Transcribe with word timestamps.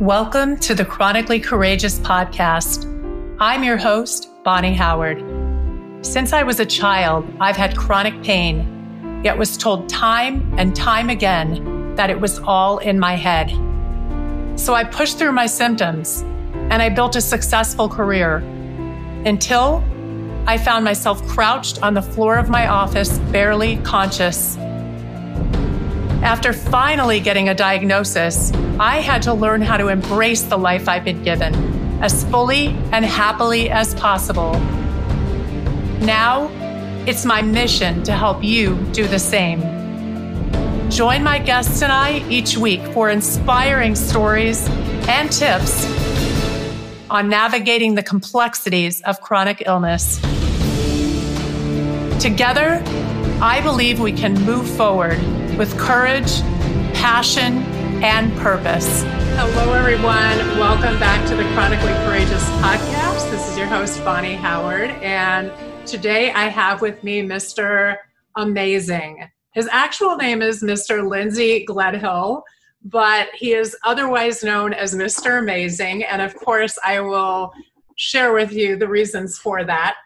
Welcome 0.00 0.56
to 0.60 0.74
the 0.74 0.86
Chronically 0.86 1.38
Courageous 1.38 1.98
podcast. 1.98 2.86
I'm 3.38 3.62
your 3.62 3.76
host, 3.76 4.30
Bonni 4.42 4.74
Howard. 4.74 5.22
Since 6.00 6.32
I 6.32 6.42
was 6.42 6.58
a 6.58 6.64
child, 6.64 7.30
I've 7.38 7.58
had 7.58 7.76
chronic 7.76 8.22
pain, 8.22 9.20
yet 9.22 9.36
was 9.36 9.58
told 9.58 9.90
time 9.90 10.54
and 10.58 10.74
time 10.74 11.10
again 11.10 11.94
that 11.96 12.08
it 12.08 12.18
was 12.18 12.38
all 12.38 12.78
in 12.78 12.98
my 12.98 13.14
head. 13.14 13.50
So 14.58 14.72
I 14.72 14.84
pushed 14.84 15.18
through 15.18 15.32
my 15.32 15.44
symptoms 15.44 16.22
and 16.70 16.80
I 16.80 16.88
built 16.88 17.14
a 17.16 17.20
successful 17.20 17.86
career 17.86 18.36
until 19.26 19.84
I 20.46 20.56
found 20.56 20.82
myself 20.82 21.22
crouched 21.28 21.82
on 21.82 21.92
the 21.92 22.00
floor 22.00 22.38
of 22.38 22.48
my 22.48 22.68
office, 22.68 23.18
barely 23.32 23.76
conscious. 23.82 24.56
After 26.22 26.52
finally 26.52 27.18
getting 27.18 27.48
a 27.48 27.54
diagnosis, 27.54 28.52
I 28.78 28.98
had 28.98 29.22
to 29.22 29.32
learn 29.32 29.62
how 29.62 29.78
to 29.78 29.88
embrace 29.88 30.42
the 30.42 30.58
life 30.58 30.86
I've 30.86 31.02
been 31.02 31.22
given 31.22 31.54
as 32.02 32.24
fully 32.24 32.68
and 32.92 33.06
happily 33.06 33.70
as 33.70 33.94
possible. 33.94 34.52
Now, 36.00 36.50
it's 37.06 37.24
my 37.24 37.40
mission 37.40 38.02
to 38.02 38.12
help 38.12 38.44
you 38.44 38.76
do 38.92 39.06
the 39.06 39.18
same. 39.18 39.60
Join 40.90 41.22
my 41.22 41.38
guests 41.38 41.80
and 41.80 41.90
I 41.90 42.22
each 42.28 42.58
week 42.58 42.82
for 42.92 43.08
inspiring 43.08 43.94
stories 43.94 44.68
and 45.08 45.32
tips 45.32 45.86
on 47.08 47.30
navigating 47.30 47.94
the 47.94 48.02
complexities 48.02 49.00
of 49.02 49.22
chronic 49.22 49.62
illness. 49.64 50.20
Together, 52.20 52.82
I 53.40 53.62
believe 53.62 54.00
we 54.00 54.12
can 54.12 54.34
move 54.44 54.68
forward 54.68 55.18
with 55.60 55.78
courage, 55.78 56.40
passion, 56.94 57.58
and 58.02 58.34
purpose. 58.38 59.02
Hello, 59.36 59.74
everyone. 59.74 60.38
Welcome 60.58 60.98
back 60.98 61.28
to 61.28 61.36
the 61.36 61.42
Chronically 61.52 61.92
Courageous 62.06 62.42
podcast. 62.62 63.30
This 63.30 63.46
is 63.46 63.58
your 63.58 63.66
host, 63.66 64.02
Bonni 64.02 64.36
Howard. 64.36 64.88
And 65.02 65.52
today 65.86 66.32
I 66.32 66.48
have 66.48 66.80
with 66.80 67.04
me 67.04 67.20
Mr. 67.20 67.98
Amazing. 68.36 69.28
His 69.52 69.68
actual 69.70 70.16
name 70.16 70.40
is 70.40 70.62
Mr. 70.62 71.06
Lindsay 71.06 71.66
Gledhill, 71.66 72.40
but 72.82 73.28
he 73.34 73.52
is 73.52 73.76
otherwise 73.84 74.42
known 74.42 74.72
as 74.72 74.94
Mr. 74.94 75.40
Amazing. 75.40 76.04
And 76.04 76.22
of 76.22 76.34
course, 76.36 76.78
I 76.82 77.00
will 77.00 77.52
share 77.96 78.32
with 78.32 78.54
you 78.54 78.76
the 78.76 78.88
reasons 78.88 79.36
for 79.36 79.62
that. 79.64 79.96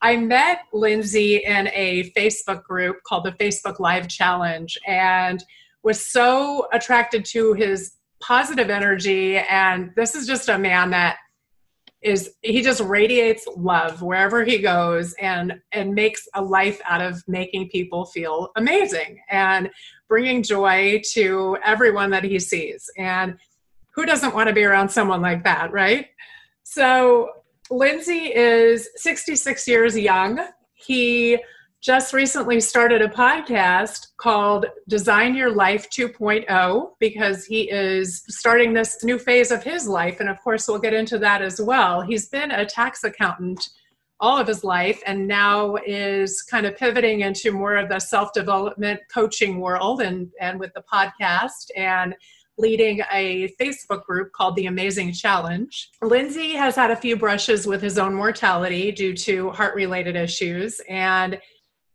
I 0.00 0.16
met 0.16 0.60
Lindsay 0.72 1.36
in 1.38 1.68
a 1.72 2.10
Facebook 2.16 2.62
group 2.62 3.02
called 3.04 3.24
the 3.24 3.32
Facebook 3.32 3.80
Live 3.80 4.08
Challenge 4.08 4.78
and 4.86 5.42
was 5.82 6.04
so 6.04 6.68
attracted 6.72 7.24
to 7.26 7.54
his 7.54 7.94
positive 8.20 8.70
energy. 8.70 9.38
And 9.38 9.90
this 9.96 10.14
is 10.14 10.26
just 10.26 10.48
a 10.48 10.58
man 10.58 10.90
that 10.90 11.18
is 12.00 12.34
he 12.42 12.62
just 12.62 12.80
radiates 12.80 13.46
love 13.56 14.02
wherever 14.02 14.44
he 14.44 14.58
goes 14.58 15.14
and 15.14 15.60
and 15.72 15.94
makes 15.94 16.28
a 16.34 16.42
life 16.42 16.80
out 16.88 17.00
of 17.00 17.20
making 17.26 17.68
people 17.70 18.06
feel 18.06 18.50
amazing 18.56 19.20
and 19.28 19.68
bringing 20.06 20.42
joy 20.42 21.02
to 21.10 21.58
everyone 21.64 22.10
that 22.10 22.22
he 22.22 22.38
sees 22.38 22.88
and 22.96 23.36
who 23.90 24.06
doesn't 24.06 24.32
want 24.32 24.48
to 24.48 24.54
be 24.54 24.62
around 24.62 24.88
someone 24.88 25.20
like 25.20 25.42
that 25.42 25.72
right 25.72 26.06
so 26.62 27.30
Lindsay 27.70 28.34
is 28.34 28.88
66 28.96 29.68
years 29.68 29.96
young. 29.96 30.40
He 30.74 31.38
just 31.80 32.12
recently 32.12 32.60
started 32.60 33.02
a 33.02 33.08
podcast 33.08 34.08
called 34.16 34.66
Design 34.88 35.34
Your 35.34 35.50
Life 35.50 35.88
2.0 35.90 36.90
because 36.98 37.44
he 37.44 37.70
is 37.70 38.24
starting 38.28 38.72
this 38.72 39.04
new 39.04 39.18
phase 39.18 39.50
of 39.50 39.62
his 39.62 39.86
life. 39.86 40.18
And 40.20 40.28
of 40.28 40.40
course, 40.42 40.66
we'll 40.66 40.80
get 40.80 40.94
into 40.94 41.18
that 41.18 41.40
as 41.40 41.60
well. 41.60 42.00
He's 42.00 42.28
been 42.28 42.50
a 42.50 42.66
tax 42.66 43.04
accountant 43.04 43.68
all 44.20 44.36
of 44.36 44.48
his 44.48 44.64
life 44.64 45.00
and 45.06 45.28
now 45.28 45.76
is 45.86 46.42
kind 46.42 46.66
of 46.66 46.76
pivoting 46.76 47.20
into 47.20 47.52
more 47.52 47.76
of 47.76 47.88
the 47.88 48.00
self 48.00 48.32
development 48.32 49.00
coaching 49.12 49.60
world 49.60 50.00
and, 50.00 50.32
and 50.40 50.58
with 50.58 50.72
the 50.74 50.82
podcast. 50.92 51.70
And 51.76 52.16
leading 52.58 53.00
a 53.12 53.48
Facebook 53.60 54.04
group 54.04 54.32
called 54.32 54.56
The 54.56 54.66
Amazing 54.66 55.12
Challenge. 55.12 55.90
Lindsay 56.02 56.54
has 56.54 56.76
had 56.76 56.90
a 56.90 56.96
few 56.96 57.16
brushes 57.16 57.66
with 57.66 57.80
his 57.80 57.98
own 57.98 58.14
mortality 58.14 58.92
due 58.92 59.14
to 59.14 59.50
heart 59.50 59.74
related 59.74 60.16
issues. 60.16 60.80
And 60.88 61.40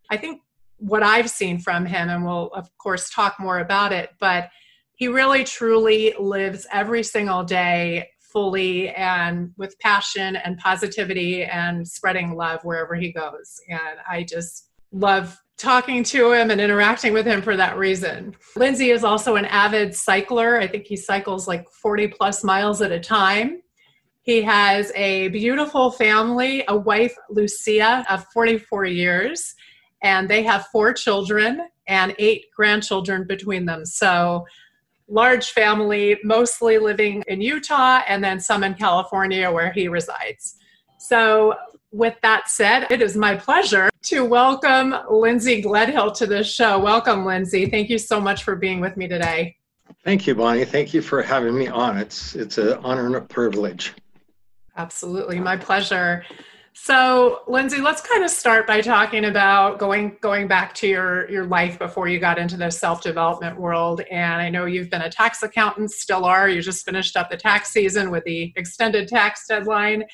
I 0.10 0.18
think 0.18 0.42
what 0.78 1.04
I've 1.04 1.30
seen 1.30 1.60
from 1.60 1.86
him, 1.86 2.10
and 2.10 2.26
we'll 2.26 2.48
of 2.54 2.70
course 2.78 3.10
talk 3.10 3.40
more 3.40 3.60
about 3.60 3.92
it, 3.92 4.12
but 4.20 4.50
he 4.96 5.08
really 5.08 5.44
truly 5.44 6.14
lives 6.20 6.66
every 6.72 7.04
single 7.04 7.44
day 7.44 8.10
fully 8.20 8.90
and 8.90 9.52
with 9.58 9.78
passion 9.80 10.36
and 10.36 10.58
positivity 10.58 11.44
and 11.44 11.88
spreading 11.88 12.36
love 12.36 12.60
wherever 12.64 12.96
he 12.96 13.12
goes. 13.12 13.60
And 13.70 14.00
I 14.10 14.24
just 14.24 14.70
love 14.92 15.38
talking 15.58 16.04
to 16.04 16.32
him 16.32 16.52
and 16.52 16.60
interacting 16.60 17.14
with 17.14 17.26
him 17.26 17.42
for 17.42 17.56
that 17.56 17.78
reason. 17.78 18.36
Lindsay 18.56 18.90
is 18.90 19.04
also 19.04 19.36
an 19.36 19.46
avid 19.46 19.96
cycler. 19.96 20.58
I 20.58 20.68
think 20.68 20.86
he 20.86 20.96
cycles 20.96 21.48
like 21.48 21.70
40 21.70 22.08
plus 22.10 22.44
miles 22.44 22.82
at 22.82 22.92
a 22.92 23.00
time. 23.00 23.62
He 24.24 24.42
has 24.42 24.92
a 24.96 25.28
beautiful 25.30 25.92
family, 25.92 26.64
a 26.68 26.78
wife, 26.78 27.14
Lucia, 27.30 28.06
of 28.10 28.26
44 28.34 28.86
years, 28.86 29.54
and 30.02 30.30
they 30.30 30.44
have 30.44 30.66
four 30.72 30.94
children 30.94 31.68
and 31.88 32.16
eight 32.18 32.46
grandchildren 32.56 33.26
between 33.28 33.66
them. 33.66 33.86
So, 33.86 34.46
large 35.10 35.52
family, 35.52 36.18
mostly 36.24 36.78
living 36.78 37.24
in 37.28 37.42
Utah 37.42 38.02
and 38.08 38.24
then 38.24 38.40
some 38.40 38.64
in 38.64 38.74
California 38.76 39.52
where 39.52 39.72
he 39.74 39.90
resides. 39.90 40.56
So, 41.00 41.56
with 41.94 42.16
that 42.24 42.50
said, 42.50 42.88
it 42.90 43.02
is 43.02 43.16
my 43.16 43.36
pleasure 43.36 43.90
to 44.02 44.26
welcome 44.26 44.96
Lindsay 45.10 45.62
Gledhill 45.62 46.14
to 46.16 46.26
this 46.26 46.52
show. 46.52 46.80
Welcome, 46.80 47.24
Lindsay. 47.24 47.68
Thank 47.68 47.90
you 47.90 48.00
so 48.00 48.20
much 48.20 48.44
for 48.44 48.56
being 48.56 48.82
with 48.82 48.98
me 48.98 49.08
today. 49.08 49.56
Thank 50.04 50.26
you, 50.28 50.36
Bonni. 50.36 50.66
Thank 50.68 50.94
you 50.94 51.02
for 51.02 51.22
having 51.22 51.58
me 51.58 51.68
on. 51.68 51.98
It's 51.98 52.36
it's 52.36 52.58
an 52.58 52.80
honor 52.84 53.06
and 53.06 53.16
a 53.16 53.22
privilege. 53.22 53.94
Absolutely, 54.76 55.40
my 55.40 55.56
pleasure. 55.56 56.26
So, 56.76 57.44
Lindsay, 57.48 57.80
let's 57.80 58.02
kind 58.02 58.24
of 58.24 58.32
start 58.32 58.66
by 58.66 58.82
talking 58.82 59.26
about 59.26 59.78
going 59.78 60.18
going 60.20 60.48
back 60.48 60.74
to 60.76 60.88
your 60.88 61.30
your 61.30 61.46
life 61.46 61.78
before 61.78 62.08
you 62.08 62.20
got 62.20 62.40
into 62.40 62.58
the 62.58 62.72
self 62.72 63.04
development 63.04 63.60
world. 63.60 64.02
And 64.10 64.42
I 64.42 64.50
know 64.50 64.66
you've 64.66 64.90
been 64.90 65.04
a 65.04 65.10
tax 65.10 65.44
accountant, 65.44 65.92
still 65.92 66.26
are. 66.26 66.50
You 66.50 66.64
just 66.64 66.84
finished 66.84 67.16
up 67.16 67.30
the 67.30 67.38
tax 67.38 67.70
season 67.70 68.10
with 68.10 68.24
the 68.24 68.52
extended 68.56 69.08
tax 69.08 69.46
deadline 69.48 70.06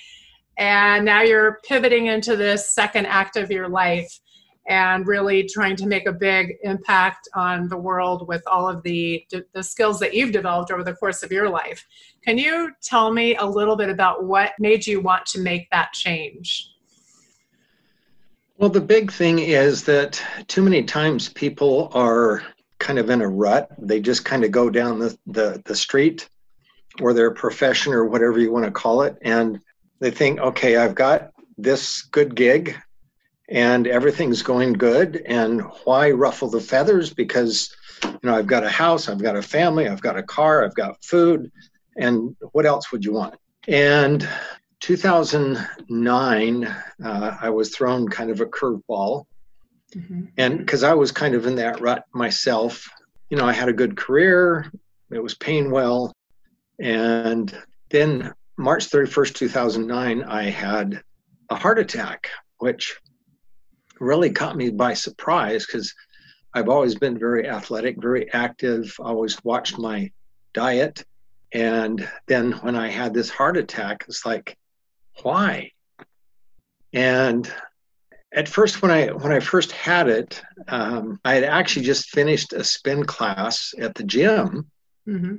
and 0.59 1.05
now 1.05 1.21
you're 1.21 1.59
pivoting 1.65 2.07
into 2.07 2.35
this 2.35 2.69
second 2.69 3.07
act 3.07 3.37
of 3.37 3.49
your 3.49 3.69
life 3.69 4.19
and 4.67 5.07
really 5.07 5.47
trying 5.47 5.75
to 5.77 5.87
make 5.87 6.05
a 6.05 6.11
big 6.11 6.57
impact 6.63 7.27
on 7.33 7.69
the 7.69 7.77
world 7.77 8.27
with 8.27 8.43
all 8.45 8.67
of 8.67 8.83
the 8.83 9.25
the 9.53 9.63
skills 9.63 9.99
that 9.99 10.13
you've 10.13 10.33
developed 10.33 10.69
over 10.69 10.83
the 10.83 10.93
course 10.93 11.23
of 11.23 11.31
your 11.31 11.49
life. 11.49 11.87
Can 12.23 12.37
you 12.37 12.71
tell 12.83 13.11
me 13.11 13.35
a 13.37 13.45
little 13.45 13.75
bit 13.75 13.89
about 13.89 14.25
what 14.25 14.51
made 14.59 14.85
you 14.85 15.01
want 15.01 15.25
to 15.27 15.39
make 15.39 15.67
that 15.71 15.93
change? 15.93 16.69
Well, 18.57 18.69
the 18.69 18.81
big 18.81 19.09
thing 19.09 19.39
is 19.39 19.85
that 19.85 20.21
too 20.47 20.61
many 20.61 20.83
times 20.83 21.29
people 21.29 21.89
are 21.93 22.43
kind 22.77 22.99
of 22.99 23.09
in 23.09 23.21
a 23.21 23.27
rut. 23.27 23.69
They 23.77 24.01
just 24.01 24.25
kind 24.25 24.43
of 24.43 24.51
go 24.51 24.69
down 24.69 24.99
the, 24.99 25.17
the, 25.25 25.61
the 25.63 25.75
street 25.75 26.27
or 26.99 27.13
their 27.13 27.31
profession 27.31 27.93
or 27.93 28.05
whatever 28.05 28.37
you 28.37 28.51
want 28.51 28.65
to 28.65 28.71
call 28.71 29.03
it. 29.03 29.17
And 29.21 29.61
they 29.99 30.11
think, 30.11 30.39
okay, 30.39 30.77
I've 30.77 30.95
got 30.95 31.31
this 31.57 32.01
good 32.03 32.35
gig 32.35 32.75
and 33.49 33.87
everything's 33.87 34.41
going 34.41 34.73
good. 34.73 35.23
And 35.25 35.61
why 35.83 36.11
ruffle 36.11 36.49
the 36.49 36.61
feathers? 36.61 37.13
Because, 37.13 37.75
you 38.03 38.19
know, 38.23 38.35
I've 38.35 38.47
got 38.47 38.63
a 38.63 38.69
house, 38.69 39.09
I've 39.09 39.21
got 39.21 39.35
a 39.35 39.41
family, 39.41 39.87
I've 39.87 40.01
got 40.01 40.17
a 40.17 40.23
car, 40.23 40.63
I've 40.63 40.75
got 40.75 41.03
food. 41.03 41.51
And 41.97 42.35
what 42.51 42.65
else 42.65 42.91
would 42.91 43.03
you 43.03 43.13
want? 43.13 43.35
And 43.67 44.27
2009, 44.79 46.63
uh, 47.03 47.37
I 47.41 47.49
was 47.49 47.75
thrown 47.75 48.07
kind 48.07 48.29
of 48.29 48.39
a 48.39 48.45
curveball. 48.45 49.25
Mm-hmm. 49.95 50.25
And 50.37 50.59
because 50.59 50.83
I 50.83 50.93
was 50.93 51.11
kind 51.11 51.33
of 51.35 51.45
in 51.45 51.55
that 51.55 51.81
rut 51.81 52.05
myself, 52.13 52.87
you 53.29 53.37
know, 53.37 53.45
I 53.45 53.53
had 53.53 53.69
a 53.69 53.73
good 53.73 53.97
career, 53.97 54.71
it 55.11 55.21
was 55.21 55.33
paying 55.33 55.71
well. 55.71 56.13
And 56.79 57.53
then 57.89 58.33
March 58.59 58.89
31st, 58.89 59.35
2009, 59.35 60.23
I 60.23 60.43
had 60.49 61.01
a 61.49 61.55
heart 61.55 61.79
attack, 61.79 62.29
which 62.57 62.99
really 64.01 64.31
caught 64.31 64.57
me 64.57 64.69
by 64.69 64.93
surprise 64.93 65.65
because 65.65 65.95
I've 66.53 66.67
always 66.67 66.95
been 66.95 67.17
very 67.17 67.47
athletic, 67.47 68.01
very 68.01 68.29
active, 68.33 68.93
always 68.99 69.41
watched 69.45 69.79
my 69.79 70.11
diet. 70.53 71.05
And 71.53 72.05
then 72.27 72.51
when 72.51 72.75
I 72.75 72.89
had 72.89 73.13
this 73.13 73.29
heart 73.29 73.55
attack, 73.55 74.03
it's 74.09 74.25
like, 74.25 74.57
why? 75.21 75.71
And 76.91 77.49
at 78.33 78.49
first, 78.49 78.81
when 78.81 78.91
I 78.91 79.07
when 79.07 79.31
I 79.31 79.39
first 79.39 79.71
had 79.71 80.09
it, 80.09 80.41
um, 80.67 81.17
I 81.23 81.35
had 81.35 81.45
actually 81.45 81.85
just 81.85 82.09
finished 82.09 82.51
a 82.51 82.65
spin 82.65 83.05
class 83.05 83.73
at 83.79 83.95
the 83.95 84.03
gym, 84.03 84.69
mm-hmm. 85.07 85.35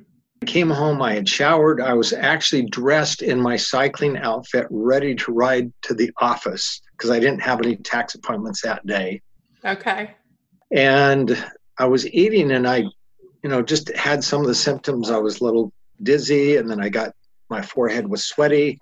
Came 0.47 0.71
home, 0.71 1.03
I 1.03 1.15
had 1.15 1.29
showered. 1.29 1.81
I 1.81 1.93
was 1.93 2.13
actually 2.13 2.63
dressed 2.63 3.23
in 3.23 3.41
my 3.41 3.57
cycling 3.57 4.17
outfit, 4.17 4.67
ready 4.71 5.15
to 5.17 5.33
ride 5.33 5.73
to 5.83 5.95
the 5.95 6.11
office 6.19 6.81
because 6.93 7.11
I 7.11 7.19
didn't 7.19 7.41
have 7.41 7.61
any 7.61 7.77
tax 7.77 8.15
appointments 8.15 8.63
that 8.63 8.87
day. 8.87 9.21
Okay. 9.65 10.15
And 10.71 11.45
I 11.79 11.87
was 11.87 12.07
eating 12.09 12.53
and 12.53 12.67
I, 12.67 12.85
you 13.43 13.51
know, 13.51 13.63
just 13.63 13.95
had 13.95 14.25
some 14.25 14.41
of 14.41 14.47
the 14.47 14.55
symptoms. 14.55 15.11
I 15.11 15.19
was 15.19 15.41
a 15.41 15.45
little 15.45 15.73
dizzy 16.03 16.57
and 16.57 16.71
then 16.71 16.81
I 16.81 16.89
got 16.89 17.15
my 17.51 17.61
forehead 17.61 18.09
was 18.09 18.25
sweaty. 18.25 18.81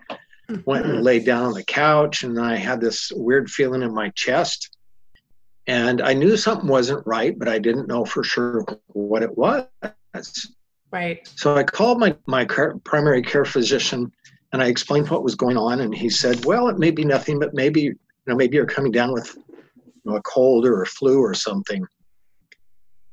Mm-hmm. 0.51 0.63
Went 0.65 0.87
and 0.87 1.03
laid 1.03 1.25
down 1.25 1.45
on 1.45 1.55
the 1.55 1.65
couch 1.65 2.23
and 2.23 2.41
I 2.41 2.57
had 2.57 2.81
this 2.81 3.13
weird 3.15 3.51
feeling 3.51 3.83
in 3.83 3.93
my 3.93 4.11
chest. 4.11 4.77
And 5.67 6.01
I 6.01 6.15
knew 6.15 6.37
something 6.37 6.69
wasn't 6.69 7.07
right, 7.07 7.39
but 7.39 7.49
I 7.49 7.59
didn't 7.59 7.89
know 7.89 8.05
for 8.05 8.25
sure 8.25 8.65
what 8.87 9.23
it 9.23 9.37
was. 9.37 9.67
Right. 10.91 11.27
So 11.37 11.55
I 11.55 11.65
called 11.65 11.99
my, 11.99 12.17
my 12.27 12.45
primary 12.45 13.23
care 13.23 13.45
physician 13.45 14.11
and 14.53 14.63
I 14.63 14.67
explained 14.67 15.11
what 15.11 15.23
was 15.23 15.35
going 15.35 15.57
on. 15.57 15.81
And 15.81 15.95
he 15.95 16.09
said, 16.09 16.45
well, 16.45 16.69
it 16.69 16.79
may 16.79 16.91
be 16.91 17.05
nothing, 17.05 17.39
but 17.39 17.53
maybe, 17.53 17.83
you 17.83 17.95
know, 18.27 18.35
maybe 18.35 18.57
you're 18.57 18.67
coming 18.67 18.93
down 18.93 19.13
with 19.13 19.37
you 19.37 19.55
know, 20.05 20.17
a 20.17 20.23
cold 20.23 20.65
or 20.65 20.83
a 20.83 20.87
flu 20.87 21.21
or 21.21 21.35
something. 21.35 21.85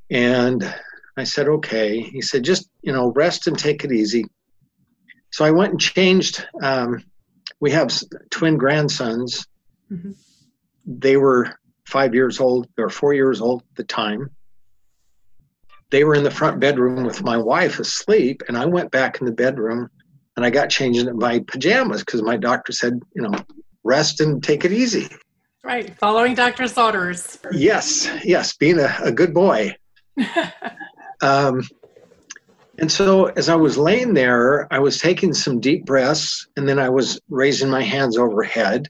And 0.09 0.73
I 1.17 1.23
said, 1.23 1.47
okay. 1.47 1.99
He 1.99 2.21
said, 2.21 2.43
just, 2.43 2.69
you 2.81 2.93
know, 2.93 3.11
rest 3.11 3.47
and 3.47 3.57
take 3.57 3.83
it 3.83 3.91
easy. 3.91 4.25
So 5.31 5.43
I 5.43 5.51
went 5.51 5.71
and 5.71 5.81
changed. 5.81 6.47
Um, 6.63 7.03
we 7.59 7.71
have 7.71 7.91
twin 8.29 8.57
grandsons. 8.57 9.45
Mm-hmm. 9.91 10.11
They 10.85 11.17
were 11.17 11.59
five 11.85 12.13
years 12.13 12.39
old 12.39 12.67
or 12.77 12.89
four 12.89 13.13
years 13.13 13.41
old 13.41 13.61
at 13.61 13.75
the 13.75 13.83
time 13.83 14.29
they 15.91 16.03
were 16.03 16.15
in 16.15 16.23
the 16.23 16.31
front 16.31 16.59
bedroom 16.59 17.03
with 17.03 17.23
my 17.23 17.37
wife 17.37 17.79
asleep, 17.79 18.41
and 18.47 18.57
I 18.57 18.65
went 18.65 18.91
back 18.91 19.19
in 19.19 19.25
the 19.25 19.31
bedroom 19.31 19.89
and 20.35 20.45
I 20.45 20.49
got 20.49 20.69
changed 20.69 21.07
in 21.07 21.17
my 21.17 21.39
pajamas 21.47 22.03
because 22.03 22.21
my 22.21 22.37
doctor 22.37 22.73
said, 22.73 22.99
you 23.15 23.21
know, 23.21 23.31
rest 23.83 24.19
and 24.19 24.43
take 24.43 24.65
it 24.65 24.73
easy. 24.73 25.07
Right, 25.63 25.97
following 25.97 26.35
doctor's 26.35 26.77
orders. 26.77 27.39
Yes, 27.51 28.09
yes, 28.23 28.55
being 28.55 28.79
a, 28.79 28.95
a 29.01 29.11
good 29.11 29.33
boy. 29.33 29.75
um, 31.21 31.61
and 32.77 32.91
so 32.91 33.25
as 33.25 33.47
I 33.47 33.55
was 33.55 33.77
laying 33.77 34.13
there, 34.13 34.71
I 34.71 34.79
was 34.79 34.99
taking 34.99 35.33
some 35.33 35.59
deep 35.59 35.85
breaths 35.85 36.47
and 36.57 36.67
then 36.67 36.77
I 36.77 36.89
was 36.89 37.19
raising 37.29 37.69
my 37.69 37.81
hands 37.81 38.17
overhead. 38.17 38.89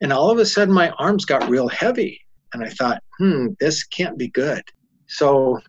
And 0.00 0.12
all 0.12 0.30
of 0.30 0.38
a 0.38 0.46
sudden, 0.46 0.74
my 0.74 0.90
arms 0.90 1.24
got 1.24 1.48
real 1.48 1.68
heavy. 1.68 2.20
And 2.52 2.64
I 2.64 2.68
thought, 2.68 3.02
hmm, 3.18 3.48
this 3.60 3.84
can't 3.84 4.18
be 4.18 4.28
good. 4.28 4.62
So 5.06 5.60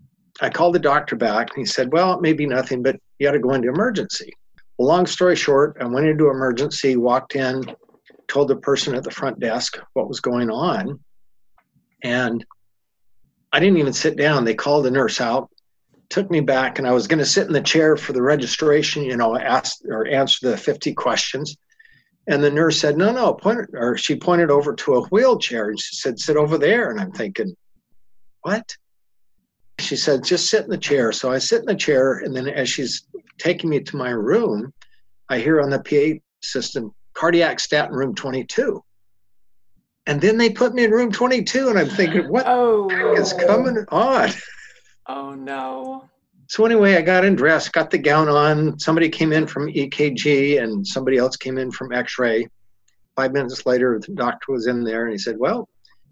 I 0.42 0.50
called 0.50 0.74
the 0.74 0.80
doctor 0.80 1.16
back 1.16 1.50
and 1.50 1.60
he 1.60 1.66
said, 1.66 1.94
Well, 1.94 2.14
it 2.14 2.22
may 2.22 2.34
be 2.34 2.48
nothing, 2.48 2.82
but 2.82 3.00
you 3.20 3.28
got 3.28 3.34
to 3.34 3.40
go 3.40 3.54
into 3.54 3.70
emergency. 3.70 4.34
Well, 4.78 4.88
long 4.88 5.06
story 5.06 5.36
short, 5.36 5.78
I 5.80 5.86
went 5.86 6.08
into 6.08 6.30
emergency, 6.30 6.98
walked 6.98 7.36
in, 7.36 7.64
told 8.28 8.48
the 8.48 8.56
person 8.56 8.96
at 8.96 9.04
the 9.04 9.12
front 9.12 9.40
desk 9.40 9.78
what 9.94 10.08
was 10.08 10.20
going 10.20 10.50
on. 10.50 11.00
And 12.04 12.44
I 13.52 13.60
didn't 13.60 13.78
even 13.78 13.94
sit 13.94 14.18
down. 14.18 14.44
They 14.44 14.56
called 14.56 14.86
the 14.86 14.92
nurse 14.92 15.22
out, 15.22 15.50
took 16.10 16.32
me 16.32 16.40
back, 16.40 16.80
and 16.80 16.88
I 16.88 16.94
was 16.94 17.06
going 17.06 17.20
to 17.20 17.26
sit 17.26 17.46
in 17.46 17.54
the 17.54 17.62
chair 17.62 17.96
for 17.96 18.14
the 18.14 18.24
registration, 18.24 19.04
you 19.04 19.18
know, 19.18 19.38
ask 19.38 19.80
or 19.86 20.08
answer 20.08 20.50
the 20.50 20.58
50 20.58 20.94
questions. 20.96 21.56
And 22.28 22.44
the 22.44 22.50
nurse 22.50 22.80
said, 22.80 22.98
No, 22.98 23.12
no, 23.12 23.34
point, 23.34 23.60
or 23.74 23.98
she 23.98 24.16
pointed 24.16 24.50
over 24.50 24.74
to 24.74 24.96
a 24.96 25.06
wheelchair 25.08 25.70
and 25.70 25.80
she 25.80 25.96
said, 25.96 26.20
Sit 26.20 26.38
over 26.38 26.58
there. 26.58 26.90
And 26.90 27.00
I'm 27.00 27.12
thinking, 27.12 27.56
What? 28.42 28.76
She 29.82 29.96
said, 29.96 30.24
just 30.24 30.50
sit 30.50 30.64
in 30.64 30.70
the 30.70 30.78
chair. 30.78 31.12
So 31.12 31.32
I 31.32 31.38
sit 31.38 31.60
in 31.60 31.66
the 31.66 31.76
chair, 31.76 32.20
and 32.20 32.36
then 32.36 32.48
as 32.48 32.70
she's 32.70 33.06
taking 33.38 33.70
me 33.70 33.80
to 33.80 33.98
my 33.98 34.10
room, 34.10 34.74
I 35.30 35.40
hear 35.40 35.62
on 35.62 35.70
the 35.70 35.80
PA 35.80 36.20
system, 36.42 36.94
cardiac 37.14 37.60
stat 37.60 37.90
in 37.90 37.96
room 37.96 38.16
22. 38.16 38.84
And 40.08 40.20
then 40.20 40.38
they 40.38 40.50
put 40.50 40.74
me 40.74 40.84
in 40.84 40.92
room 40.92 41.12
22, 41.12 41.70
and 41.70 41.80
I'm 41.80 41.90
thinking, 41.90 42.28
what 42.28 42.46
oh. 42.48 42.90
is 43.14 43.34
coming 43.34 43.86
on? 43.90 44.30
Oh, 45.08 45.36
no. 45.36 46.10
So 46.48 46.66
anyway, 46.66 46.96
I 46.96 47.02
got 47.02 47.24
in 47.24 47.36
dressed, 47.36 47.72
got 47.72 47.92
the 47.92 47.98
gown 47.98 48.28
on. 48.28 48.78
Somebody 48.78 49.08
came 49.10 49.32
in 49.32 49.48
from 49.48 49.68
EKG, 49.68 50.62
and 50.62 50.86
somebody 50.86 51.18
else 51.18 51.38
came 51.38 51.58
in 51.58 51.72
from 51.72 51.94
X-ray. 51.94 52.48
Five 53.16 53.32
minutes 53.32 53.66
later, 53.66 54.02
the 54.06 54.14
doctor 54.14 54.52
was 54.52 54.68
in 54.68 54.84
there, 54.84 55.06
and 55.06 55.14
he 55.14 55.18
said, 55.18 55.38
"Well, 55.38 55.70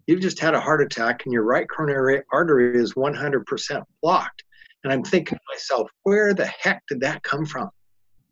you've 0.10 0.22
just 0.22 0.40
had 0.40 0.56
a 0.56 0.60
heart 0.60 0.82
attack 0.82 1.22
and 1.26 1.32
your 1.32 1.44
right 1.44 1.70
coronary 1.70 2.24
artery 2.32 2.76
is 2.76 2.96
100% 2.96 3.84
blocked. 4.02 4.44
And 4.84 4.92
I'm 4.92 5.04
thinking 5.04 5.38
to 5.38 5.54
myself, 5.54 5.92
where 6.02 6.34
the 6.34 6.48
heck 6.48 6.82
did 6.88 7.02
that 7.02 7.22
come 7.22 7.46
from? 7.46 7.70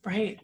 Right. 0.03 0.39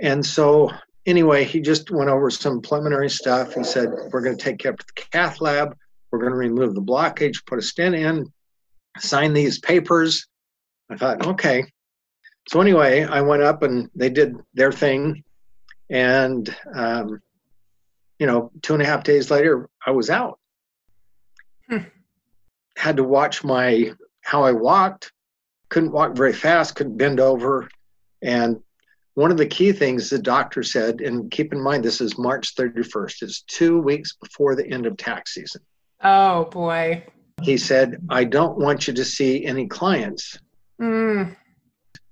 And 0.00 0.24
so, 0.24 0.70
anyway, 1.04 1.42
he 1.42 1.60
just 1.60 1.90
went 1.90 2.10
over 2.10 2.30
some 2.30 2.60
preliminary 2.60 3.10
stuff. 3.10 3.54
He 3.54 3.64
said, 3.64 3.90
We're 4.12 4.20
going 4.20 4.36
to 4.36 4.44
take 4.44 4.62
you 4.62 4.70
up 4.70 4.78
to 4.78 4.86
the 4.86 5.02
cath 5.10 5.40
lab. 5.40 5.74
We're 6.12 6.20
going 6.20 6.32
to 6.32 6.38
remove 6.38 6.76
the 6.76 6.82
blockage, 6.82 7.44
put 7.46 7.58
a 7.58 7.62
stent 7.62 7.96
in, 7.96 8.32
sign 8.98 9.32
these 9.32 9.58
papers. 9.58 10.28
I 10.88 10.96
thought, 10.96 11.26
okay. 11.26 11.64
So, 12.48 12.60
anyway, 12.60 13.02
I 13.02 13.20
went 13.22 13.42
up 13.42 13.64
and 13.64 13.90
they 13.96 14.10
did 14.10 14.36
their 14.54 14.70
thing. 14.70 15.24
And 15.90 16.54
um, 16.72 17.20
you 18.18 18.26
know, 18.26 18.50
two 18.62 18.74
and 18.74 18.82
a 18.82 18.86
half 18.86 19.04
days 19.04 19.30
later, 19.30 19.68
I 19.86 19.92
was 19.92 20.10
out. 20.10 20.38
Hmm. 21.68 21.84
Had 22.76 22.96
to 22.96 23.04
watch 23.04 23.44
my 23.44 23.92
how 24.22 24.42
I 24.42 24.52
walked. 24.52 25.12
Couldn't 25.68 25.92
walk 25.92 26.16
very 26.16 26.32
fast. 26.32 26.74
Couldn't 26.74 26.96
bend 26.96 27.20
over. 27.20 27.68
And 28.22 28.60
one 29.14 29.30
of 29.30 29.36
the 29.36 29.46
key 29.46 29.72
things 29.72 30.10
the 30.10 30.18
doctor 30.18 30.62
said, 30.62 31.00
and 31.00 31.30
keep 31.30 31.52
in 31.52 31.62
mind 31.62 31.84
this 31.84 32.00
is 32.00 32.18
March 32.18 32.54
31st. 32.56 33.22
It's 33.22 33.42
two 33.42 33.80
weeks 33.80 34.14
before 34.20 34.56
the 34.56 34.66
end 34.68 34.86
of 34.86 34.96
tax 34.96 35.34
season. 35.34 35.62
Oh 36.02 36.44
boy. 36.46 37.04
He 37.42 37.56
said, 37.56 37.98
"I 38.08 38.24
don't 38.24 38.58
want 38.58 38.88
you 38.88 38.94
to 38.94 39.04
see 39.04 39.44
any 39.44 39.66
clients." 39.66 40.38
Mm. 40.80 41.36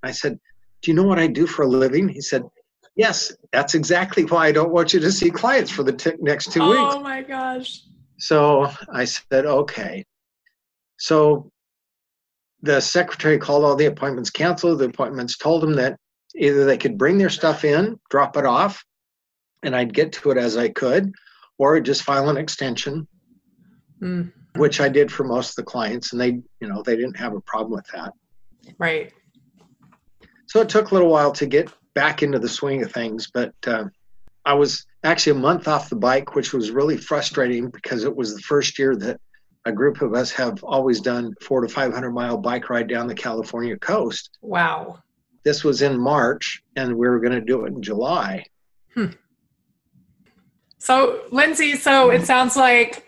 I 0.03 0.11
said, 0.11 0.39
"Do 0.83 0.91
you 0.91 0.95
know 0.95 1.03
what 1.03 1.19
I 1.19 1.27
do 1.27 1.47
for 1.47 1.63
a 1.63 1.69
living?" 1.69 2.09
He 2.09 2.21
said, 2.21 2.45
Yes, 2.97 3.33
that's 3.53 3.75
exactly 3.75 4.25
why 4.25 4.47
I 4.47 4.53
don't 4.53 4.73
want 4.73 4.93
you 4.93 5.01
to 5.01 5.11
see 5.11 5.31
clients 5.31 5.71
for 5.71 5.83
the 5.83 5.93
t- 5.93 6.13
next 6.21 6.53
two 6.53 6.63
oh, 6.63 6.71
weeks. 6.71 6.95
Oh 6.97 7.01
my 7.01 7.23
gosh. 7.23 7.83
So 8.19 8.71
I 8.93 9.05
said, 9.05 9.47
okay. 9.47 10.05
So 10.99 11.51
the 12.63 12.81
secretary 12.81 13.39
called 13.39 13.65
all 13.65 13.75
the 13.75 13.87
appointments 13.87 14.31
canceled. 14.31 14.79
The 14.79 14.87
appointments 14.87 15.37
told 15.37 15.63
them 15.63 15.75
that 15.75 15.99
either 16.37 16.65
they 16.65 16.79
could 16.79 16.97
bring 16.97 17.19
their 17.19 17.31
stuff 17.31 17.65
in, 17.65 17.99
drop 18.11 18.37
it 18.37 18.47
off, 18.47 18.85
and 19.65 19.75
I'd 19.75 19.93
get 19.93 20.13
to 20.13 20.31
it 20.31 20.39
as 20.39 20.57
I 20.57 20.69
could, 20.69 21.13
or 21.59 21.81
just 21.81 22.03
file 22.03 22.29
an 22.29 22.37
extension, 22.37 23.09
mm. 24.01 24.33
which 24.57 24.81
I 24.81 24.89
did 24.89 25.11
for 25.11 25.25
most 25.25 25.51
of 25.51 25.57
the 25.57 25.71
clients, 25.71 26.13
and 26.13 26.21
they, 26.21 26.41
you 26.61 26.69
know, 26.69 26.83
they 26.83 26.97
didn't 26.97 27.17
have 27.17 27.35
a 27.35 27.41
problem 27.41 27.73
with 27.73 27.87
that. 27.93 28.13
Right. 28.79 29.13
So 30.47 30.61
it 30.61 30.69
took 30.69 30.91
a 30.91 30.95
little 30.95 31.11
while 31.11 31.33
to 31.33 31.47
get 31.47 31.73
back 31.95 32.23
into 32.23 32.39
the 32.39 32.49
swing 32.49 32.83
of 32.83 32.93
things. 32.93 33.31
But 33.33 33.55
uh, 33.67 33.85
I 34.45 34.55
was 34.55 34.87
actually 35.03 35.39
a 35.39 35.43
month 35.43 35.69
off 35.69 35.89
the 35.89 35.97
bike, 35.97 36.35
which 36.35 36.53
was 36.53 36.71
really 36.71 36.97
frustrating 36.97 37.71
because 37.71 38.05
it 38.05 38.15
was 38.15 38.35
the 38.35 38.43
first 38.43 38.79
year 38.79 38.97
that 38.97 39.21
a 39.65 39.73
group 39.73 40.03
of 40.03 40.15
us 40.15 40.31
have 40.33 40.63
always 40.63 41.01
done 41.01 41.35
four 41.41 41.63
to 41.63 41.69
500 41.69 42.11
mile 42.11 42.37
bike 42.37 42.69
ride 42.69 42.89
down 42.89 43.07
the 43.07 43.15
California 43.15 43.77
coast. 43.79 44.39
Wow. 44.43 44.99
This 45.43 45.65
was 45.65 45.83
in 45.83 45.99
March, 45.99 46.63
and 46.77 46.97
we 46.97 47.09
were 47.09 47.21
going 47.21 47.33
to 47.33 47.41
do 47.41 47.65
it 47.65 47.73
in 47.73 47.83
July. 47.83 48.45
Hmm. 48.95 49.07
So, 50.79 51.23
Lindsay, 51.31 51.77
so 51.77 52.11
it 52.11 52.27
sounds 52.27 52.57
like 52.57 53.07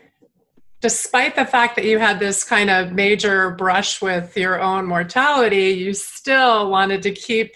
despite 0.81 1.35
the 1.35 1.45
fact 1.45 1.77
that 1.77 1.85
you 1.85 1.99
had 1.99 2.19
this 2.19 2.45
kind 2.45 2.71
of 2.71 2.93
major 2.93 3.51
brush 3.51 4.01
with 4.01 4.37
your 4.37 4.61
own 4.61 4.87
mortality, 4.87 5.71
you 5.71 5.93
still 5.93 6.71
wanted 6.71 7.03
to 7.03 7.11
keep 7.11 7.55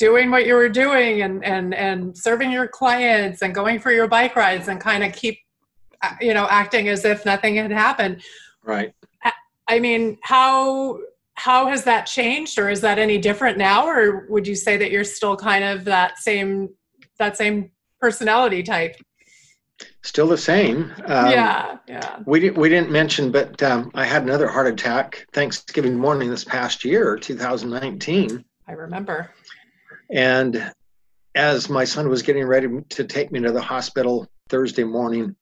doing 0.00 0.30
what 0.30 0.46
you 0.46 0.54
were 0.54 0.68
doing 0.68 1.22
and 1.22 1.44
and 1.44 1.74
and 1.74 2.16
serving 2.16 2.50
your 2.50 2.66
clients 2.66 3.42
and 3.42 3.54
going 3.54 3.78
for 3.78 3.92
your 3.92 4.08
bike 4.08 4.34
rides 4.34 4.66
and 4.66 4.80
kind 4.80 5.04
of 5.04 5.12
keep 5.12 5.38
uh, 6.02 6.14
you 6.20 6.34
know 6.34 6.48
acting 6.50 6.88
as 6.88 7.04
if 7.04 7.24
nothing 7.24 7.54
had 7.54 7.70
happened. 7.70 8.22
Right. 8.64 8.92
I 9.68 9.78
mean 9.78 10.18
how 10.22 10.98
how 11.34 11.66
has 11.66 11.84
that 11.84 12.06
changed 12.06 12.58
or 12.58 12.70
is 12.70 12.80
that 12.80 12.98
any 12.98 13.18
different 13.18 13.56
now? 13.56 13.86
Or 13.86 14.26
would 14.28 14.46
you 14.46 14.56
say 14.56 14.76
that 14.78 14.90
you're 14.90 15.04
still 15.04 15.36
kind 15.36 15.62
of 15.62 15.84
that 15.84 16.18
same 16.18 16.70
that 17.18 17.36
same 17.36 17.70
personality 18.00 18.62
type? 18.62 18.96
Still 20.02 20.26
the 20.26 20.38
same. 20.38 20.92
Um, 21.04 21.30
yeah 21.30 21.76
yeah. 21.86 22.20
we, 22.26 22.40
didn't 22.40 22.56
we 22.58 22.68
didn't 22.68 22.90
mention 22.90 23.30
but 23.32 23.62
um, 23.62 23.90
i 23.94 24.04
had 24.04 24.22
another 24.22 24.46
heart 24.46 24.66
attack 24.66 25.26
thanksgiving 25.32 25.98
morning 25.98 26.30
this 26.30 26.44
past 26.44 26.84
year 26.84 27.16
2019 27.16 28.44
i 28.68 28.72
remember 28.72 29.30
and 30.12 30.72
as 31.34 31.68
my 31.70 31.84
son 31.84 32.08
was 32.08 32.22
getting 32.22 32.44
ready 32.44 32.68
to 32.90 33.04
take 33.04 33.30
me 33.30 33.40
to 33.40 33.52
the 33.52 33.60
hospital 33.60 34.26
Thursday 34.48 34.84
morning, 34.84 35.36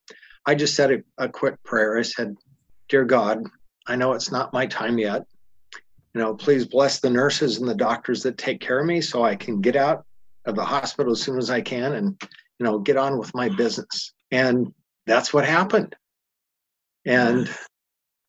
I 0.47 0.55
just 0.55 0.75
said 0.75 0.91
a, 0.93 1.25
a 1.25 1.29
quick 1.29 1.63
prayer. 1.65 1.99
I 1.99 2.03
said, 2.03 2.37
Dear 2.89 3.05
God, 3.05 3.45
I 3.87 3.97
know 3.97 4.13
it's 4.13 4.31
not 4.31 4.53
my 4.53 4.67
time 4.67 4.99
yet. 4.99 5.25
you 6.15 6.21
know, 6.21 6.35
please 6.35 6.67
bless 6.67 7.01
the 7.01 7.11
nurses 7.11 7.59
and 7.59 7.69
the 7.69 7.75
doctors 7.75 8.23
that 8.23 8.39
take 8.39 8.61
care 8.61 8.81
of 8.81 8.87
me 8.87 9.01
so 9.01 9.23
I 9.23 9.37
can 9.37 9.61
get 9.61 9.77
out 9.77 10.05
of 10.47 10.57
the 10.57 10.65
hospital 10.65 11.13
as 11.13 11.23
soon 11.23 11.39
as 11.39 11.51
I 11.51 11.61
can 11.61 11.93
and, 11.95 12.21
you 12.59 12.65
know, 12.65 12.79
get 12.79 12.97
on 12.97 13.19
with 13.19 13.35
my 13.35 13.49
business. 13.49 14.13
And 14.31 14.73
that's 15.07 15.33
what 15.33 15.45
happened. 15.45 15.95
And 17.07 17.51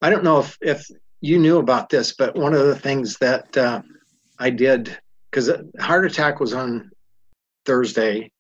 I 0.02 0.10
don't 0.10 0.24
know 0.24 0.40
if, 0.40 0.58
if 0.62 0.86
you 1.22 1.40
knew 1.40 1.58
about 1.58 1.90
this, 1.90 2.14
but 2.18 2.36
one 2.36 2.54
of 2.54 2.66
the 2.68 2.80
things 2.80 3.18
that 3.20 3.58
uh, 3.58 3.82
I 4.38 4.50
did, 4.50 4.98
because 5.30 5.52
heart 5.80 6.06
attack 6.06 6.40
was 6.40 6.54
on 6.54 6.90
Thursday, 7.66 8.32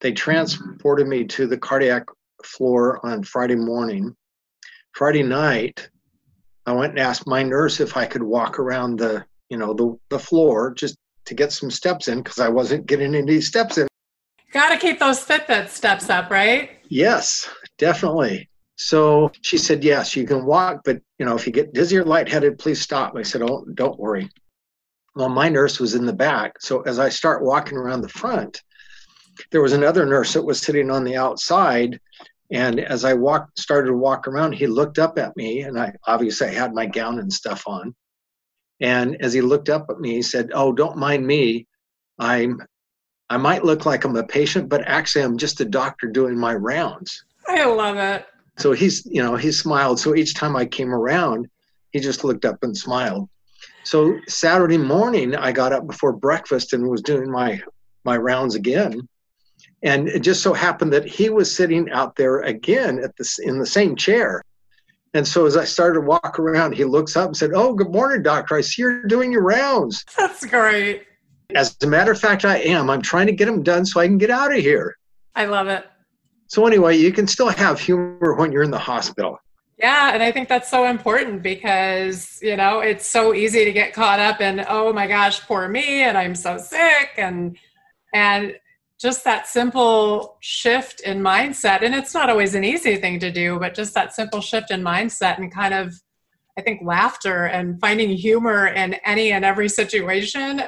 they 0.00 0.12
transported 0.12 1.06
me 1.06 1.24
to 1.24 1.46
the 1.46 1.58
cardiac 1.58 2.04
floor 2.44 3.04
on 3.04 3.22
Friday 3.22 3.56
morning. 3.56 4.14
Friday 4.92 5.22
night, 5.22 5.88
I 6.66 6.72
went 6.72 6.92
and 6.92 7.00
asked 7.00 7.26
my 7.26 7.42
nurse 7.42 7.80
if 7.80 7.96
I 7.96 8.06
could 8.06 8.22
walk 8.22 8.58
around 8.58 8.98
the, 8.98 9.24
you 9.48 9.56
know, 9.56 9.74
the, 9.74 9.98
the 10.10 10.18
floor 10.18 10.72
just 10.74 10.96
to 11.26 11.34
get 11.34 11.52
some 11.52 11.70
steps 11.70 12.08
in 12.08 12.22
because 12.22 12.38
I 12.38 12.48
wasn't 12.48 12.86
getting 12.86 13.14
any 13.14 13.40
steps 13.40 13.78
in. 13.78 13.88
Got 14.52 14.70
to 14.70 14.78
keep 14.78 14.98
those 14.98 15.24
Fitbit 15.24 15.68
steps 15.68 16.08
up, 16.08 16.30
right? 16.30 16.70
Yes, 16.88 17.48
definitely. 17.76 18.48
So 18.76 19.32
she 19.42 19.58
said, 19.58 19.84
yes, 19.84 20.16
you 20.16 20.24
can 20.24 20.46
walk, 20.46 20.82
but 20.84 21.00
you 21.18 21.26
know, 21.26 21.34
if 21.34 21.46
you 21.46 21.52
get 21.52 21.74
dizzy 21.74 21.98
or 21.98 22.04
lightheaded, 22.04 22.58
please 22.58 22.80
stop. 22.80 23.14
I 23.16 23.22
said, 23.22 23.42
oh, 23.42 23.66
don't 23.74 23.98
worry. 23.98 24.30
Well, 25.14 25.28
my 25.28 25.48
nurse 25.48 25.80
was 25.80 25.94
in 25.94 26.06
the 26.06 26.12
back. 26.12 26.60
So 26.60 26.82
as 26.82 26.98
I 26.98 27.08
start 27.08 27.44
walking 27.44 27.76
around 27.78 28.02
the 28.02 28.08
front, 28.08 28.62
there 29.50 29.62
was 29.62 29.72
another 29.72 30.04
nurse 30.06 30.34
that 30.34 30.44
was 30.44 30.60
sitting 30.60 30.90
on 30.90 31.04
the 31.04 31.16
outside 31.16 32.00
and 32.50 32.80
as 32.80 33.04
I 33.04 33.14
walked, 33.14 33.58
started 33.58 33.88
to 33.88 33.96
walk 33.96 34.26
around, 34.26 34.52
he 34.52 34.66
looked 34.66 34.98
up 34.98 35.18
at 35.18 35.36
me, 35.36 35.62
and 35.62 35.78
I 35.78 35.92
obviously 36.06 36.48
I 36.48 36.52
had 36.52 36.72
my 36.72 36.86
gown 36.86 37.18
and 37.18 37.32
stuff 37.32 37.64
on. 37.66 37.94
And 38.80 39.20
as 39.20 39.32
he 39.32 39.40
looked 39.40 39.68
up 39.68 39.86
at 39.90 40.00
me, 40.00 40.14
he 40.14 40.22
said, 40.22 40.50
"Oh, 40.54 40.72
don't 40.72 40.96
mind 40.96 41.26
me. 41.26 41.66
I'm, 42.18 42.62
I 43.28 43.36
might 43.36 43.64
look 43.64 43.84
like 43.84 44.04
I'm 44.04 44.16
a 44.16 44.24
patient, 44.24 44.68
but 44.68 44.86
actually 44.86 45.24
I'm 45.24 45.36
just 45.36 45.60
a 45.60 45.64
doctor 45.64 46.06
doing 46.06 46.38
my 46.38 46.54
rounds." 46.54 47.24
I 47.46 47.64
love 47.66 47.96
it. 47.96 48.26
So 48.56 48.72
he's, 48.72 49.04
you 49.06 49.22
know, 49.22 49.36
he 49.36 49.52
smiled. 49.52 50.00
So 50.00 50.14
each 50.14 50.34
time 50.34 50.56
I 50.56 50.64
came 50.64 50.92
around, 50.92 51.48
he 51.92 52.00
just 52.00 52.24
looked 52.24 52.44
up 52.44 52.62
and 52.62 52.76
smiled. 52.76 53.28
So 53.88 54.20
Saturday 54.28 54.76
morning, 54.76 55.34
I 55.34 55.50
got 55.50 55.72
up 55.72 55.86
before 55.86 56.12
breakfast 56.12 56.74
and 56.74 56.86
was 56.86 57.00
doing 57.00 57.30
my 57.30 57.58
my 58.04 58.18
rounds 58.18 58.54
again. 58.54 59.08
And 59.82 60.08
it 60.08 60.20
just 60.20 60.42
so 60.42 60.52
happened 60.52 60.92
that 60.92 61.06
he 61.06 61.30
was 61.30 61.56
sitting 61.56 61.90
out 61.90 62.14
there 62.14 62.40
again 62.40 62.98
at 63.02 63.16
this 63.16 63.38
in 63.38 63.58
the 63.58 63.64
same 63.64 63.96
chair. 63.96 64.42
And 65.14 65.26
so 65.26 65.46
as 65.46 65.56
i 65.56 65.64
started 65.64 66.00
to 66.00 66.06
walk 66.06 66.38
around 66.38 66.74
he 66.74 66.84
looks 66.84 67.16
up 67.16 67.28
and 67.28 67.36
said 67.36 67.52
oh 67.54 67.72
good 67.72 67.90
morning 67.90 68.22
doctor. 68.22 68.56
I 68.56 68.60
see 68.60 68.82
you're 68.82 69.04
doing 69.04 69.32
your 69.32 69.42
rounds. 69.42 70.04
That's 70.18 70.44
great. 70.44 71.04
As 71.54 71.74
a 71.82 71.86
matter 71.86 72.12
of 72.12 72.20
fact 72.20 72.44
i 72.44 72.58
am. 72.58 72.90
I'm 72.90 73.00
trying 73.00 73.28
to 73.28 73.32
get 73.32 73.46
them 73.46 73.62
done 73.62 73.86
so 73.86 74.00
i 74.00 74.06
can 74.06 74.18
get 74.18 74.28
out 74.28 74.52
of 74.54 74.60
here. 74.60 74.98
I 75.34 75.46
love 75.46 75.68
it. 75.68 75.86
So 76.48 76.66
anyway 76.66 76.98
you 76.98 77.10
can 77.10 77.26
still 77.26 77.48
have 77.48 77.80
humor 77.80 78.34
when 78.34 78.52
you're 78.52 78.64
in 78.64 78.70
the 78.70 78.78
hospital 78.78 79.38
yeah, 79.78 80.12
and 80.12 80.22
I 80.22 80.32
think 80.32 80.48
that's 80.48 80.68
so 80.68 80.86
important 80.86 81.42
because, 81.42 82.38
you 82.42 82.56
know, 82.56 82.80
it's 82.80 83.06
so 83.06 83.32
easy 83.32 83.64
to 83.64 83.72
get 83.72 83.92
caught 83.92 84.18
up 84.18 84.40
in, 84.40 84.64
oh 84.68 84.92
my 84.92 85.06
gosh, 85.06 85.40
poor 85.40 85.68
me 85.68 86.02
and 86.02 86.18
I'm 86.18 86.34
so 86.34 86.58
sick 86.58 87.10
and 87.16 87.56
and 88.12 88.54
just 89.00 89.22
that 89.24 89.46
simple 89.46 90.36
shift 90.40 91.00
in 91.00 91.20
mindset 91.20 91.82
and 91.82 91.94
it's 91.94 92.14
not 92.14 92.28
always 92.28 92.54
an 92.54 92.64
easy 92.64 92.96
thing 92.96 93.20
to 93.20 93.30
do 93.30 93.58
but 93.58 93.74
just 93.74 93.94
that 93.94 94.14
simple 94.14 94.40
shift 94.40 94.70
in 94.70 94.82
mindset 94.82 95.38
and 95.38 95.52
kind 95.52 95.72
of 95.74 95.94
i 96.58 96.62
think 96.62 96.80
laughter 96.82 97.44
and 97.44 97.80
finding 97.80 98.10
humor 98.10 98.66
in 98.66 98.94
any 99.04 99.30
and 99.32 99.44
every 99.44 99.68
situation 99.68 100.62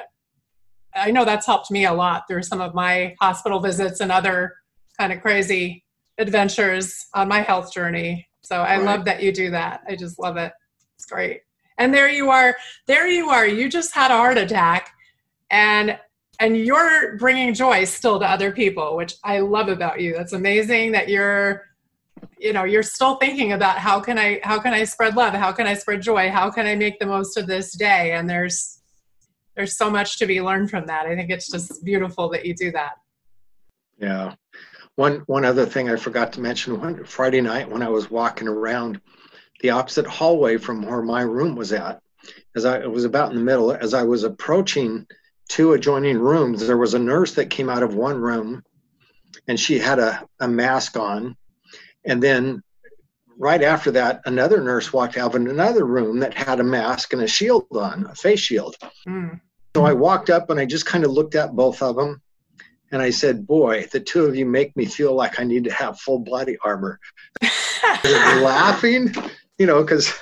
i 0.94 1.10
know 1.10 1.24
that's 1.24 1.46
helped 1.46 1.70
me 1.70 1.84
a 1.84 1.92
lot 1.92 2.22
through 2.28 2.42
some 2.42 2.60
of 2.60 2.74
my 2.74 3.14
hospital 3.20 3.58
visits 3.58 4.00
and 4.00 4.12
other 4.12 4.54
kind 4.98 5.12
of 5.12 5.20
crazy 5.20 5.84
adventures 6.18 7.06
on 7.14 7.26
my 7.26 7.40
health 7.40 7.72
journey 7.72 8.28
so 8.42 8.56
i 8.56 8.76
right. 8.76 8.84
love 8.84 9.04
that 9.04 9.22
you 9.22 9.32
do 9.32 9.50
that. 9.50 9.82
I 9.88 9.96
just 9.96 10.18
love 10.18 10.36
it. 10.36 10.52
It's 10.96 11.06
great. 11.06 11.42
And 11.78 11.94
there 11.94 12.10
you 12.10 12.28
are. 12.30 12.54
There 12.86 13.08
you 13.08 13.30
are. 13.30 13.46
You 13.46 13.70
just 13.70 13.94
had 13.94 14.10
a 14.10 14.14
heart 14.14 14.36
attack 14.36 14.92
and 15.50 15.98
and 16.38 16.56
you're 16.56 17.16
bringing 17.16 17.54
joy 17.54 17.84
still 17.84 18.18
to 18.18 18.26
other 18.26 18.50
people 18.50 18.96
which 18.96 19.14
i 19.24 19.40
love 19.40 19.68
about 19.68 20.00
you. 20.00 20.14
That's 20.14 20.32
amazing 20.32 20.92
that 20.92 21.08
you're 21.08 21.64
you 22.38 22.52
know 22.52 22.64
you're 22.64 22.82
still 22.82 23.16
thinking 23.16 23.52
about 23.52 23.78
how 23.78 23.98
can 23.98 24.18
i 24.18 24.40
how 24.42 24.58
can 24.58 24.74
i 24.74 24.84
spread 24.84 25.16
love? 25.16 25.32
How 25.32 25.52
can 25.52 25.66
i 25.66 25.74
spread 25.74 26.02
joy? 26.02 26.30
How 26.30 26.50
can 26.50 26.66
i 26.66 26.74
make 26.74 26.98
the 26.98 27.06
most 27.06 27.38
of 27.38 27.46
this 27.46 27.76
day? 27.76 28.12
And 28.12 28.28
there's 28.28 28.82
there's 29.56 29.76
so 29.76 29.90
much 29.90 30.18
to 30.18 30.26
be 30.26 30.40
learned 30.40 30.70
from 30.70 30.86
that. 30.86 31.06
I 31.06 31.16
think 31.16 31.30
it's 31.30 31.50
just 31.50 31.82
beautiful 31.84 32.28
that 32.30 32.44
you 32.44 32.54
do 32.54 32.70
that. 32.72 32.92
Yeah 33.98 34.34
one 34.96 35.22
one 35.26 35.44
other 35.44 35.66
thing 35.66 35.90
i 35.90 35.96
forgot 35.96 36.32
to 36.32 36.40
mention 36.40 36.80
one 36.80 37.04
friday 37.04 37.40
night 37.40 37.70
when 37.70 37.82
i 37.82 37.88
was 37.88 38.10
walking 38.10 38.48
around 38.48 39.00
the 39.60 39.70
opposite 39.70 40.06
hallway 40.06 40.56
from 40.56 40.82
where 40.82 41.02
my 41.02 41.22
room 41.22 41.54
was 41.54 41.72
at 41.72 42.00
as 42.56 42.64
i 42.64 42.78
it 42.78 42.90
was 42.90 43.04
about 43.04 43.30
in 43.30 43.36
the 43.36 43.44
middle 43.44 43.72
as 43.72 43.94
i 43.94 44.02
was 44.02 44.24
approaching 44.24 45.06
two 45.50 45.72
adjoining 45.72 46.16
rooms, 46.16 46.64
there 46.64 46.78
was 46.78 46.94
a 46.94 46.98
nurse 46.98 47.34
that 47.34 47.50
came 47.50 47.68
out 47.68 47.82
of 47.82 47.94
one 47.94 48.18
room 48.20 48.62
and 49.48 49.58
she 49.58 49.78
had 49.80 49.98
a, 49.98 50.24
a 50.38 50.46
mask 50.46 50.96
on. 50.96 51.36
And 52.04 52.22
then 52.22 52.62
right 53.36 53.60
after 53.60 53.90
that, 53.90 54.20
another 54.26 54.62
nurse 54.62 54.92
walked 54.92 55.18
out 55.18 55.34
of 55.34 55.40
another 55.40 55.84
room 55.84 56.20
that 56.20 56.34
had 56.34 56.60
a 56.60 56.64
mask 56.64 57.12
and 57.12 57.22
a 57.22 57.26
shield 57.26 57.66
on, 57.72 58.06
a 58.06 58.14
face 58.14 58.38
shield. 58.38 58.76
Mm. 59.08 59.40
So 59.74 59.84
I 59.84 59.92
walked 59.92 60.30
up 60.30 60.50
and 60.50 60.60
I 60.60 60.66
just 60.66 60.86
kind 60.86 61.04
of 61.04 61.10
looked 61.10 61.34
at 61.34 61.56
both 61.56 61.82
of 61.82 61.96
them 61.96 62.22
and 62.92 63.00
I 63.00 63.10
said, 63.10 63.46
Boy, 63.46 63.86
the 63.92 64.00
two 64.00 64.24
of 64.24 64.36
you 64.36 64.46
make 64.46 64.76
me 64.76 64.84
feel 64.84 65.14
like 65.14 65.38
I 65.40 65.44
need 65.44 65.64
to 65.64 65.72
have 65.72 66.00
full 66.00 66.18
body 66.20 66.56
armor. 66.64 66.98
laughing, 68.04 69.14
you 69.58 69.66
know, 69.66 69.82
because 69.82 70.12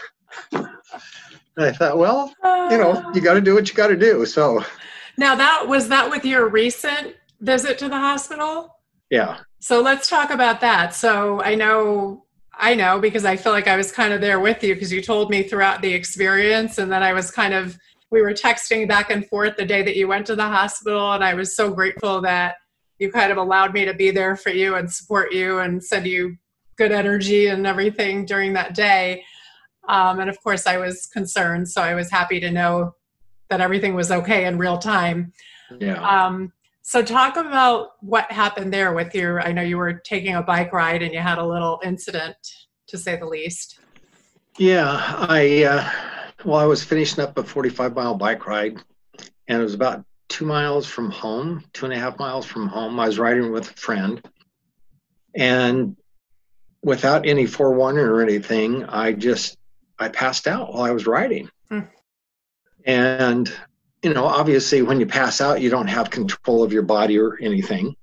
I 0.53 1.73
thought, 1.73 1.99
well, 1.99 2.33
you 2.71 2.79
know, 2.79 3.11
you 3.15 3.21
got 3.21 3.35
to 3.35 3.41
do 3.41 3.55
what 3.55 3.69
you 3.69 3.75
got 3.75 3.89
to 3.89 3.97
do. 3.97 4.25
So 4.27 4.65
now 5.17 5.35
that 5.35 5.67
was 5.67 5.89
that 5.89 6.11
with 6.11 6.25
your 6.25 6.49
recent 6.49 7.17
visit 7.41 7.79
to 7.79 7.89
the 7.89 7.97
hospital? 7.97 8.77
Yeah. 9.11 9.39
So 9.61 9.81
let's 9.81 10.09
talk 10.09 10.31
about 10.31 10.61
that. 10.61 10.95
So 10.95 11.43
I 11.43 11.55
know 11.55 12.25
I 12.61 12.75
know 12.75 12.99
because 12.99 13.25
I 13.25 13.37
feel 13.37 13.53
like 13.53 13.69
I 13.69 13.77
was 13.77 13.93
kind 13.93 14.13
of 14.13 14.21
there 14.21 14.41
with 14.41 14.63
you 14.65 14.75
because 14.75 14.93
you 14.93 15.01
told 15.01 15.31
me 15.31 15.45
throughout 15.45 15.81
the 15.81 15.93
experience 15.93 16.79
and 16.79 16.91
then 16.91 17.03
I 17.03 17.13
was 17.13 17.31
kind 17.31 17.55
of 17.55 17.79
we 18.11 18.23
were 18.23 18.33
texting 18.33 18.89
back 18.89 19.11
and 19.11 19.27
forth 19.27 19.57
the 19.57 19.65
day 19.65 19.83
that 19.83 19.97
you 19.97 20.09
went 20.09 20.27
to 20.27 20.37
the 20.37 20.47
hospital 20.47 21.13
and 21.13 21.23
I 21.23 21.35
was 21.35 21.55
so 21.55 21.71
grateful 21.71 22.21
that 22.23 22.57
you 22.99 23.13
kind 23.13 23.31
of 23.31 23.39
allowed 23.39 23.73
me 23.73 23.85
to 23.85 23.95
be 23.95 24.11
there 24.11 24.37
for 24.37 24.51
you 24.51 24.75
and 24.75 24.93
support 24.93 25.33
you 25.33 25.59
and 25.59 25.83
send 25.83 26.07
you 26.07 26.37
good 26.77 26.93
energy 26.93 27.49
and 27.49 27.67
everything 27.67 28.25
during 28.25 28.53
that 28.55 28.75
day. 28.75 29.25
Um, 29.89 30.21
and 30.21 30.29
of 30.29 30.43
course, 30.43 30.67
I 30.67 30.79
was 30.79 31.07
concerned, 31.07 31.69
so 31.69 31.83
I 31.83 31.95
was 31.95 32.11
happy 32.11 32.41
to 32.41 32.51
know 32.51 32.95
that 33.51 33.61
everything 33.61 33.95
was 33.95 34.11
okay 34.11 34.45
in 34.47 34.59
real 34.59 34.79
time. 34.79 35.33
Yeah. 35.81 36.03
Um, 36.03 36.53
so 36.83 37.03
talk 37.03 37.37
about 37.37 37.91
what 38.01 38.31
happened 38.31 38.73
there 38.73 38.93
with 38.93 39.15
your. 39.15 39.41
I 39.41 39.53
know 39.53 39.63
you 39.63 39.77
were 39.77 39.95
taking 39.95 40.35
a 40.35 40.43
bike 40.43 40.73
ride 40.73 41.03
and 41.03 41.13
you 41.13 41.21
had 41.21 41.39
a 41.39 41.45
little 41.45 41.81
incident, 41.85 42.37
to 42.89 42.99
say 42.99 43.17
the 43.17 43.27
least. 43.27 43.79
Yeah, 44.59 44.99
I 45.29 45.65
uh, 45.65 45.91
well, 46.45 46.59
I 46.59 46.67
was 46.67 46.85
finishing 46.85 47.23
up 47.23 47.37
a 47.39 47.43
45 47.43 47.95
mile 47.95 48.15
bike 48.15 48.47
ride, 48.47 48.79
and 49.49 49.61
it 49.61 49.63
was 49.63 49.75
about 49.75 50.05
two 50.29 50.47
miles 50.47 50.87
from 50.87 51.11
home, 51.11 51.65
two 51.73 51.87
and 51.87 51.95
a 51.95 51.99
half 51.99 52.19
miles 52.19 52.47
from 52.47 52.69
home. 52.69 52.99
I 53.01 53.07
was 53.07 53.19
riding 53.19 53.53
with 53.53 53.71
a 53.71 53.75
friend, 53.75 54.23
and 55.35 55.97
without 56.83 57.27
any 57.27 57.47
forewarning 57.47 58.05
or 58.05 58.23
anything, 58.23 58.85
I 58.85 59.13
just 59.13 59.57
I 59.99 60.09
passed 60.09 60.47
out 60.47 60.73
while 60.73 60.83
I 60.83 60.91
was 60.93 61.07
riding. 61.07 61.51
Mm. 61.71 61.89
And, 62.85 63.53
you 64.03 64.15
know, 64.15 64.25
obviously 64.25 64.83
when 64.83 65.01
you 65.01 65.07
pass 65.07 65.41
out, 65.41 65.61
you 65.61 65.71
don't 65.71 65.89
have 65.89 66.11
control 66.11 66.63
of 66.63 66.73
your 66.73 66.83
body 66.83 67.19
or 67.19 67.37
anything. 67.41 67.97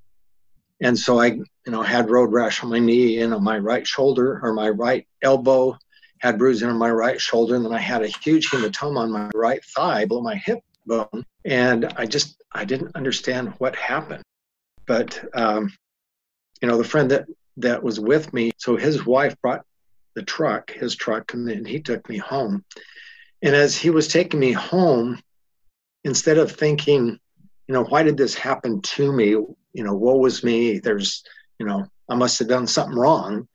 And 0.82 0.98
so 1.00 1.20
I, 1.20 1.28
you 1.28 1.46
know, 1.68 1.82
had 1.82 2.10
road 2.10 2.34
rash 2.34 2.62
on 2.64 2.70
my 2.70 2.80
knee 2.80 3.22
and 3.22 3.34
on 3.34 3.44
my 3.44 3.58
right 3.58 3.88
shoulder 3.88 4.40
or 4.44 4.54
my 4.54 4.70
right 4.70 5.08
elbow, 5.22 5.78
had 6.20 6.38
bruising 6.38 6.70
on 6.70 6.78
my 6.78 6.90
right 6.90 7.20
shoulder, 7.20 7.56
and 7.56 7.66
then 7.66 7.74
I 7.74 7.80
had 7.80 8.04
a 8.04 8.08
huge 8.08 8.50
hematoma 8.50 9.00
on 9.00 9.12
my 9.12 9.30
right 9.34 9.64
thigh 9.64 10.06
below 10.06 10.22
my 10.22 10.36
hip 10.36 10.60
bone. 10.86 11.26
And 11.44 11.86
I 11.96 12.06
just, 12.06 12.42
I 12.52 12.66
didn't 12.66 12.96
understand 12.96 13.54
what 13.58 13.76
happened. 13.76 14.24
But, 14.88 15.24
um, 15.34 15.74
you 16.62 16.68
know, 16.68 16.78
the 16.78 16.84
friend 16.84 17.12
that, 17.12 17.28
that 17.58 17.84
was 17.84 18.00
with 18.00 18.34
me, 18.34 18.52
so 18.58 18.76
his 18.76 19.06
wife 19.06 19.36
brought 19.42 19.66
the 20.16 20.24
truck, 20.24 20.72
his 20.72 20.96
truck, 20.96 21.34
and 21.34 21.48
then 21.48 21.66
he 21.66 21.80
took 21.80 22.08
me 22.10 22.18
home. 22.18 22.64
And 23.42 23.56
as 23.56 23.76
he 23.76 23.90
was 23.90 24.08
taking 24.08 24.40
me 24.40 24.52
home, 24.52 25.20
instead 26.04 26.38
of 26.38 26.52
thinking, 26.52 27.20
you 27.68 27.74
know, 27.74 27.84
why 27.84 28.04
did 28.04 28.18
this 28.18 28.36
happen 28.36 28.82
to 28.82 29.12
me? 29.12 29.30
You 29.30 29.56
know, 29.74 29.94
woe 29.94 30.18
was 30.18 30.44
me. 30.44 30.80
There's, 30.80 31.24
you 31.60 31.66
know, 31.66 31.86
I 32.10 32.16
must 32.16 32.40
have 32.40 32.48
done 32.48 32.68
something 32.68 32.98
wrong. 32.98 33.48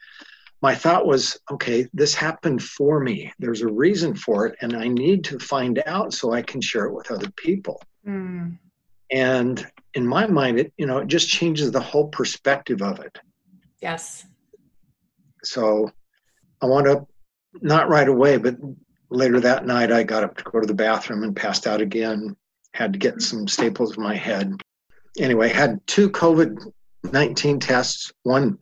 My 0.63 0.75
thought 0.75 1.07
was, 1.07 1.39
okay, 1.51 1.87
this 1.95 2.15
happened 2.15 2.63
for 2.63 3.01
me. 3.01 3.33
There's 3.39 3.63
a 3.63 3.69
reason 3.69 4.15
for 4.15 4.47
it, 4.47 4.57
and 4.61 4.77
I 4.77 4.89
need 4.89 5.25
to 5.25 5.39
find 5.39 5.83
out 5.87 6.13
so 6.13 6.33
I 6.33 6.43
can 6.43 6.61
share 6.61 6.85
it 6.85 6.95
with 6.95 7.11
other 7.11 7.31
people. 7.37 7.83
Mm. 8.07 8.59
And 9.11 9.67
in 9.95 10.07
my 10.07 10.27
mind, 10.27 10.61
it 10.61 10.73
you 10.77 10.87
know 10.87 10.99
it 10.99 11.09
just 11.09 11.29
changes 11.29 11.71
the 11.71 11.81
whole 11.81 12.09
perspective 12.09 12.83
of 12.83 13.01
it. 13.01 13.19
Yes. 13.81 14.27
So 15.43 15.91
I 16.61 16.67
wound 16.67 16.87
up 16.87 17.09
not 17.63 17.89
right 17.89 18.07
away, 18.09 18.37
but 18.37 18.57
later 19.09 19.41
that 19.41 19.67
night 19.67 19.91
I 19.91 20.03
got 20.03 20.23
up 20.23 20.37
to 20.37 20.45
go 20.45 20.61
to 20.61 20.67
the 20.67 20.75
bathroom 20.75 21.25
and 21.25 21.35
passed 21.35 21.67
out 21.67 21.81
again. 21.81 22.37
Had 22.73 22.93
to 22.93 22.99
get 22.99 23.21
some 23.21 23.49
staples 23.49 23.97
in 23.97 24.03
my 24.03 24.15
head. 24.15 24.55
Anyway, 25.19 25.49
had 25.49 25.85
two 25.87 26.11
COVID 26.11 26.73
19 27.11 27.59
tests, 27.59 28.13
one 28.23 28.59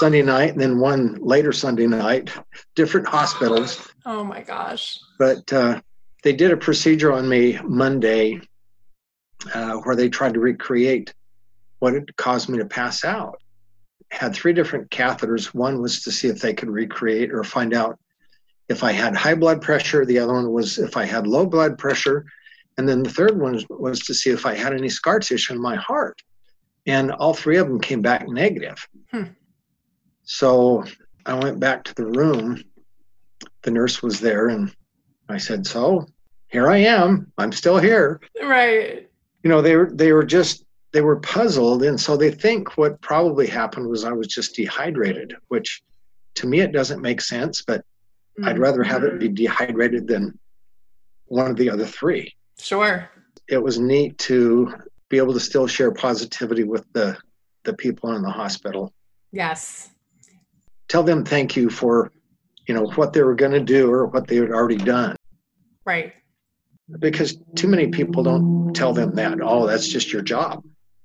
Sunday 0.00 0.22
night 0.22 0.52
and 0.52 0.60
then 0.60 0.78
one 0.78 1.18
later 1.20 1.52
Sunday 1.52 1.86
night, 1.86 2.32
different 2.74 3.06
hospitals. 3.06 3.92
Oh 4.06 4.24
my 4.24 4.40
gosh. 4.40 4.98
But 5.18 5.52
uh, 5.52 5.82
they 6.22 6.32
did 6.32 6.52
a 6.52 6.56
procedure 6.56 7.12
on 7.12 7.28
me 7.28 7.58
Monday 7.62 8.40
uh, 9.52 9.74
where 9.74 9.94
they 9.94 10.08
tried 10.08 10.32
to 10.32 10.40
recreate 10.40 11.12
what 11.80 11.92
had 11.92 12.16
caused 12.16 12.48
me 12.48 12.56
to 12.56 12.64
pass 12.64 13.04
out. 13.04 13.42
Had 14.10 14.34
three 14.34 14.54
different 14.54 14.90
catheters. 14.90 15.52
One 15.52 15.82
was 15.82 16.00
to 16.04 16.10
see 16.10 16.28
if 16.28 16.40
they 16.40 16.54
could 16.54 16.70
recreate 16.70 17.30
or 17.30 17.44
find 17.44 17.74
out 17.74 17.98
if 18.70 18.82
I 18.82 18.92
had 18.92 19.14
high 19.14 19.34
blood 19.34 19.60
pressure. 19.60 20.06
The 20.06 20.18
other 20.18 20.32
one 20.32 20.50
was 20.50 20.78
if 20.78 20.96
I 20.96 21.04
had 21.04 21.26
low 21.26 21.44
blood 21.44 21.76
pressure. 21.76 22.24
And 22.78 22.88
then 22.88 23.02
the 23.02 23.10
third 23.10 23.38
one 23.38 23.62
was 23.68 24.00
to 24.00 24.14
see 24.14 24.30
if 24.30 24.46
I 24.46 24.54
had 24.54 24.72
any 24.72 24.88
scar 24.88 25.20
tissue 25.20 25.52
in 25.52 25.60
my 25.60 25.76
heart. 25.76 26.22
And 26.86 27.12
all 27.12 27.34
three 27.34 27.58
of 27.58 27.68
them 27.68 27.82
came 27.82 28.00
back 28.00 28.26
negative. 28.26 28.88
Hmm. 29.10 29.24
So 30.32 30.84
I 31.26 31.34
went 31.34 31.58
back 31.58 31.82
to 31.82 31.94
the 31.96 32.06
room. 32.06 32.62
The 33.62 33.72
nurse 33.72 34.00
was 34.00 34.20
there, 34.20 34.46
and 34.46 34.72
I 35.28 35.38
said, 35.38 35.66
So 35.66 36.06
here 36.46 36.68
I 36.68 36.76
am. 36.76 37.32
I'm 37.36 37.50
still 37.50 37.78
here. 37.78 38.20
Right. 38.40 39.10
You 39.42 39.50
know, 39.50 39.60
they 39.60 39.74
were 39.74 39.90
they 39.92 40.12
were 40.12 40.24
just 40.24 40.64
they 40.92 41.00
were 41.00 41.18
puzzled, 41.18 41.82
and 41.82 42.00
so 42.00 42.16
they 42.16 42.30
think 42.30 42.78
what 42.78 43.00
probably 43.00 43.48
happened 43.48 43.88
was 43.88 44.04
I 44.04 44.12
was 44.12 44.28
just 44.28 44.54
dehydrated, 44.54 45.34
which 45.48 45.82
to 46.36 46.46
me 46.46 46.60
it 46.60 46.70
doesn't 46.70 47.02
make 47.02 47.20
sense, 47.20 47.62
but 47.62 47.80
mm-hmm. 47.80 48.44
I'd 48.44 48.60
rather 48.60 48.84
have 48.84 49.02
it 49.02 49.18
be 49.18 49.28
dehydrated 49.28 50.06
than 50.06 50.38
one 51.26 51.50
of 51.50 51.56
the 51.56 51.68
other 51.68 51.86
three. 51.86 52.36
Sure. 52.56 53.10
It 53.48 53.60
was 53.60 53.80
neat 53.80 54.16
to 54.18 54.72
be 55.08 55.18
able 55.18 55.32
to 55.32 55.40
still 55.40 55.66
share 55.66 55.90
positivity 55.90 56.62
with 56.62 56.86
the 56.92 57.18
the 57.64 57.74
people 57.74 58.14
in 58.14 58.22
the 58.22 58.30
hospital. 58.30 58.92
Yes. 59.32 59.90
Tell 60.90 61.02
them 61.02 61.24
thank 61.24 61.56
you 61.56 61.70
for, 61.70 62.12
you 62.66 62.74
know, 62.74 62.84
what 62.96 63.12
they 63.12 63.22
were 63.22 63.34
going 63.34 63.52
to 63.52 63.60
do 63.60 63.90
or 63.90 64.06
what 64.06 64.26
they 64.26 64.36
had 64.36 64.50
already 64.50 64.76
done. 64.76 65.16
Right. 65.86 66.12
Because 66.98 67.38
too 67.54 67.68
many 67.68 67.86
people 67.86 68.22
don't 68.22 68.74
tell 68.74 68.92
them 68.92 69.14
that. 69.14 69.38
Oh, 69.40 69.66
that's 69.66 69.88
just 69.88 70.12
your 70.12 70.20
job. 70.20 70.64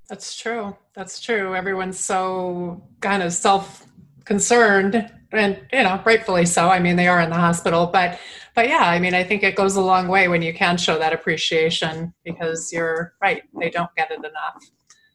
That's 0.10 0.36
true. 0.36 0.75
That's 0.96 1.22
true. 1.22 1.56
Everyone's 1.56 2.00
so 2.00 2.84
kind 3.00 3.22
of 3.22 3.32
self 3.32 3.86
concerned 4.25 5.12
and 5.32 5.60
you 5.72 5.84
know 5.84 6.01
rightfully 6.06 6.46
so 6.46 6.70
i 6.70 6.80
mean 6.80 6.96
they 6.96 7.08
are 7.08 7.22
in 7.22 7.30
the 7.30 7.36
hospital 7.36 7.88
but 7.88 8.20
but 8.56 8.68
yeah 8.68 8.84
i 8.89 9.00
mean 9.00 9.13
i 9.13 9.24
think 9.24 9.44
it 9.44 9.56
goes 9.56 9.75
a 9.75 9.82
long 9.82 10.08
way 10.08 10.27
when 10.27 10.42
you 10.42 10.54
can 10.54 10.77
show 10.77 10.98
that 10.98 11.13
appreciation 11.13 12.13
because 12.24 12.72
you're 12.72 13.13
right 13.22 13.44
they 13.60 13.70
don't 13.70 13.94
get 13.96 14.12
it 14.12 14.20
enough 14.20 14.63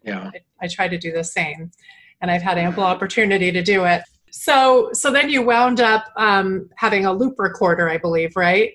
yeah 0.04 0.30
i, 0.34 0.64
I 0.64 0.68
try 0.68 0.88
to 0.88 0.98
do 0.98 1.12
the 1.12 1.24
same 1.24 1.70
and 2.20 2.30
i've 2.30 2.42
had 2.42 2.58
ample 2.58 2.84
opportunity 2.84 3.50
to 3.50 3.62
do 3.62 3.84
it 3.84 4.02
so 4.30 4.90
so 4.92 5.10
then 5.10 5.28
you 5.28 5.42
wound 5.42 5.80
up 5.80 6.06
um, 6.16 6.68
having 6.76 7.06
a 7.06 7.12
loop 7.12 7.34
recorder 7.38 7.88
i 7.88 7.98
believe 7.98 8.34
right? 8.36 8.74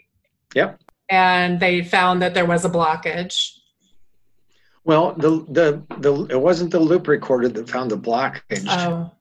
Yep. 0.54 0.80
And 1.10 1.60
they 1.60 1.84
found 1.84 2.22
that 2.22 2.34
there 2.34 2.46
was 2.46 2.66
a 2.66 2.70
blockage. 2.70 3.52
Well 4.84 5.14
the 5.14 5.46
the, 5.50 5.84
the 6.00 6.26
it 6.30 6.42
wasn't 6.42 6.72
the 6.72 6.80
loop 6.80 7.08
recorder 7.08 7.50
that 7.50 7.70
found 7.70 7.92
the 7.92 7.98
blockage. 7.98 8.66
Oh. 8.68 9.12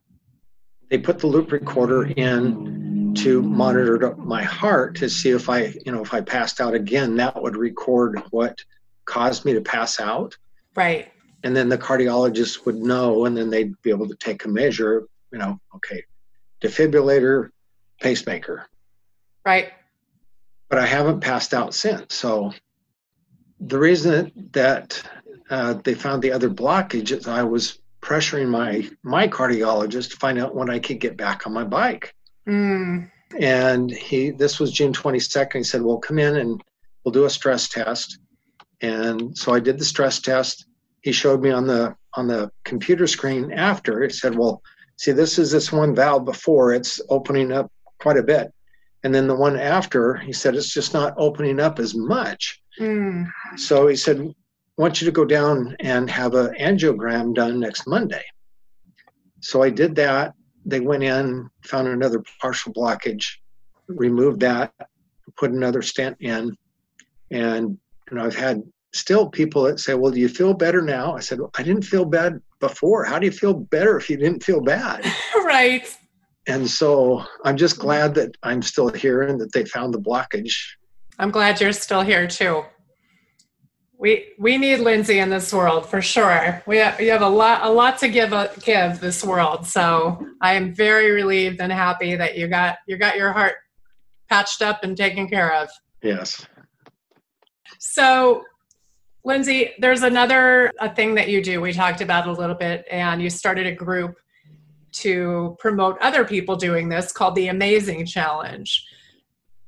They 0.90 0.99
put 0.99 1.18
the 1.18 1.27
loop 1.27 1.51
recorder 1.51 2.05
in 2.05 3.14
to 3.14 3.42
monitor 3.42 4.14
my 4.16 4.42
heart 4.42 4.97
to 4.97 5.09
see 5.09 5.31
if 5.31 5.49
I, 5.49 5.75
you 5.85 5.92
know, 5.92 6.03
if 6.03 6.12
I 6.12 6.20
passed 6.20 6.61
out 6.61 6.75
again, 6.75 7.16
that 7.16 7.40
would 7.40 7.57
record 7.57 8.20
what 8.31 8.62
caused 9.05 9.44
me 9.44 9.53
to 9.55 9.61
pass 9.61 10.01
out. 10.01 10.37
Right. 10.77 11.11
And 11.42 11.55
then 11.55 11.68
the 11.68 11.79
cardiologist 11.79 12.66
would 12.66 12.77
know, 12.77 13.27
and 13.27 13.37
then 13.37 13.51
they'd 13.51 13.81
be 13.83 13.90
able 13.90 14.09
to 14.09 14.16
take 14.16 14.44
a 14.44 14.49
measure, 14.49 15.07
you 15.33 15.38
know, 15.38 15.61
okay, 15.77 16.03
defibrillator, 16.64 17.50
pacemaker. 18.00 18.66
Right. 19.44 19.72
But 20.68 20.79
I 20.79 20.87
haven't 20.87 21.20
passed 21.20 21.53
out 21.53 21.74
since. 21.74 22.14
So 22.14 22.53
the 23.61 23.79
reason 23.79 24.33
that 24.53 25.03
uh, 25.50 25.74
they 25.85 25.94
found 25.94 26.22
the 26.22 26.33
other 26.33 26.48
blockage 26.48 27.12
is 27.12 27.29
I 27.29 27.42
was 27.42 27.79
pressuring 28.00 28.48
my 28.48 28.88
my 29.03 29.29
cardiologist 29.29 30.11
to 30.11 30.16
find 30.16 30.38
out 30.38 30.55
when 30.55 30.68
I 30.68 30.79
could 30.79 31.00
get 31.00 31.16
back 31.16 31.46
on 31.46 31.53
my 31.53 31.64
bike. 31.64 32.14
Mm. 32.46 33.11
And 33.38 33.90
he 33.90 34.31
this 34.31 34.59
was 34.59 34.72
June 34.72 34.92
22nd. 34.92 35.57
He 35.57 35.64
said, 35.64 35.83
"Well, 35.83 35.98
come 35.98 36.18
in 36.18 36.37
and 36.37 36.62
we'll 37.05 37.12
do 37.12 37.24
a 37.24 37.31
stress 37.31 37.68
test." 37.68 38.18
And 38.81 39.37
so 39.37 39.55
I 39.55 39.61
did 39.61 39.79
the 39.79 39.85
stress 39.85 40.20
test. 40.20 40.66
He 41.03 41.12
showed 41.12 41.42
me 41.42 41.50
on 41.50 41.66
the 41.66 41.94
on 42.14 42.27
the 42.27 42.50
computer 42.64 43.07
screen 43.07 43.53
after. 43.53 44.03
He 44.03 44.11
said, 44.11 44.37
"Well, 44.37 44.62
see, 44.97 45.13
this 45.13 45.39
is 45.39 45.51
this 45.51 45.73
one 45.73 45.95
valve 45.95 46.25
before. 46.25 46.73
It's 46.73 47.01
opening 47.09 47.53
up 47.53 47.71
quite 47.99 48.17
a 48.17 48.23
bit." 48.23 48.53
And 49.05 49.15
then 49.15 49.29
the 49.29 49.35
one 49.35 49.59
after, 49.59 50.17
he 50.17 50.33
said, 50.33 50.57
it's 50.57 50.73
just 50.73 50.95
not 50.95 51.13
opening 51.19 51.61
up 51.61 51.79
as 51.79 51.95
much. 51.95 52.63
Mm. 52.81 53.31
So 53.57 53.87
he 53.87 53.97
said, 53.97 54.35
want 54.79 55.01
you 55.01 55.05
to 55.05 55.13
go 55.13 55.27
down 55.27 55.77
and 55.81 56.09
have 56.11 56.35
an 56.35 56.55
angiogram 56.59 57.35
done 57.35 57.61
next 57.61 57.87
Monday. 57.87 58.25
So 59.41 59.63
I 59.63 59.69
did 59.69 59.95
that. 59.97 60.33
They 60.65 60.81
went 60.81 61.03
in, 61.03 61.51
found 61.65 61.87
another 61.87 62.23
partial 62.41 62.73
blockage, 62.73 63.27
removed 63.89 64.41
that, 64.41 64.73
put 65.37 65.51
another 65.51 65.83
stent 65.83 66.17
in. 66.21 66.57
And 67.31 67.79
you 68.11 68.17
know, 68.17 68.25
I've 68.25 68.35
had 68.35 68.63
still 68.95 69.29
people 69.29 69.65
that 69.65 69.81
say, 69.81 69.93
Well, 69.93 70.13
do 70.13 70.21
you 70.21 70.31
feel 70.31 70.55
better 70.55 70.81
now? 70.81 71.15
I 71.15 71.21
said, 71.21 71.41
well, 71.41 71.51
I 71.59 71.63
didn't 71.63 71.83
feel 71.83 72.07
bad 72.07 72.41
before. 72.68 73.05
How 73.05 73.18
do 73.18 73.27
you 73.27 73.33
feel 73.33 73.55
better 73.55 73.96
if 73.96 74.09
you 74.09 74.16
didn't 74.16 74.42
feel 74.42 74.61
bad? 74.61 75.05
right. 75.44 75.87
And 76.46 76.68
so 76.68 77.24
I'm 77.44 77.57
just 77.57 77.79
glad 77.79 78.14
that 78.14 78.37
I'm 78.42 78.62
still 78.62 78.88
here 78.88 79.22
and 79.22 79.40
that 79.40 79.53
they 79.53 79.64
found 79.64 79.94
the 79.94 80.00
blockage. 80.00 80.55
I'm 81.18 81.31
glad 81.31 81.61
you're 81.61 81.72
still 81.72 82.03
here 82.03 82.27
too. 82.27 82.64
We 83.96 84.33
we 84.38 84.59
need 84.59 84.81
Lindsay 84.81 85.20
in 85.20 85.31
this 85.31 85.53
world 85.53 85.87
for 85.87 86.03
sure. 86.03 86.62
We 86.66 86.79
have, 86.79 86.98
we 86.98 87.07
have 87.07 87.22
a 87.22 87.29
lot 87.29 87.62
a 87.62 87.70
lot 87.70 87.98
to 87.98 88.09
give 88.09 88.33
a, 88.33 88.50
uh, 88.50 88.55
give 88.61 89.00
this 89.00 89.24
world. 89.24 89.66
So 89.66 90.27
I 90.40 90.55
am 90.55 90.74
very 90.74 91.11
relieved 91.12 91.61
and 91.61 91.72
happy 91.72 92.16
that 92.16 92.37
you 92.37 92.48
got 92.48 92.79
you 92.88 92.98
got 92.98 93.16
your 93.16 93.33
heart 93.33 93.55
patched 94.29 94.62
up 94.62 94.83
and 94.83 94.96
taken 94.96 95.29
care 95.29 95.55
of. 95.55 95.68
Yes. 96.03 96.44
So 97.79 98.42
Lindsay, 99.25 99.73
there's 99.79 100.03
another 100.03 100.71
a 100.81 100.95
thing 100.95 101.15
that 101.15 101.29
you 101.29 101.43
do. 101.43 101.61
We 101.61 101.73
talked 101.73 102.01
about 102.01 102.27
a 102.27 102.33
little 102.33 102.55
bit, 102.55 102.85
and 102.91 103.23
you 103.23 103.31
started 103.31 103.67
a 103.67 103.73
group 103.73 104.17
to 104.93 105.57
promote 105.59 105.99
other 106.01 106.25
people 106.25 106.57
doing 106.57 106.89
this 106.89 107.11
called 107.11 107.35
the 107.35 107.49
Amazing 107.49 108.07
Challenge. 108.07 108.87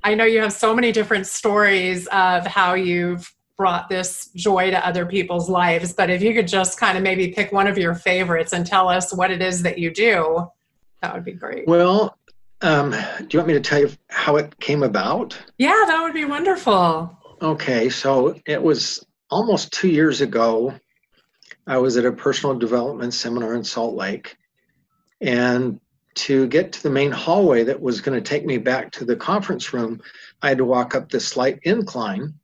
I 0.04 0.14
know 0.14 0.24
you 0.24 0.40
have 0.40 0.52
so 0.52 0.74
many 0.74 0.92
different 0.92 1.26
stories 1.26 2.06
of 2.08 2.46
how 2.46 2.74
you've 2.74 3.34
brought 3.56 3.88
this 3.88 4.30
joy 4.36 4.70
to 4.70 4.86
other 4.86 5.06
people's 5.06 5.48
lives. 5.48 5.92
But 5.92 6.10
if 6.10 6.22
you 6.22 6.34
could 6.34 6.46
just 6.46 6.78
kind 6.78 6.96
of 6.96 7.02
maybe 7.02 7.28
pick 7.28 7.52
one 7.52 7.66
of 7.66 7.78
your 7.78 7.94
favorites 7.94 8.52
and 8.52 8.66
tell 8.66 8.88
us 8.88 9.14
what 9.14 9.30
it 9.30 9.40
is 9.40 9.62
that 9.62 9.78
you 9.78 9.90
do, 9.90 10.46
that 11.00 11.14
would 11.14 11.24
be 11.24 11.32
great. 11.32 11.66
Well, 11.66 12.18
um, 12.60 12.90
do 12.90 13.26
you 13.30 13.38
want 13.38 13.48
me 13.48 13.54
to 13.54 13.60
tell 13.60 13.80
you 13.80 13.90
how 14.08 14.36
it 14.36 14.58
came 14.60 14.82
about? 14.82 15.36
Yeah, 15.58 15.84
that 15.86 16.02
would 16.02 16.14
be 16.14 16.24
wonderful. 16.24 17.16
Okay, 17.40 17.88
so 17.88 18.38
it 18.46 18.62
was 18.62 19.05
almost 19.30 19.72
two 19.72 19.88
years 19.88 20.20
ago. 20.20 20.74
I 21.66 21.78
was 21.78 21.96
at 21.96 22.04
a 22.04 22.12
personal 22.12 22.56
development 22.56 23.14
seminar 23.14 23.54
in 23.54 23.64
Salt 23.64 23.94
Lake. 23.94 24.36
And 25.20 25.80
to 26.14 26.46
get 26.46 26.72
to 26.72 26.82
the 26.82 26.90
main 26.90 27.10
hallway 27.10 27.64
that 27.64 27.80
was 27.80 28.00
going 28.00 28.20
to 28.20 28.26
take 28.26 28.46
me 28.46 28.58
back 28.58 28.92
to 28.92 29.04
the 29.04 29.16
conference 29.16 29.72
room, 29.72 30.00
I 30.42 30.48
had 30.48 30.58
to 30.58 30.64
walk 30.64 30.94
up 30.94 31.10
this 31.10 31.26
slight 31.26 31.58
incline 31.62 32.34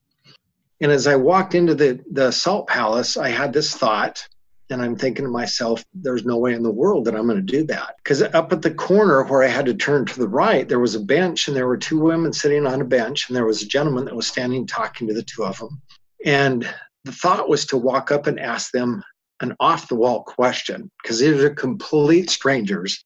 and 0.83 0.91
as 0.91 1.07
I 1.07 1.15
walked 1.15 1.55
into 1.55 1.77
the, 1.77 2.05
the 2.11 2.33
Salt 2.33 2.67
Palace, 2.67 3.17
I 3.17 3.29
had 3.29 3.53
this 3.53 3.73
thought, 3.73 4.29
and 4.69 4.83
I'm 4.83 4.97
thinking 4.97 5.25
to 5.25 5.31
myself, 5.31 5.85
there's 5.95 6.25
no 6.25 6.39
way 6.39 6.55
in 6.55 6.65
the 6.65 6.73
world 6.73 7.05
that 7.05 7.15
I'm 7.15 7.29
going 7.29 7.37
to 7.37 7.43
do 7.43 7.65
that. 7.67 7.95
Because 7.99 8.21
up 8.21 8.53
at 8.53 8.63
the 8.63 8.75
corner 8.75 9.23
where 9.23 9.45
I 9.45 9.47
had 9.47 9.67
to 9.67 9.75
turn 9.75 10.07
to 10.07 10.19
the 10.19 10.27
right, 10.27 10.69
there 10.69 10.81
was 10.81 10.97
a 10.97 11.01
bench, 11.01 11.47
and 11.47 11.57
there 11.57 11.69
were 11.69 11.77
two 11.77 12.01
women 12.01 12.33
sitting 12.33 12.67
on 12.67 12.81
a 12.81 12.85
bench, 12.85 13.29
and 13.29 13.37
there 13.37 13.47
was 13.47 13.63
a 13.63 13.67
gentleman 13.67 14.07
that 14.07 14.17
was 14.17 14.27
standing 14.27 14.67
talking 14.67 15.07
to 15.07 15.15
the 15.15 15.23
two 15.23 15.45
of 15.45 15.57
them. 15.57 15.81
And 16.25 16.69
the 17.05 17.13
thought 17.13 17.49
was 17.49 17.67
to 17.67 17.77
walk 17.77 18.11
up 18.13 18.27
and 18.27 18.39
ask 18.39 18.71
them 18.73 19.03
an 19.41 19.57
off 19.59 19.89
the 19.89 19.97
wall 19.97 20.23
question, 20.23 20.91
because 21.03 21.19
these 21.19 21.43
are 21.43 21.51
complete 21.51 22.31
strangers. 22.31 23.05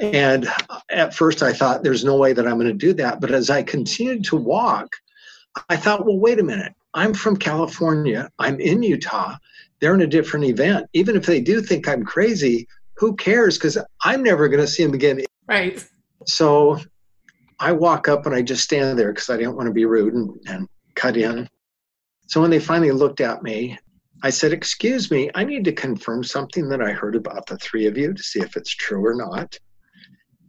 And 0.00 0.48
at 0.88 1.14
first 1.14 1.42
I 1.42 1.52
thought, 1.52 1.82
there's 1.82 2.04
no 2.04 2.16
way 2.16 2.32
that 2.32 2.46
I'm 2.46 2.54
going 2.54 2.66
to 2.68 2.72
do 2.72 2.94
that. 2.94 3.20
But 3.20 3.32
as 3.32 3.50
I 3.50 3.62
continued 3.62 4.24
to 4.26 4.36
walk, 4.36 4.88
I 5.68 5.76
thought, 5.76 6.06
well, 6.06 6.18
wait 6.18 6.38
a 6.38 6.44
minute. 6.44 6.72
I'm 6.94 7.12
from 7.12 7.36
California. 7.36 8.30
I'm 8.38 8.60
in 8.60 8.82
Utah. 8.82 9.34
They're 9.80 9.94
in 9.94 10.00
a 10.02 10.06
different 10.06 10.46
event. 10.46 10.86
Even 10.92 11.16
if 11.16 11.26
they 11.26 11.40
do 11.40 11.60
think 11.60 11.88
I'm 11.88 12.04
crazy, 12.04 12.68
who 12.96 13.16
cares? 13.16 13.58
Because 13.58 13.76
I'm 14.04 14.22
never 14.22 14.48
going 14.48 14.60
to 14.60 14.66
see 14.66 14.84
them 14.84 14.94
again. 14.94 15.22
Right. 15.48 15.84
So 16.26 16.78
I 17.58 17.72
walk 17.72 18.08
up 18.08 18.26
and 18.26 18.34
I 18.34 18.42
just 18.42 18.62
stand 18.62 18.98
there 18.98 19.12
because 19.12 19.28
I 19.28 19.36
didn't 19.36 19.56
want 19.56 19.66
to 19.66 19.72
be 19.72 19.86
rude 19.86 20.14
and, 20.14 20.30
and 20.46 20.68
cut 20.94 21.16
in. 21.16 21.48
So 22.32 22.40
when 22.40 22.50
they 22.50 22.60
finally 22.60 22.92
looked 22.92 23.20
at 23.20 23.42
me, 23.42 23.78
I 24.22 24.30
said, 24.30 24.54
Excuse 24.54 25.10
me, 25.10 25.30
I 25.34 25.44
need 25.44 25.66
to 25.66 25.72
confirm 25.72 26.24
something 26.24 26.66
that 26.70 26.80
I 26.80 26.90
heard 26.90 27.14
about 27.14 27.44
the 27.44 27.58
three 27.58 27.84
of 27.84 27.98
you 27.98 28.14
to 28.14 28.22
see 28.22 28.40
if 28.40 28.56
it's 28.56 28.74
true 28.74 29.04
or 29.04 29.14
not. 29.14 29.58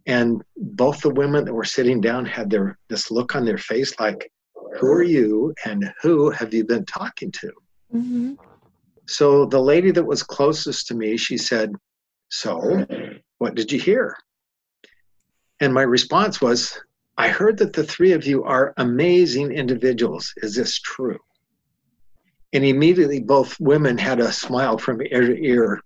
And 0.05 0.41
both 0.55 1.01
the 1.01 1.09
women 1.09 1.43
that 1.43 1.53
were 1.53 1.65
sitting 1.65 1.99
down 1.99 2.23
had 2.23 2.49
their 2.49 2.79
this 2.87 3.11
look 3.11 3.35
on 3.35 3.43
their 3.43 3.57
face 3.57 3.99
like, 3.99 4.31
Who 4.79 4.93
are 4.93 5.03
you 5.03 5.53
and 5.65 5.91
who 6.01 6.29
have 6.29 6.53
you 6.53 6.63
been 6.63 6.85
talking 6.85 7.33
to? 7.33 7.51
Mm-hmm. 7.93 8.33
So 9.05 9.45
the 9.45 9.59
lady 9.59 9.91
that 9.91 10.05
was 10.05 10.23
closest 10.23 10.87
to 10.87 10.95
me, 10.95 11.17
she 11.17 11.37
said, 11.37 11.73
So, 12.29 12.85
what 13.39 13.55
did 13.55 13.73
you 13.73 13.79
hear? 13.81 14.15
And 15.59 15.73
my 15.73 15.81
response 15.81 16.39
was, 16.39 16.79
I 17.17 17.27
heard 17.27 17.57
that 17.57 17.73
the 17.73 17.83
three 17.83 18.13
of 18.13 18.25
you 18.25 18.45
are 18.45 18.73
amazing 18.77 19.51
individuals. 19.51 20.33
Is 20.37 20.55
this 20.55 20.79
true? 20.79 21.19
And 22.53 22.63
immediately 22.63 23.19
both 23.19 23.59
women 23.59 23.97
had 23.97 24.19
a 24.19 24.31
smile 24.31 24.77
from 24.77 25.01
ear 25.01 25.27
to 25.27 25.43
ear. 25.43 25.81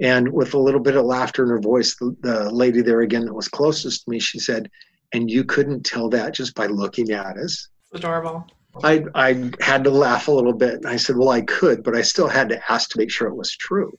And 0.00 0.32
with 0.32 0.54
a 0.54 0.58
little 0.58 0.80
bit 0.80 0.96
of 0.96 1.04
laughter 1.04 1.42
in 1.42 1.50
her 1.50 1.60
voice, 1.60 1.96
the, 1.96 2.16
the 2.20 2.50
lady 2.50 2.82
there 2.82 3.00
again 3.00 3.24
that 3.24 3.34
was 3.34 3.48
closest 3.48 4.04
to 4.04 4.10
me, 4.10 4.20
she 4.20 4.38
said, 4.38 4.70
And 5.12 5.28
you 5.28 5.42
couldn't 5.44 5.84
tell 5.84 6.08
that 6.10 6.34
just 6.34 6.54
by 6.54 6.66
looking 6.66 7.10
at 7.10 7.36
us? 7.36 7.68
Adorable. 7.92 8.46
I, 8.84 9.04
I 9.14 9.50
had 9.60 9.82
to 9.84 9.90
laugh 9.90 10.28
a 10.28 10.32
little 10.32 10.52
bit. 10.52 10.74
And 10.74 10.86
I 10.86 10.96
said, 10.96 11.16
Well, 11.16 11.30
I 11.30 11.40
could, 11.40 11.82
but 11.82 11.96
I 11.96 12.02
still 12.02 12.28
had 12.28 12.48
to 12.50 12.72
ask 12.72 12.90
to 12.90 12.98
make 12.98 13.10
sure 13.10 13.26
it 13.26 13.34
was 13.34 13.56
true. 13.56 13.98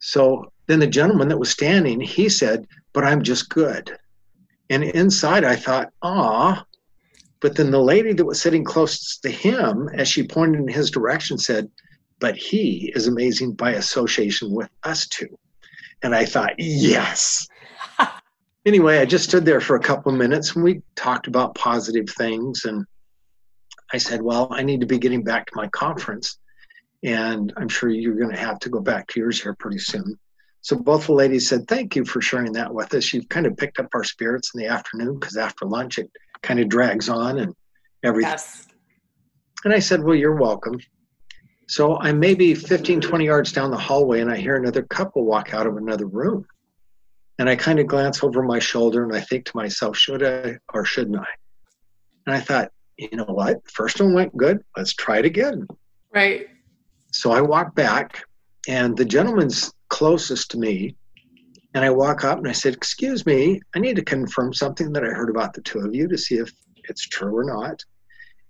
So 0.00 0.50
then 0.66 0.80
the 0.80 0.86
gentleman 0.86 1.28
that 1.28 1.38
was 1.38 1.50
standing, 1.50 2.00
he 2.00 2.28
said, 2.28 2.66
But 2.92 3.04
I'm 3.04 3.22
just 3.22 3.48
good. 3.48 3.96
And 4.68 4.82
inside 4.82 5.44
I 5.44 5.54
thought, 5.54 5.92
Ah, 6.02 6.64
but 7.44 7.56
then 7.56 7.70
the 7.70 7.78
lady 7.78 8.14
that 8.14 8.24
was 8.24 8.40
sitting 8.40 8.64
close 8.64 9.18
to 9.18 9.30
him, 9.30 9.90
as 9.92 10.08
she 10.08 10.26
pointed 10.26 10.60
in 10.60 10.66
his 10.66 10.90
direction, 10.90 11.36
said, 11.36 11.70
But 12.18 12.36
he 12.36 12.90
is 12.96 13.06
amazing 13.06 13.52
by 13.52 13.72
association 13.72 14.50
with 14.50 14.70
us 14.82 15.06
two. 15.06 15.28
And 16.02 16.14
I 16.14 16.24
thought, 16.24 16.54
Yes. 16.56 17.46
anyway, 18.64 18.96
I 18.96 19.04
just 19.04 19.28
stood 19.28 19.44
there 19.44 19.60
for 19.60 19.76
a 19.76 19.80
couple 19.80 20.10
of 20.10 20.16
minutes 20.16 20.54
and 20.54 20.64
we 20.64 20.80
talked 20.96 21.26
about 21.26 21.54
positive 21.54 22.08
things. 22.08 22.64
And 22.64 22.86
I 23.92 23.98
said, 23.98 24.22
Well, 24.22 24.48
I 24.50 24.62
need 24.62 24.80
to 24.80 24.86
be 24.86 24.98
getting 24.98 25.22
back 25.22 25.44
to 25.48 25.52
my 25.54 25.68
conference. 25.68 26.38
And 27.02 27.52
I'm 27.58 27.68
sure 27.68 27.90
you're 27.90 28.16
going 28.16 28.34
to 28.34 28.40
have 28.40 28.58
to 28.60 28.70
go 28.70 28.80
back 28.80 29.06
to 29.08 29.20
yours 29.20 29.42
here 29.42 29.54
pretty 29.54 29.80
soon. 29.80 30.18
So 30.62 30.76
both 30.76 31.08
the 31.08 31.12
ladies 31.12 31.46
said, 31.46 31.68
Thank 31.68 31.94
you 31.94 32.06
for 32.06 32.22
sharing 32.22 32.54
that 32.54 32.72
with 32.72 32.94
us. 32.94 33.12
You've 33.12 33.28
kind 33.28 33.44
of 33.44 33.54
picked 33.58 33.80
up 33.80 33.88
our 33.92 34.02
spirits 34.02 34.52
in 34.54 34.62
the 34.62 34.68
afternoon 34.68 35.18
because 35.18 35.36
after 35.36 35.66
lunch 35.66 35.98
it 35.98 36.10
kind 36.44 36.60
of 36.60 36.68
drags 36.68 37.08
on 37.08 37.38
and 37.38 37.54
everything. 38.04 38.30
Yes. 38.30 38.66
And 39.64 39.72
I 39.72 39.80
said, 39.80 40.04
Well, 40.04 40.14
you're 40.14 40.36
welcome. 40.36 40.78
So 41.66 41.98
I'm 41.98 42.20
maybe 42.20 42.54
15, 42.54 43.00
20 43.00 43.24
yards 43.24 43.50
down 43.50 43.70
the 43.70 43.78
hallway 43.78 44.20
and 44.20 44.30
I 44.30 44.36
hear 44.36 44.56
another 44.56 44.82
couple 44.82 45.24
walk 45.24 45.54
out 45.54 45.66
of 45.66 45.76
another 45.76 46.06
room. 46.06 46.46
And 47.38 47.48
I 47.48 47.56
kind 47.56 47.80
of 47.80 47.86
glance 47.86 48.22
over 48.22 48.42
my 48.42 48.58
shoulder 48.58 49.02
and 49.02 49.16
I 49.16 49.20
think 49.20 49.46
to 49.46 49.56
myself, 49.56 49.96
should 49.96 50.22
I 50.22 50.58
or 50.72 50.84
shouldn't 50.84 51.18
I? 51.18 51.26
And 52.26 52.36
I 52.36 52.40
thought, 52.40 52.70
you 52.96 53.08
know 53.12 53.24
what? 53.24 53.58
First 53.70 54.00
one 54.00 54.12
went 54.12 54.36
good. 54.36 54.62
Let's 54.76 54.94
try 54.94 55.18
it 55.18 55.24
again. 55.24 55.66
Right. 56.12 56.46
So 57.12 57.32
I 57.32 57.40
walk 57.40 57.74
back 57.74 58.24
and 58.68 58.96
the 58.96 59.04
gentleman's 59.04 59.72
closest 59.88 60.50
to 60.52 60.58
me 60.58 60.96
and 61.74 61.84
I 61.84 61.90
walk 61.90 62.24
up 62.24 62.38
and 62.38 62.48
I 62.48 62.52
said, 62.52 62.74
Excuse 62.74 63.26
me, 63.26 63.60
I 63.74 63.80
need 63.80 63.96
to 63.96 64.04
confirm 64.04 64.54
something 64.54 64.92
that 64.92 65.02
I 65.02 65.08
heard 65.08 65.28
about 65.28 65.52
the 65.52 65.60
two 65.60 65.80
of 65.80 65.94
you 65.94 66.08
to 66.08 66.16
see 66.16 66.36
if 66.36 66.52
it's 66.84 67.06
true 67.06 67.36
or 67.36 67.44
not. 67.44 67.84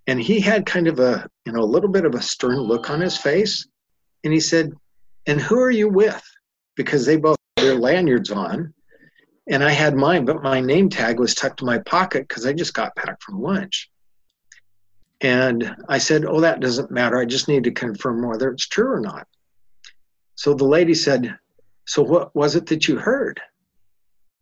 And 0.07 0.21
he 0.21 0.39
had 0.41 0.67
kind 0.67 0.87
of 0.87 1.01
a, 1.01 1.27
you 1.47 1.53
know, 1.53 1.63
a 1.63 1.65
little 1.65 1.89
bit 1.89 2.05
of 2.05 2.15
a 2.15 2.23
stern 2.23 2.59
look 2.59 2.91
on 2.91 3.01
his 3.01 3.17
face. 3.17 3.67
And 4.23 4.33
he 4.33 4.41
said, 4.41 4.73
And 5.27 5.41
who 5.41 5.59
are 5.59 5.71
you 5.71 5.89
with? 5.89 6.23
Because 6.77 7.07
they 7.07 7.17
both 7.17 7.39
had 7.57 7.65
their 7.65 7.77
lanyards 7.77 8.31
on. 8.31 8.75
And 9.49 9.65
I 9.65 9.71
had 9.71 9.95
mine, 9.95 10.27
but 10.27 10.43
my 10.43 10.61
name 10.61 10.91
tag 10.91 11.19
was 11.19 11.35
tucked 11.35 11.63
in 11.63 11.67
my 11.67 11.79
pocket 11.79 12.29
because 12.29 12.45
I 12.45 12.53
just 12.53 12.75
got 12.75 12.95
back 12.95 13.21
from 13.23 13.41
lunch. 13.41 13.91
And 15.23 15.75
I 15.89 15.97
said, 15.97 16.27
Oh, 16.27 16.43
that 16.43 16.61
doesn't 16.61 16.91
matter. 16.91 17.17
I 17.17 17.25
just 17.25 17.49
need 17.49 17.65
to 17.65 17.71
confirm 17.71 18.27
whether 18.27 18.51
it's 18.51 18.69
true 18.69 18.93
or 18.93 19.01
not. 19.01 19.27
So 20.35 20.53
the 20.53 20.65
lady 20.65 20.95
said, 20.95 21.39
so, 21.87 22.03
what 22.03 22.35
was 22.35 22.57
it 22.57 22.67
that 22.67 22.89
you 22.89 22.97
heard? 22.97 23.41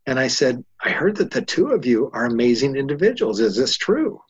And 0.05 0.19
I 0.19 0.27
said, 0.27 0.63
I 0.81 0.89
heard 0.89 1.15
that 1.17 1.31
the 1.31 1.41
two 1.41 1.67
of 1.67 1.85
you 1.85 2.09
are 2.13 2.25
amazing 2.25 2.75
individuals. 2.75 3.39
Is 3.39 3.55
this 3.55 3.77
true? 3.77 4.21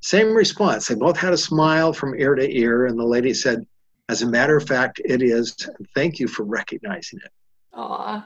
Same 0.00 0.34
response. 0.34 0.86
They 0.86 0.94
both 0.94 1.16
had 1.16 1.32
a 1.32 1.38
smile 1.38 1.92
from 1.92 2.18
ear 2.18 2.34
to 2.34 2.56
ear. 2.56 2.86
And 2.86 2.98
the 2.98 3.04
lady 3.04 3.34
said, 3.34 3.66
As 4.08 4.22
a 4.22 4.26
matter 4.26 4.56
of 4.56 4.66
fact, 4.66 5.00
it 5.04 5.22
is. 5.22 5.56
Thank 5.94 6.18
you 6.18 6.28
for 6.28 6.44
recognizing 6.44 7.20
it. 7.24 7.32
Aww. 7.74 8.24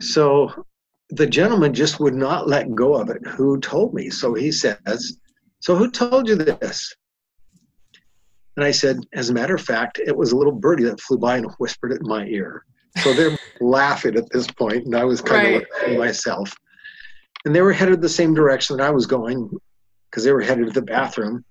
So 0.00 0.66
the 1.10 1.26
gentleman 1.26 1.72
just 1.72 2.00
would 2.00 2.14
not 2.14 2.48
let 2.48 2.74
go 2.74 2.94
of 2.94 3.10
it. 3.10 3.24
Who 3.26 3.60
told 3.60 3.94
me? 3.94 4.10
So 4.10 4.34
he 4.34 4.50
says, 4.50 5.18
So 5.60 5.76
who 5.76 5.90
told 5.90 6.28
you 6.28 6.36
this? 6.36 6.94
And 8.56 8.64
I 8.64 8.72
said, 8.72 8.98
As 9.12 9.30
a 9.30 9.34
matter 9.34 9.54
of 9.54 9.62
fact, 9.62 10.00
it 10.04 10.16
was 10.16 10.32
a 10.32 10.36
little 10.36 10.52
birdie 10.52 10.84
that 10.84 11.00
flew 11.00 11.18
by 11.18 11.38
and 11.38 11.50
whispered 11.58 11.92
it 11.92 12.00
in 12.02 12.08
my 12.08 12.26
ear. 12.26 12.64
So 12.98 13.12
they're 13.12 13.36
laughing 13.60 14.16
at 14.16 14.30
this 14.30 14.46
point, 14.46 14.86
and 14.86 14.96
I 14.96 15.04
was 15.04 15.20
kind 15.20 15.54
right. 15.54 15.90
of 15.90 15.98
myself. 15.98 16.54
And 17.44 17.54
they 17.54 17.60
were 17.60 17.72
headed 17.72 18.00
the 18.00 18.08
same 18.08 18.34
direction 18.34 18.76
that 18.76 18.86
I 18.86 18.90
was 18.90 19.06
going 19.06 19.50
because 20.10 20.24
they 20.24 20.32
were 20.32 20.40
headed 20.40 20.66
to 20.66 20.72
the 20.72 20.82
bathroom. 20.82 21.44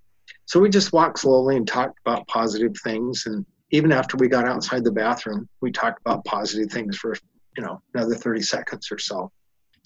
So 0.46 0.60
we 0.60 0.70
just 0.70 0.94
walked 0.94 1.20
slowly 1.20 1.58
and 1.58 1.68
talked 1.68 2.00
about 2.06 2.28
positive 2.28 2.76
things. 2.84 3.24
And 3.26 3.46
even 3.72 3.92
after 3.92 4.18
we 4.18 4.28
got 4.28 4.48
outside 4.48 4.84
the 4.84 4.92
bathroom, 4.92 5.48
we 5.62 5.72
talked 5.72 6.02
about 6.06 6.26
positive 6.26 6.72
things 6.72 6.98
for, 6.98 7.16
you 7.58 7.64
know, 7.64 7.82
another 7.94 8.16
30 8.16 8.42
seconds 8.42 8.92
or 8.92 8.98
so. 8.98 9.32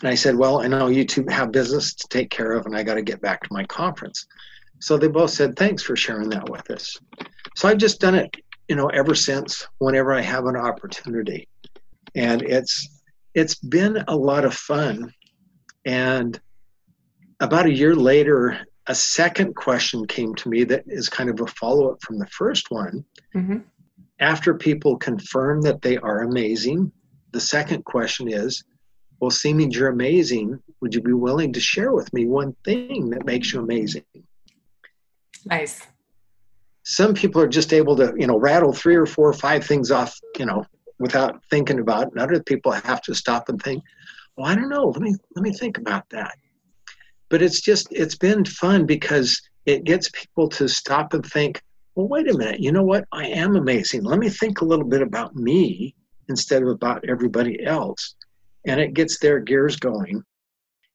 And 0.02 0.10
I 0.10 0.16
said, 0.16 0.36
Well, 0.36 0.62
I 0.62 0.68
know 0.68 0.88
you 0.88 1.06
two 1.06 1.26
have 1.30 1.52
business 1.52 1.96
to 1.96 2.08
take 2.10 2.30
care 2.30 2.52
of, 2.54 2.66
and 2.66 2.76
I 2.76 2.84
got 2.84 2.96
to 2.96 3.02
get 3.02 3.22
back 3.22 3.42
to 3.44 3.50
my 3.52 3.66
conference. 3.66 4.26
So 4.80 4.98
they 4.98 5.08
both 5.08 5.32
said, 5.32 5.56
Thanks 5.56 5.82
for 5.82 5.96
sharing 5.96 6.30
that 6.30 6.50
with 6.50 6.70
us. 6.70 6.96
So 7.56 7.68
I've 7.68 7.78
just 7.78 8.00
done 8.00 8.16
it 8.16 8.36
you 8.68 8.76
know 8.76 8.88
ever 8.88 9.16
since 9.16 9.68
whenever 9.80 10.14
i 10.14 10.22
have 10.22 10.46
an 10.46 10.56
opportunity. 10.56 11.48
And 12.16 12.42
it's 12.42 13.02
it's 13.34 13.56
been 13.56 14.04
a 14.08 14.16
lot 14.16 14.46
of 14.46 14.54
fun. 14.54 15.14
And 15.86 16.40
about 17.40 17.68
a 17.68 17.74
year 17.74 17.96
later 17.96 18.66
a 18.88 18.96
second 18.96 19.54
question 19.54 20.08
came 20.08 20.34
to 20.36 20.50
me 20.50 20.64
that 20.64 20.84
is 20.88 21.10
kind 21.10 21.30
of 21.30 21.42
a 21.42 21.48
follow-up 21.48 22.02
from 22.02 22.18
the 22.18 22.28
first 22.28 22.72
one. 22.72 23.04
Mm-hmm. 23.36 23.58
after 24.20 24.54
people 24.56 24.98
confirm 24.98 25.62
that 25.62 25.82
they 25.82 25.98
are 25.98 26.24
amazing 26.24 26.92
the 27.34 27.40
second 27.40 27.84
question 27.84 28.28
is 28.28 28.64
well 29.20 29.30
seeing 29.30 29.70
you're 29.70 29.90
amazing 29.90 30.58
would 30.82 30.94
you 30.96 31.02
be 31.02 31.14
willing 31.14 31.52
to 31.54 31.60
share 31.60 31.92
with 31.92 32.12
me 32.14 32.26
one 32.26 32.56
thing 32.64 33.10
that 33.10 33.26
makes 33.26 33.52
you 33.52 33.60
amazing? 33.60 34.04
Nice 35.46 35.86
some 36.90 37.14
people 37.14 37.42
are 37.42 37.50
just 37.50 37.74
able 37.74 37.98
to 37.98 38.14
you 38.18 38.26
know 38.26 38.40
rattle 38.40 38.72
three 38.72 38.96
or 38.96 39.06
four 39.06 39.28
or 39.28 39.34
five 39.34 39.66
things 39.66 39.92
off 39.92 40.18
you 40.40 40.46
know 40.46 40.66
without 41.00 41.44
thinking 41.50 41.80
about 41.80 42.04
it. 42.04 42.14
And 42.14 42.22
other 42.22 42.42
people 42.42 42.72
have 42.72 43.02
to 43.02 43.14
stop 43.14 43.50
and 43.50 43.62
think 43.62 43.84
well 44.38 44.48
i 44.48 44.56
don't 44.56 44.70
know. 44.70 44.86
Let 44.88 45.02
me 45.02 45.14
let 45.36 45.44
me 45.44 45.52
think 45.52 45.78
about 45.78 46.10
that. 46.12 46.38
But 47.30 47.42
it's 47.42 47.60
just 47.60 47.90
it's 47.92 48.16
been 48.16 48.46
fun 48.46 48.86
because 48.86 49.42
it 49.66 49.84
gets 49.84 50.10
people 50.12 50.48
to 50.50 50.70
stop 50.70 51.14
and 51.14 51.26
think 51.26 51.62
well 51.96 52.08
wait 52.08 52.30
a 52.30 52.38
minute. 52.38 52.62
You 52.62 52.72
know 52.72 52.84
what? 52.84 53.04
I 53.12 53.28
am 53.28 53.58
amazing. 53.58 54.04
Let 54.04 54.20
me 54.20 54.30
think 54.30 54.62
a 54.62 54.66
little 54.66 54.88
bit 54.88 55.02
about 55.02 55.36
me 55.36 55.94
instead 56.30 56.62
of 56.64 56.70
about 56.70 57.04
everybody 57.10 57.66
else. 57.66 58.16
And 58.66 58.80
it 58.80 58.94
gets 58.94 59.20
their 59.20 59.40
gears 59.40 59.76
going. 59.76 60.24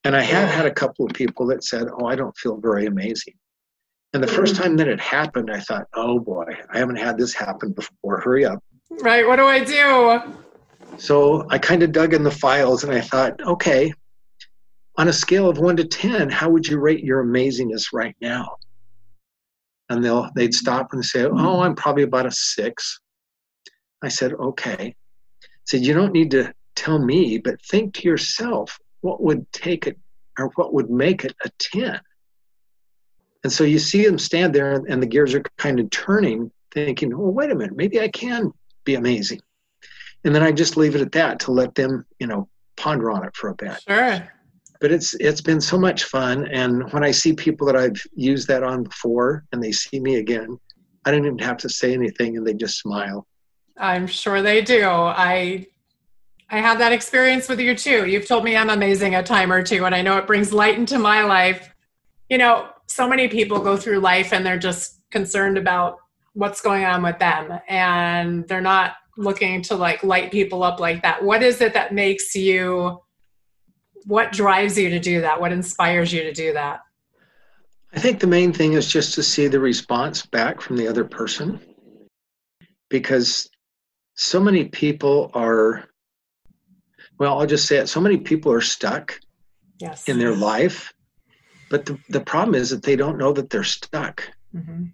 And 0.04 0.16
i 0.16 0.22
have 0.22 0.48
had 0.48 0.64
a 0.64 0.74
couple 0.74 1.04
of 1.04 1.12
people 1.12 1.46
that 1.48 1.64
said 1.64 1.86
oh 1.98 2.06
i 2.06 2.16
don't 2.16 2.36
feel 2.38 2.56
very 2.56 2.86
amazing 2.86 3.34
and 4.12 4.22
the 4.22 4.28
first 4.28 4.56
hmm. 4.56 4.62
time 4.62 4.76
that 4.76 4.88
it 4.88 5.00
happened, 5.00 5.50
I 5.50 5.60
thought, 5.60 5.86
oh 5.94 6.18
boy, 6.18 6.46
I 6.70 6.78
haven't 6.78 6.96
had 6.96 7.16
this 7.16 7.34
happen 7.34 7.72
before. 7.72 8.20
Hurry 8.20 8.44
up. 8.44 8.62
Right. 9.00 9.26
What 9.26 9.36
do 9.36 9.46
I 9.46 9.64
do? 9.64 10.20
So 10.98 11.46
I 11.48 11.58
kind 11.58 11.82
of 11.82 11.92
dug 11.92 12.12
in 12.12 12.22
the 12.22 12.30
files 12.30 12.84
and 12.84 12.92
I 12.92 13.00
thought, 13.00 13.40
okay, 13.42 13.92
on 14.96 15.08
a 15.08 15.12
scale 15.12 15.48
of 15.48 15.58
one 15.58 15.76
to 15.76 15.84
10, 15.84 16.28
how 16.28 16.50
would 16.50 16.66
you 16.66 16.78
rate 16.78 17.02
your 17.02 17.24
amazingness 17.24 17.86
right 17.94 18.14
now? 18.20 18.56
And 19.88 20.04
they'll, 20.04 20.28
they'd 20.34 20.54
stop 20.54 20.92
and 20.92 21.04
say, 21.04 21.24
oh, 21.24 21.60
I'm 21.60 21.74
probably 21.74 22.02
about 22.02 22.26
a 22.26 22.30
six. 22.30 23.00
I 24.02 24.08
said, 24.08 24.34
okay. 24.34 24.94
I 24.94 25.46
said, 25.64 25.80
you 25.80 25.94
don't 25.94 26.12
need 26.12 26.30
to 26.32 26.52
tell 26.76 26.98
me, 26.98 27.38
but 27.38 27.62
think 27.62 27.94
to 27.94 28.08
yourself, 28.08 28.78
what 29.00 29.22
would 29.22 29.50
take 29.52 29.86
it 29.86 29.98
or 30.38 30.50
what 30.56 30.74
would 30.74 30.90
make 30.90 31.24
it 31.24 31.34
a 31.44 31.50
10? 31.58 32.00
And 33.44 33.52
so 33.52 33.64
you 33.64 33.78
see 33.78 34.04
them 34.04 34.18
stand 34.18 34.54
there 34.54 34.72
and 34.72 35.02
the 35.02 35.06
gears 35.06 35.34
are 35.34 35.42
kind 35.58 35.80
of 35.80 35.90
turning, 35.90 36.50
thinking, 36.72 37.12
oh, 37.12 37.30
wait 37.30 37.50
a 37.50 37.54
minute, 37.54 37.76
maybe 37.76 38.00
I 38.00 38.08
can 38.08 38.52
be 38.84 38.94
amazing. 38.94 39.40
And 40.24 40.34
then 40.34 40.42
I 40.42 40.52
just 40.52 40.76
leave 40.76 40.94
it 40.94 41.00
at 41.00 41.12
that 41.12 41.40
to 41.40 41.52
let 41.52 41.74
them, 41.74 42.06
you 42.20 42.26
know, 42.26 42.48
ponder 42.76 43.10
on 43.10 43.24
it 43.24 43.34
for 43.34 43.50
a 43.50 43.54
bit. 43.54 43.82
Sure. 43.88 44.28
But 44.80 44.92
it's 44.92 45.14
it's 45.14 45.40
been 45.40 45.60
so 45.60 45.78
much 45.78 46.04
fun. 46.04 46.46
And 46.48 46.92
when 46.92 47.04
I 47.04 47.10
see 47.10 47.32
people 47.32 47.66
that 47.68 47.76
I've 47.76 48.00
used 48.14 48.48
that 48.48 48.62
on 48.62 48.84
before 48.84 49.44
and 49.52 49.62
they 49.62 49.72
see 49.72 50.00
me 50.00 50.16
again, 50.16 50.58
I 51.04 51.10
don't 51.10 51.24
even 51.24 51.38
have 51.38 51.56
to 51.58 51.68
say 51.68 51.92
anything 51.92 52.36
and 52.36 52.46
they 52.46 52.54
just 52.54 52.78
smile. 52.78 53.26
I'm 53.76 54.06
sure 54.06 54.42
they 54.42 54.60
do. 54.62 54.84
I 54.86 55.66
I 56.50 56.58
have 56.58 56.78
that 56.78 56.92
experience 56.92 57.48
with 57.48 57.60
you 57.60 57.74
too. 57.74 58.06
You've 58.06 58.26
told 58.26 58.44
me 58.44 58.56
I'm 58.56 58.70
amazing 58.70 59.14
a 59.14 59.22
time 59.22 59.52
or 59.52 59.62
two, 59.62 59.86
and 59.86 59.94
I 59.94 60.02
know 60.02 60.18
it 60.18 60.26
brings 60.26 60.52
light 60.52 60.76
into 60.76 60.98
my 60.98 61.22
life. 61.22 61.72
You 62.28 62.38
know, 62.38 62.68
so 62.92 63.08
many 63.08 63.28
people 63.28 63.58
go 63.60 63.76
through 63.76 63.98
life 63.98 64.32
and 64.32 64.44
they're 64.44 64.58
just 64.58 65.00
concerned 65.10 65.58
about 65.58 65.96
what's 66.34 66.60
going 66.60 66.84
on 66.84 67.02
with 67.02 67.18
them, 67.18 67.58
and 67.68 68.46
they're 68.48 68.60
not 68.60 68.94
looking 69.16 69.62
to 69.62 69.76
like 69.76 70.02
light 70.02 70.30
people 70.30 70.62
up 70.62 70.80
like 70.80 71.02
that. 71.02 71.22
What 71.22 71.42
is 71.42 71.60
it 71.60 71.74
that 71.74 71.94
makes 71.94 72.34
you? 72.34 73.00
What 74.06 74.32
drives 74.32 74.78
you 74.78 74.90
to 74.90 74.98
do 74.98 75.20
that? 75.20 75.40
What 75.40 75.52
inspires 75.52 76.12
you 76.12 76.22
to 76.22 76.32
do 76.32 76.52
that? 76.54 76.80
I 77.94 78.00
think 78.00 78.20
the 78.20 78.26
main 78.26 78.52
thing 78.52 78.72
is 78.72 78.90
just 78.90 79.14
to 79.14 79.22
see 79.22 79.48
the 79.48 79.60
response 79.60 80.24
back 80.24 80.60
from 80.60 80.76
the 80.76 80.88
other 80.88 81.04
person 81.04 81.60
because 82.88 83.48
so 84.14 84.38
many 84.38 84.66
people 84.66 85.30
are 85.34 85.88
well 87.18 87.38
i'll 87.38 87.46
just 87.46 87.66
say 87.66 87.78
it 87.78 87.88
so 87.88 88.00
many 88.00 88.18
people 88.18 88.52
are 88.52 88.60
stuck 88.60 89.18
yes. 89.78 90.08
in 90.08 90.18
their 90.18 90.36
life 90.36 90.91
but 91.72 91.86
the, 91.86 91.98
the 92.10 92.20
problem 92.20 92.54
is 92.54 92.70
that 92.70 92.82
they 92.82 92.94
don't 92.94 93.18
know 93.18 93.32
that 93.32 93.50
they're 93.50 93.64
stuck 93.64 94.22
mm-hmm. 94.54 94.84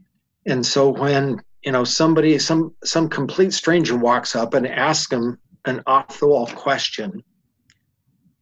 and 0.47 0.65
so 0.65 0.89
when 0.89 1.41
you 1.63 1.73
know 1.73 1.85
somebody 1.85 2.39
some 2.39 2.75
some 2.85 3.09
complete 3.09 3.53
stranger 3.53 3.97
walks 3.97 4.35
up 4.35 4.55
and 4.55 4.67
asks 4.67 5.09
them 5.09 5.39
an 5.67 5.83
off 5.87 6.21
the 6.21 6.27
wall 6.27 6.47
question 6.47 7.23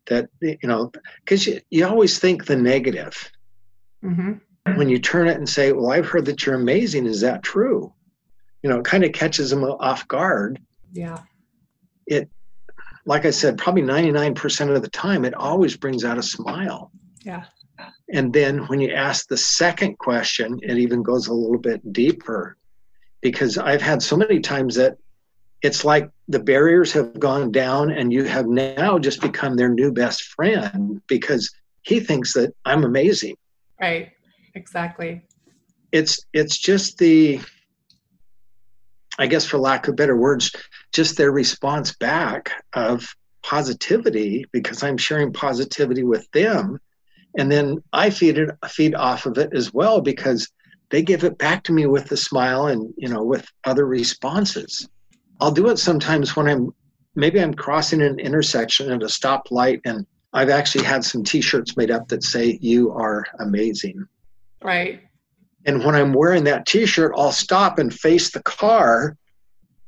that 0.06 0.28
you 0.40 0.58
know 0.62 0.92
because 1.24 1.46
you, 1.46 1.60
you 1.70 1.84
always 1.86 2.18
think 2.18 2.44
the 2.44 2.56
negative 2.56 3.30
mm-hmm. 4.04 4.34
when 4.76 4.88
you 4.88 5.00
turn 5.00 5.26
it 5.26 5.38
and 5.38 5.48
say 5.48 5.72
well 5.72 5.90
i've 5.90 6.06
heard 6.06 6.26
that 6.26 6.46
you're 6.46 6.54
amazing 6.54 7.06
is 7.06 7.22
that 7.22 7.42
true 7.42 7.92
you 8.66 8.72
know, 8.72 8.80
it 8.80 8.84
kind 8.84 9.04
of 9.04 9.12
catches 9.12 9.50
them 9.50 9.62
off 9.62 10.08
guard. 10.08 10.60
Yeah. 10.92 11.20
It, 12.04 12.28
like 13.04 13.24
I 13.24 13.30
said, 13.30 13.58
probably 13.58 13.82
99% 13.82 14.74
of 14.74 14.82
the 14.82 14.88
time, 14.88 15.24
it 15.24 15.34
always 15.34 15.76
brings 15.76 16.04
out 16.04 16.18
a 16.18 16.22
smile. 16.22 16.90
Yeah. 17.22 17.44
And 18.12 18.32
then 18.32 18.66
when 18.66 18.80
you 18.80 18.92
ask 18.92 19.28
the 19.28 19.36
second 19.36 19.98
question, 19.98 20.60
it 20.62 20.78
even 20.78 21.02
goes 21.02 21.26
a 21.26 21.34
little 21.34 21.58
bit 21.58 21.92
deeper 21.92 22.56
because 23.20 23.58
I've 23.58 23.82
had 23.82 24.02
so 24.02 24.16
many 24.16 24.40
times 24.40 24.76
that 24.76 24.96
it's 25.62 25.84
like 25.84 26.10
the 26.28 26.38
barriers 26.38 26.92
have 26.92 27.18
gone 27.18 27.50
down 27.50 27.90
and 27.90 28.12
you 28.12 28.24
have 28.24 28.46
now 28.46 28.98
just 28.98 29.20
become 29.20 29.56
their 29.56 29.68
new 29.68 29.90
best 29.90 30.22
friend 30.24 31.00
because 31.08 31.52
he 31.82 32.00
thinks 32.00 32.34
that 32.34 32.54
I'm 32.64 32.84
amazing. 32.84 33.36
Right. 33.80 34.12
Exactly. 34.54 35.22
It's 35.92 36.20
it's 36.32 36.58
just 36.58 36.98
the 36.98 37.40
I 39.18 39.26
guess 39.26 39.46
for 39.46 39.58
lack 39.58 39.88
of 39.88 39.96
better 39.96 40.16
words, 40.16 40.52
just 40.92 41.16
their 41.16 41.32
response 41.32 41.94
back 41.94 42.52
of 42.74 43.14
positivity 43.42 44.44
because 44.52 44.82
I'm 44.82 44.98
sharing 44.98 45.32
positivity 45.32 46.02
with 46.02 46.30
them. 46.32 46.78
And 47.36 47.50
then 47.50 47.82
I 47.92 48.10
feed 48.10 48.38
it 48.38 48.50
feed 48.68 48.94
off 48.94 49.26
of 49.26 49.38
it 49.38 49.50
as 49.54 49.72
well 49.72 50.00
because 50.00 50.48
they 50.90 51.02
give 51.02 51.24
it 51.24 51.38
back 51.38 51.64
to 51.64 51.72
me 51.72 51.86
with 51.86 52.10
a 52.12 52.16
smile 52.16 52.66
and 52.66 52.92
you 52.96 53.08
know 53.08 53.22
with 53.22 53.46
other 53.64 53.86
responses. 53.86 54.88
I'll 55.40 55.50
do 55.50 55.68
it 55.68 55.78
sometimes 55.78 56.34
when 56.34 56.48
I'm 56.48 56.74
maybe 57.14 57.40
I'm 57.40 57.54
crossing 57.54 58.02
an 58.02 58.18
intersection 58.18 58.90
at 58.90 59.02
a 59.02 59.06
stoplight 59.06 59.80
and 59.84 60.06
I've 60.32 60.50
actually 60.50 60.84
had 60.84 61.04
some 61.04 61.24
t-shirts 61.24 61.76
made 61.76 61.90
up 61.90 62.08
that 62.08 62.22
say 62.22 62.58
you 62.60 62.90
are 62.92 63.24
amazing. 63.40 64.06
Right. 64.62 65.00
And 65.66 65.84
when 65.84 65.96
I'm 65.96 66.12
wearing 66.12 66.44
that 66.44 66.66
T-shirt, 66.66 67.12
I'll 67.16 67.32
stop 67.32 67.78
and 67.78 67.92
face 67.92 68.30
the 68.30 68.42
car, 68.42 69.16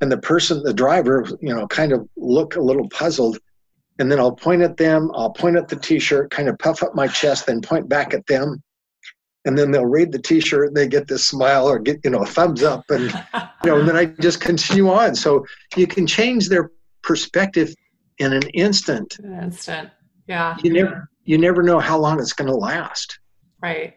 and 0.01 0.11
the 0.11 0.17
person, 0.17 0.61
the 0.63 0.73
driver, 0.73 1.25
you 1.41 1.53
know, 1.53 1.67
kind 1.67 1.93
of 1.93 2.07
look 2.15 2.55
a 2.55 2.61
little 2.61 2.87
puzzled. 2.89 3.37
And 3.99 4.11
then 4.11 4.19
I'll 4.19 4.35
point 4.35 4.61
at 4.61 4.77
them. 4.77 5.11
I'll 5.13 5.31
point 5.31 5.57
at 5.57 5.67
the 5.67 5.75
T-shirt, 5.75 6.31
kind 6.31 6.47
of 6.47 6.57
puff 6.57 6.81
up 6.81 6.95
my 6.95 7.07
chest, 7.07 7.45
then 7.45 7.61
point 7.61 7.87
back 7.89 8.13
at 8.13 8.25
them. 8.27 8.63
And 9.45 9.57
then 9.57 9.71
they'll 9.71 9.85
read 9.85 10.11
the 10.11 10.21
T-shirt 10.21 10.69
and 10.69 10.75
they 10.75 10.87
get 10.87 11.07
this 11.07 11.27
smile 11.27 11.67
or 11.67 11.79
get 11.79 11.99
you 12.03 12.09
know 12.09 12.23
a 12.23 12.25
thumbs 12.25 12.61
up, 12.61 12.83
and 12.89 13.05
you 13.63 13.69
know, 13.69 13.79
and 13.79 13.87
then 13.87 13.95
I 13.95 14.05
just 14.05 14.41
continue 14.41 14.89
on. 14.89 15.15
So 15.15 15.45
you 15.77 15.87
can 15.87 16.05
change 16.05 16.49
their 16.49 16.71
perspective 17.03 17.73
in 18.17 18.33
an 18.33 18.43
instant. 18.53 19.17
An 19.19 19.41
instant, 19.41 19.89
yeah. 20.27 20.57
You 20.61 20.73
never 20.73 21.09
you 21.23 21.37
never 21.37 21.63
know 21.63 21.79
how 21.79 21.97
long 21.97 22.19
it's 22.19 22.33
going 22.33 22.49
to 22.49 22.55
last. 22.55 23.17
Right, 23.61 23.95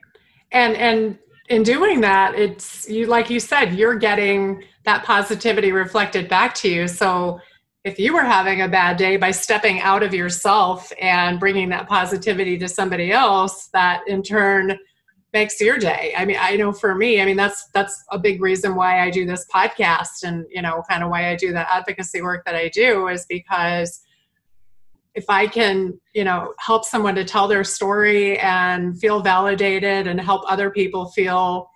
and 0.52 0.76
and 0.76 1.18
in 1.48 1.62
doing 1.62 2.00
that 2.00 2.34
it's 2.34 2.88
you 2.88 3.06
like 3.06 3.28
you 3.28 3.40
said 3.40 3.74
you're 3.74 3.96
getting 3.96 4.62
that 4.84 5.04
positivity 5.04 5.72
reflected 5.72 6.28
back 6.28 6.54
to 6.54 6.68
you 6.68 6.86
so 6.88 7.40
if 7.84 7.98
you 7.98 8.14
were 8.14 8.22
having 8.22 8.62
a 8.62 8.68
bad 8.68 8.96
day 8.96 9.16
by 9.16 9.30
stepping 9.30 9.80
out 9.80 10.02
of 10.02 10.14
yourself 10.14 10.92
and 11.00 11.40
bringing 11.40 11.68
that 11.70 11.88
positivity 11.88 12.56
to 12.58 12.68
somebody 12.68 13.10
else 13.10 13.68
that 13.72 14.02
in 14.06 14.22
turn 14.22 14.78
makes 15.32 15.60
your 15.60 15.78
day. 15.78 16.12
I 16.16 16.24
mean 16.24 16.36
i 16.38 16.56
know 16.56 16.72
for 16.72 16.94
me 16.94 17.20
i 17.20 17.24
mean 17.24 17.36
that's 17.36 17.68
that's 17.68 18.04
a 18.10 18.18
big 18.18 18.42
reason 18.42 18.74
why 18.74 19.00
i 19.00 19.10
do 19.10 19.24
this 19.24 19.46
podcast 19.52 20.24
and 20.24 20.44
you 20.50 20.60
know 20.60 20.82
kind 20.88 21.02
of 21.02 21.10
why 21.10 21.30
i 21.30 21.36
do 21.36 21.52
the 21.52 21.72
advocacy 21.72 22.20
work 22.20 22.44
that 22.44 22.54
i 22.54 22.68
do 22.68 23.08
is 23.08 23.24
because 23.26 24.02
if 25.14 25.28
I 25.28 25.46
can, 25.46 26.00
you 26.14 26.24
know, 26.24 26.54
help 26.58 26.84
someone 26.84 27.14
to 27.16 27.24
tell 27.24 27.46
their 27.46 27.64
story 27.64 28.38
and 28.38 28.98
feel 28.98 29.20
validated 29.20 30.06
and 30.06 30.20
help 30.20 30.42
other 30.50 30.70
people 30.70 31.10
feel 31.10 31.70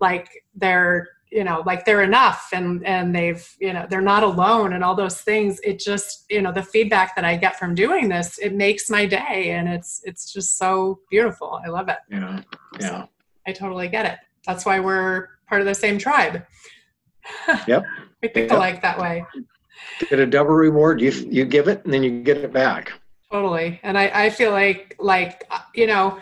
like 0.00 0.28
they're, 0.54 1.08
you 1.36 1.44
know, 1.44 1.62
like 1.66 1.84
they're 1.84 2.02
enough 2.02 2.48
and 2.52 2.84
and 2.86 3.14
they've, 3.14 3.46
you 3.60 3.72
know, 3.72 3.86
they're 3.88 4.00
not 4.00 4.22
alone 4.22 4.72
and 4.72 4.82
all 4.82 4.94
those 4.94 5.20
things, 5.20 5.60
it 5.62 5.78
just, 5.78 6.24
you 6.30 6.40
know, 6.40 6.50
the 6.50 6.62
feedback 6.62 7.14
that 7.14 7.24
I 7.24 7.36
get 7.36 7.58
from 7.58 7.74
doing 7.74 8.08
this, 8.08 8.38
it 8.38 8.54
makes 8.54 8.88
my 8.88 9.04
day 9.04 9.50
and 9.50 9.68
it's 9.68 10.00
it's 10.04 10.32
just 10.32 10.56
so 10.56 11.00
beautiful. 11.10 11.60
I 11.64 11.68
love 11.68 11.88
it. 11.88 11.98
Yeah. 12.10 12.40
Yeah. 12.80 12.88
So 12.88 13.08
I 13.46 13.52
totally 13.52 13.88
get 13.88 14.06
it. 14.06 14.18
That's 14.46 14.64
why 14.64 14.80
we're 14.80 15.28
part 15.48 15.60
of 15.60 15.66
the 15.66 15.74
same 15.74 15.98
tribe. 15.98 16.44
Yep. 17.66 17.82
we 18.22 18.28
think 18.28 18.50
yep. 18.50 18.56
alike 18.56 18.82
that 18.82 19.00
way 19.00 19.24
get 20.08 20.18
a 20.18 20.26
double 20.26 20.54
reward. 20.54 21.00
You 21.00 21.10
you 21.10 21.44
give 21.44 21.68
it 21.68 21.84
and 21.84 21.92
then 21.92 22.02
you 22.02 22.22
get 22.22 22.38
it 22.38 22.52
back. 22.52 22.92
Totally, 23.30 23.80
and 23.82 23.98
I 23.98 24.26
I 24.26 24.30
feel 24.30 24.52
like 24.52 24.96
like 24.98 25.44
uh, 25.50 25.60
you 25.74 25.86
know 25.86 26.18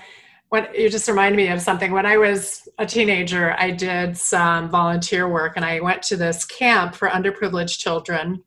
you 0.75 0.89
just 0.89 1.09
reminded 1.09 1.37
me 1.37 1.49
of 1.49 1.61
something. 1.61 1.93
When 1.93 2.07
i 2.07 2.17
was 2.17 2.69
a 2.79 2.87
teenager 2.87 3.55
i 3.59 3.71
did 3.71 4.17
some 4.17 4.69
volunteer 4.69 5.29
work 5.29 5.55
and 5.57 5.65
i 5.65 5.81
went 5.81 6.03
to 6.03 6.17
this 6.17 6.45
camp 6.45 6.95
for 6.95 7.09
underprivileged 7.09 7.79
children. 7.79 8.43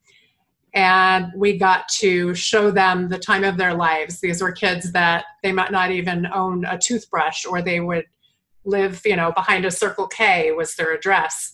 And 0.73 1.31
we 1.35 1.57
got 1.57 1.87
to 1.99 2.35
show 2.35 2.69
them 2.69 3.09
the 3.09 3.17
time 3.17 3.43
of 3.43 3.57
their 3.57 3.73
lives. 3.73 4.19
These 4.19 4.41
were 4.41 4.51
kids 4.51 4.91
that 4.91 5.25
they 5.41 5.51
might 5.51 5.71
not 5.71 5.89
even 5.89 6.27
own 6.27 6.65
a 6.65 6.77
toothbrush 6.77 7.45
or 7.45 7.61
they 7.61 7.79
would 7.79 8.05
live 8.65 9.01
you 9.05 9.15
know 9.15 9.31
behind 9.31 9.65
a 9.65 9.71
circle 9.71 10.07
k 10.07 10.51
was 10.51 10.75
their 10.75 10.93
address. 10.93 11.53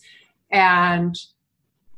And 0.51 1.15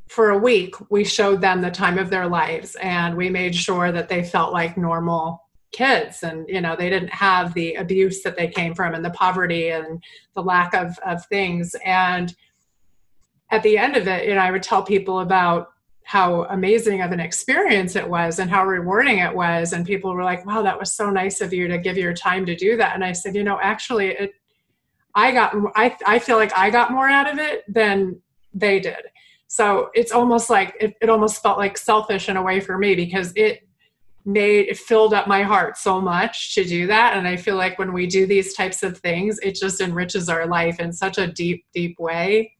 for 0.07 0.29
a 0.29 0.37
week, 0.37 0.75
we 0.91 1.03
showed 1.03 1.41
them 1.41 1.61
the 1.61 1.71
time 1.71 1.97
of 1.97 2.09
their 2.09 2.27
lives 2.27 2.75
and 2.75 3.17
we 3.17 3.29
made 3.29 3.55
sure 3.55 3.91
that 3.91 4.07
they 4.07 4.23
felt 4.23 4.53
like 4.53 4.77
normal 4.77 5.44
kids 5.75 6.23
and 6.23 6.47
you 6.47 6.61
know 6.61 6.75
they 6.75 6.89
didn't 6.89 7.13
have 7.13 7.53
the 7.53 7.75
abuse 7.75 8.23
that 8.23 8.37
they 8.37 8.47
came 8.47 8.73
from 8.73 8.93
and 8.93 9.03
the 9.03 9.09
poverty 9.11 9.69
and 9.69 10.01
the 10.35 10.41
lack 10.41 10.73
of, 10.73 10.97
of 11.05 11.25
things. 11.25 11.75
And 11.83 12.33
at 13.51 13.61
the 13.63 13.77
end 13.77 13.95
of 13.95 14.07
it 14.07 14.27
you 14.27 14.33
know 14.33 14.41
i 14.41 14.49
would 14.49 14.63
tell 14.63 14.81
people 14.81 15.19
about 15.19 15.69
how 16.03 16.43
amazing 16.45 17.01
of 17.01 17.11
an 17.11 17.19
experience 17.19 17.95
it 17.95 18.07
was 18.07 18.39
and 18.39 18.49
how 18.49 18.63
rewarding 18.63 19.19
it 19.19 19.35
was. 19.35 19.73
And 19.73 19.85
people 19.85 20.13
were 20.13 20.23
like 20.23 20.45
wow 20.45 20.61
that 20.61 20.79
was 20.79 20.93
so 20.93 21.09
nice 21.09 21.41
of 21.41 21.53
you 21.53 21.67
to 21.67 21.77
give 21.77 21.97
your 21.97 22.13
time 22.13 22.45
to 22.45 22.55
do 22.55 22.77
that. 22.77 22.95
And 22.95 23.03
i 23.03 23.11
said 23.11 23.35
you 23.35 23.43
know 23.43 23.59
actually 23.61 24.09
it 24.09 24.33
i 25.13 25.31
got 25.31 25.53
i, 25.75 25.95
I 26.05 26.19
feel 26.19 26.37
like 26.37 26.57
i 26.57 26.69
got 26.69 26.91
more 26.91 27.09
out 27.09 27.31
of 27.31 27.37
it 27.39 27.63
than 27.67 28.21
they 28.53 28.79
did. 28.79 29.03
So 29.47 29.89
it's 29.93 30.11
almost 30.11 30.49
like 30.49 30.75
it, 30.79 30.95
it 31.01 31.09
almost 31.09 31.41
felt 31.43 31.57
like 31.57 31.77
selfish 31.77 32.29
in 32.29 32.37
a 32.37 32.41
way 32.41 32.59
for 32.59 32.77
me 32.77 32.95
because 32.95 33.31
it 33.35 33.67
made 34.25 34.67
it 34.67 34.77
filled 34.77 35.13
up 35.13 35.27
my 35.27 35.43
heart 35.43 35.77
so 35.77 36.01
much 36.01 36.55
to 36.55 36.63
do 36.63 36.87
that 36.87 37.15
and 37.15 37.27
i 37.27 37.35
feel 37.35 37.55
like 37.55 37.77
when 37.77 37.93
we 37.93 38.07
do 38.07 38.25
these 38.25 38.53
types 38.53 38.81
of 38.81 38.97
things 38.97 39.37
it 39.43 39.55
just 39.55 39.81
enriches 39.81 40.29
our 40.29 40.47
life 40.47 40.79
in 40.79 40.91
such 40.91 41.17
a 41.17 41.27
deep 41.27 41.65
deep 41.73 41.97
way 41.99 42.51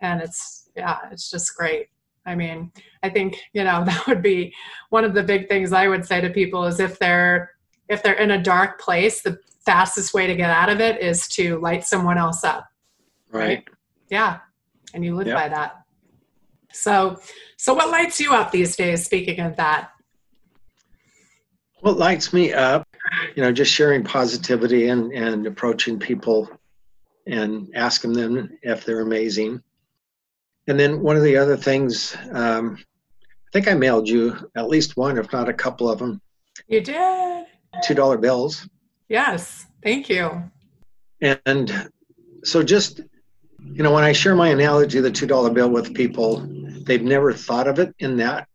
and 0.00 0.22
it's 0.22 0.70
yeah 0.74 0.98
it's 1.10 1.30
just 1.30 1.54
great 1.54 1.88
i 2.24 2.34
mean 2.34 2.72
i 3.02 3.10
think 3.10 3.38
you 3.52 3.62
know 3.62 3.84
that 3.86 4.06
would 4.06 4.22
be 4.22 4.52
one 4.88 5.04
of 5.04 5.12
the 5.12 5.22
big 5.22 5.48
things 5.48 5.72
i 5.72 5.86
would 5.86 6.04
say 6.04 6.20
to 6.20 6.30
people 6.30 6.64
is 6.64 6.80
if 6.80 6.98
they're 6.98 7.50
if 7.92 8.02
they're 8.02 8.14
in 8.14 8.32
a 8.32 8.42
dark 8.42 8.80
place, 8.80 9.22
the 9.22 9.38
fastest 9.64 10.14
way 10.14 10.26
to 10.26 10.34
get 10.34 10.50
out 10.50 10.68
of 10.68 10.80
it 10.80 11.00
is 11.00 11.28
to 11.28 11.58
light 11.60 11.84
someone 11.84 12.18
else 12.18 12.42
up. 12.42 12.66
Right. 13.30 13.40
right? 13.40 13.68
Yeah. 14.08 14.38
And 14.94 15.04
you 15.04 15.14
live 15.14 15.26
yep. 15.26 15.36
by 15.36 15.48
that. 15.48 15.84
So, 16.72 17.20
so 17.58 17.74
what 17.74 17.90
lights 17.90 18.18
you 18.18 18.32
up 18.32 18.50
these 18.50 18.76
days? 18.76 19.04
Speaking 19.04 19.40
of 19.40 19.56
that, 19.56 19.90
what 21.82 21.98
lights 21.98 22.32
me 22.32 22.52
up, 22.52 22.86
you 23.34 23.42
know, 23.42 23.52
just 23.52 23.72
sharing 23.72 24.04
positivity 24.04 24.88
and 24.88 25.12
and 25.12 25.46
approaching 25.46 25.98
people 25.98 26.48
and 27.26 27.68
asking 27.74 28.12
them 28.12 28.56
if 28.62 28.84
they're 28.84 29.00
amazing. 29.00 29.62
And 30.68 30.78
then 30.78 31.00
one 31.00 31.16
of 31.16 31.24
the 31.24 31.36
other 31.36 31.56
things, 31.56 32.16
um, 32.30 32.78
I 32.78 33.50
think 33.52 33.68
I 33.68 33.74
mailed 33.74 34.08
you 34.08 34.48
at 34.56 34.68
least 34.68 34.96
one, 34.96 35.18
if 35.18 35.32
not 35.32 35.48
a 35.48 35.52
couple 35.52 35.90
of 35.90 35.98
them. 35.98 36.20
You 36.68 36.80
did. 36.80 37.46
Two 37.82 37.94
dollar 37.94 38.16
bills. 38.16 38.68
Yes, 39.08 39.66
thank 39.82 40.08
you. 40.08 40.50
And 41.20 41.90
so 42.44 42.62
just 42.62 43.00
you 43.64 43.82
know, 43.82 43.92
when 43.92 44.04
I 44.04 44.12
share 44.12 44.34
my 44.34 44.48
analogy 44.48 44.98
of 44.98 45.04
the 45.04 45.10
two 45.10 45.26
dollar 45.26 45.50
bill 45.50 45.68
with 45.68 45.94
people, 45.94 46.46
they've 46.86 47.02
never 47.02 47.32
thought 47.32 47.66
of 47.66 47.80
it 47.80 47.92
in 47.98 48.16
that 48.18 48.46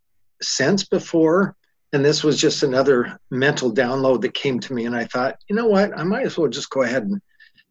sense 0.41 0.85
before. 0.85 1.56
And 1.93 2.03
this 2.03 2.23
was 2.23 2.39
just 2.39 2.63
another 2.63 3.17
mental 3.31 3.73
download 3.73 4.21
that 4.21 4.33
came 4.33 4.59
to 4.59 4.73
me. 4.73 4.85
And 4.85 4.95
I 4.95 5.05
thought, 5.05 5.37
you 5.47 5.55
know 5.55 5.67
what? 5.67 5.97
I 5.97 6.03
might 6.03 6.25
as 6.25 6.37
well 6.37 6.49
just 6.49 6.69
go 6.69 6.81
ahead 6.81 7.03
and 7.03 7.21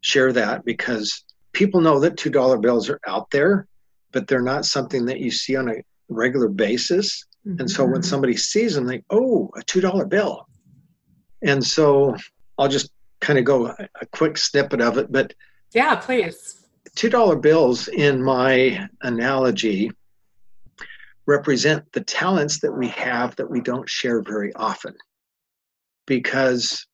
share 0.01 0.33
that 0.33 0.65
because 0.65 1.25
people 1.53 1.81
know 1.81 2.01
that 2.01 2.17
$2 2.17 2.61
bills 2.61 2.89
are 2.89 3.01
out 3.07 3.31
there, 3.31 3.67
but 4.13 4.27
they're 4.27 4.41
not 4.41 4.65
something 4.65 5.05
that 5.07 5.21
you 5.21 5.31
see 5.31 5.57
on 5.57 5.69
a 5.69 5.83
regular 6.09 6.49
basis. 6.49 7.25
Mm-hmm. 7.47 7.61
And 7.61 7.71
so 7.71 7.85
when 7.85 7.95
mm-hmm. 7.95 8.03
somebody 8.03 8.37
sees 8.37 8.75
them, 8.75 8.87
they, 8.87 9.03
oh, 9.11 9.51
a 9.57 9.61
$2 9.61 10.09
bill. 10.09 10.47
And 11.43 11.65
so 11.65 12.17
I'll 12.59 12.69
just 12.69 12.91
kind 13.21 13.39
of 13.39 13.45
go 13.45 13.67
a 13.67 14.07
quick 14.13 14.39
snippet 14.39 14.81
of 14.81 14.97
it. 14.99 15.13
But 15.13 15.35
yeah, 15.75 15.97
please. 15.97 16.67
$2 16.97 17.43
bills, 17.43 17.89
in 17.89 18.23
my 18.23 18.89
analogy, 19.03 19.91
represent 21.27 21.91
the 21.93 22.03
talents 22.03 22.61
that 22.61 22.73
we 22.73 22.89
have 22.89 23.35
that 23.37 23.51
we 23.51 23.61
don't 23.61 23.89
share 23.89 24.23
very 24.23 24.53
often. 24.55 24.95
Because 26.07 26.87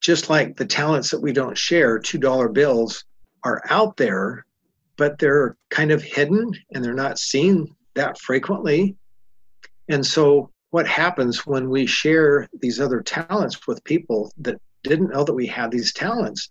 just 0.00 0.30
like 0.30 0.56
the 0.56 0.66
talents 0.66 1.10
that 1.10 1.20
we 1.20 1.32
don't 1.32 1.58
share, 1.58 1.98
$2 1.98 2.52
bills 2.52 3.04
are 3.42 3.62
out 3.68 3.96
there, 3.96 4.44
but 4.96 5.18
they're 5.18 5.56
kind 5.70 5.90
of 5.90 6.02
hidden 6.02 6.52
and 6.72 6.84
they're 6.84 6.94
not 6.94 7.18
seen 7.18 7.74
that 7.94 8.18
frequently. 8.20 8.96
And 9.88 10.04
so, 10.04 10.50
what 10.70 10.86
happens 10.88 11.46
when 11.46 11.70
we 11.70 11.86
share 11.86 12.48
these 12.60 12.80
other 12.80 13.00
talents 13.00 13.66
with 13.66 13.84
people 13.84 14.32
that 14.38 14.60
didn't 14.82 15.10
know 15.10 15.24
that 15.24 15.34
we 15.34 15.46
had 15.46 15.70
these 15.70 15.92
talents? 15.92 16.50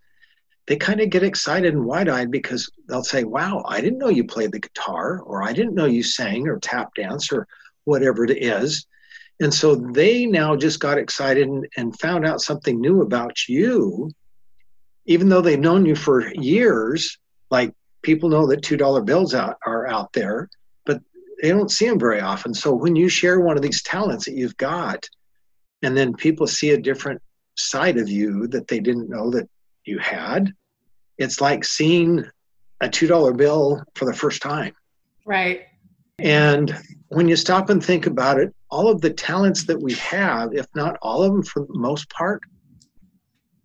They 0.67 0.75
kind 0.77 1.01
of 1.01 1.09
get 1.09 1.23
excited 1.23 1.73
and 1.73 1.85
wide 1.85 2.07
eyed 2.07 2.31
because 2.31 2.71
they'll 2.87 3.03
say, 3.03 3.23
Wow, 3.23 3.63
I 3.67 3.81
didn't 3.81 3.99
know 3.99 4.09
you 4.09 4.23
played 4.23 4.51
the 4.51 4.59
guitar, 4.59 5.19
or 5.21 5.43
I 5.43 5.53
didn't 5.53 5.75
know 5.75 5.85
you 5.85 6.03
sang 6.03 6.47
or 6.47 6.59
tap 6.59 6.93
dance 6.95 7.31
or 7.31 7.47
whatever 7.83 8.23
it 8.23 8.41
is. 8.41 8.85
And 9.41 9.53
so 9.53 9.75
they 9.75 10.25
now 10.25 10.55
just 10.55 10.79
got 10.79 10.97
excited 10.97 11.47
and, 11.47 11.67
and 11.75 11.99
found 11.99 12.25
out 12.25 12.41
something 12.41 12.79
new 12.79 13.01
about 13.01 13.47
you, 13.49 14.11
even 15.05 15.27
though 15.27 15.41
they've 15.41 15.59
known 15.59 15.85
you 15.85 15.95
for 15.95 16.33
years. 16.35 17.17
Like 17.51 17.73
people 18.03 18.29
know 18.29 18.47
that 18.47 18.61
$2 18.61 19.05
bills 19.05 19.33
out, 19.33 19.57
are 19.65 19.87
out 19.87 20.13
there, 20.13 20.49
but 20.85 21.01
they 21.41 21.49
don't 21.49 21.71
see 21.71 21.87
them 21.87 21.99
very 21.99 22.21
often. 22.21 22.53
So 22.53 22.73
when 22.73 22.95
you 22.95 23.09
share 23.09 23.41
one 23.41 23.57
of 23.57 23.63
these 23.63 23.83
talents 23.83 24.25
that 24.25 24.35
you've 24.35 24.57
got, 24.57 25.09
and 25.81 25.97
then 25.97 26.13
people 26.13 26.47
see 26.47 26.71
a 26.71 26.81
different 26.81 27.21
side 27.55 27.97
of 27.97 28.07
you 28.07 28.47
that 28.47 28.67
they 28.67 28.79
didn't 28.79 29.09
know 29.09 29.29
that 29.31 29.49
you 29.85 29.99
had. 29.99 30.53
It's 31.17 31.41
like 31.41 31.63
seeing 31.63 32.25
a 32.81 32.87
$2 32.89 33.37
bill 33.37 33.81
for 33.95 34.05
the 34.05 34.13
first 34.13 34.41
time. 34.41 34.73
Right. 35.25 35.61
And 36.19 36.77
when 37.09 37.27
you 37.27 37.35
stop 37.35 37.69
and 37.69 37.83
think 37.83 38.05
about 38.05 38.39
it, 38.39 38.53
all 38.69 38.89
of 38.89 39.01
the 39.01 39.09
talents 39.09 39.65
that 39.65 39.81
we 39.81 39.93
have, 39.93 40.53
if 40.53 40.67
not 40.75 40.97
all 41.01 41.23
of 41.23 41.31
them 41.31 41.43
for 41.43 41.61
the 41.61 41.77
most 41.77 42.09
part, 42.09 42.41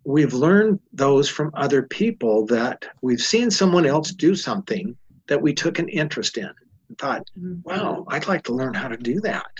we've 0.05 0.33
learned 0.33 0.79
those 0.93 1.29
from 1.29 1.51
other 1.53 1.83
people 1.83 2.45
that 2.47 2.85
we've 3.01 3.21
seen 3.21 3.51
someone 3.51 3.85
else 3.85 4.11
do 4.11 4.35
something 4.35 4.95
that 5.27 5.41
we 5.41 5.53
took 5.53 5.77
an 5.79 5.89
interest 5.89 6.37
in 6.37 6.49
and 6.87 6.97
thought, 6.97 7.23
mm-hmm. 7.37 7.59
wow, 7.63 8.05
I'd 8.07 8.27
like 8.27 8.43
to 8.43 8.53
learn 8.53 8.73
how 8.73 8.87
to 8.87 8.97
do 8.97 9.19
that. 9.21 9.51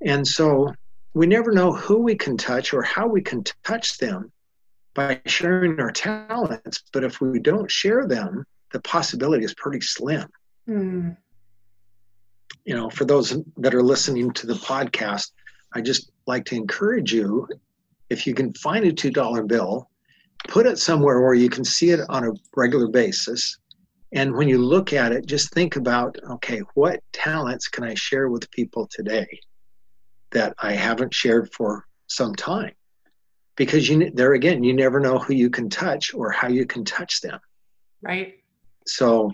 And 0.00 0.26
so 0.26 0.72
we 1.14 1.26
never 1.26 1.52
know 1.52 1.72
who 1.72 1.98
we 1.98 2.16
can 2.16 2.36
touch 2.36 2.72
or 2.72 2.82
how 2.82 3.06
we 3.06 3.20
can 3.20 3.44
touch 3.62 3.98
them 3.98 4.31
by 4.94 5.20
sharing 5.26 5.80
our 5.80 5.90
talents, 5.90 6.84
but 6.92 7.04
if 7.04 7.20
we 7.20 7.38
don't 7.38 7.70
share 7.70 8.06
them, 8.06 8.44
the 8.72 8.80
possibility 8.80 9.44
is 9.44 9.54
pretty 9.54 9.80
slim. 9.80 10.28
Mm. 10.68 11.16
You 12.64 12.74
know, 12.74 12.90
for 12.90 13.04
those 13.04 13.36
that 13.56 13.74
are 13.74 13.82
listening 13.82 14.32
to 14.32 14.46
the 14.46 14.54
podcast, 14.54 15.32
I 15.74 15.80
just 15.80 16.12
like 16.26 16.44
to 16.46 16.54
encourage 16.54 17.12
you 17.12 17.48
if 18.10 18.26
you 18.26 18.34
can 18.34 18.52
find 18.54 18.84
a 18.84 18.92
$2 18.92 19.48
bill, 19.48 19.88
put 20.48 20.66
it 20.66 20.78
somewhere 20.78 21.20
where 21.22 21.34
you 21.34 21.48
can 21.48 21.64
see 21.64 21.90
it 21.90 22.00
on 22.08 22.24
a 22.24 22.32
regular 22.54 22.88
basis. 22.88 23.58
And 24.12 24.34
when 24.34 24.48
you 24.48 24.58
look 24.58 24.92
at 24.92 25.12
it, 25.12 25.26
just 25.26 25.52
think 25.54 25.76
about 25.76 26.16
okay, 26.30 26.60
what 26.74 27.00
talents 27.12 27.68
can 27.68 27.84
I 27.84 27.94
share 27.94 28.28
with 28.28 28.50
people 28.50 28.86
today 28.90 29.26
that 30.32 30.54
I 30.58 30.72
haven't 30.72 31.14
shared 31.14 31.50
for 31.54 31.86
some 32.08 32.34
time? 32.34 32.74
Because 33.56 33.88
you 33.88 34.10
there 34.10 34.34
again 34.34 34.62
you 34.64 34.74
never 34.74 35.00
know 35.00 35.18
who 35.18 35.34
you 35.34 35.50
can 35.50 35.68
touch 35.68 36.14
or 36.14 36.30
how 36.30 36.48
you 36.48 36.66
can 36.66 36.84
touch 36.84 37.20
them. 37.20 37.38
Right. 38.00 38.34
So 38.86 39.32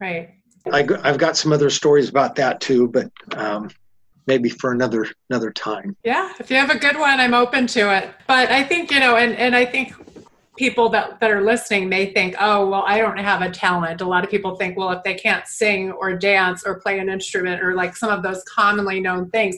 right. 0.00 0.30
I, 0.70 0.86
i've 1.04 1.18
got 1.18 1.36
some 1.36 1.52
other 1.52 1.70
stories 1.70 2.10
about 2.10 2.34
that 2.34 2.60
too 2.60 2.88
but 2.88 3.10
um, 3.32 3.70
maybe 4.26 4.48
for 4.48 4.72
another 4.72 5.06
another 5.30 5.50
time. 5.50 5.96
Yeah 6.04 6.32
if 6.38 6.50
you 6.50 6.56
have 6.56 6.70
a 6.70 6.78
good 6.78 6.98
one 6.98 7.20
i'm 7.20 7.34
open 7.34 7.66
to 7.68 7.94
it. 7.96 8.10
But 8.26 8.50
i 8.50 8.62
think 8.62 8.90
you 8.90 9.00
know 9.00 9.16
and 9.16 9.34
and 9.36 9.54
i 9.56 9.64
think 9.64 9.94
people 10.56 10.90
that, 10.90 11.18
that 11.20 11.30
are 11.30 11.40
listening 11.40 11.88
may 11.88 12.12
think 12.12 12.34
oh 12.38 12.68
well 12.68 12.84
i 12.86 12.98
don't 12.98 13.18
have 13.18 13.40
a 13.42 13.50
talent. 13.50 14.00
A 14.00 14.06
lot 14.06 14.24
of 14.24 14.30
people 14.30 14.56
think 14.56 14.76
well 14.76 14.90
if 14.90 15.02
they 15.02 15.14
can't 15.14 15.46
sing 15.46 15.92
or 15.92 16.14
dance 16.14 16.64
or 16.64 16.80
play 16.80 16.98
an 16.98 17.08
instrument 17.08 17.62
or 17.62 17.74
like 17.74 17.96
some 17.96 18.10
of 18.10 18.22
those 18.22 18.42
commonly 18.44 19.00
known 19.00 19.30
things. 19.30 19.56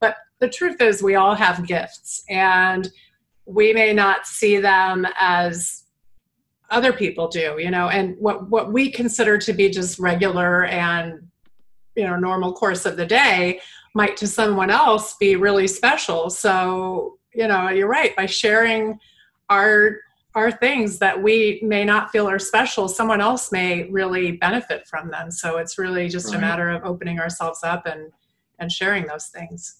But 0.00 0.16
the 0.40 0.48
truth 0.48 0.80
is 0.80 1.02
we 1.02 1.14
all 1.16 1.34
have 1.34 1.66
gifts 1.66 2.24
and 2.28 2.90
we 3.46 3.72
may 3.72 3.92
not 3.92 4.26
see 4.26 4.58
them 4.58 5.06
as 5.18 5.82
other 6.70 6.92
people 6.92 7.28
do 7.28 7.56
you 7.58 7.70
know 7.70 7.88
and 7.88 8.16
what 8.18 8.48
what 8.48 8.72
we 8.72 8.90
consider 8.90 9.36
to 9.36 9.52
be 9.52 9.68
just 9.68 9.98
regular 9.98 10.64
and 10.64 11.28
you 11.94 12.04
know 12.04 12.16
normal 12.16 12.52
course 12.52 12.86
of 12.86 12.96
the 12.96 13.06
day 13.06 13.60
might 13.94 14.16
to 14.16 14.26
someone 14.26 14.70
else 14.70 15.16
be 15.18 15.36
really 15.36 15.68
special. 15.68 16.28
So 16.30 17.18
you 17.34 17.48
know 17.48 17.68
you're 17.70 17.88
right 17.88 18.14
by 18.16 18.26
sharing 18.26 18.98
our 19.48 19.98
our 20.34 20.50
things 20.50 20.98
that 20.98 21.22
we 21.22 21.60
may 21.62 21.84
not 21.84 22.10
feel 22.10 22.28
are 22.28 22.40
special 22.40 22.88
someone 22.88 23.20
else 23.20 23.52
may 23.52 23.88
really 23.90 24.32
benefit 24.32 24.84
from 24.88 25.08
them. 25.10 25.30
So 25.30 25.58
it's 25.58 25.78
really 25.78 26.08
just 26.08 26.26
right. 26.26 26.38
a 26.38 26.40
matter 26.40 26.70
of 26.70 26.84
opening 26.84 27.20
ourselves 27.20 27.60
up 27.62 27.86
and 27.86 28.10
and 28.58 28.70
sharing 28.70 29.06
those 29.06 29.28
things. 29.28 29.76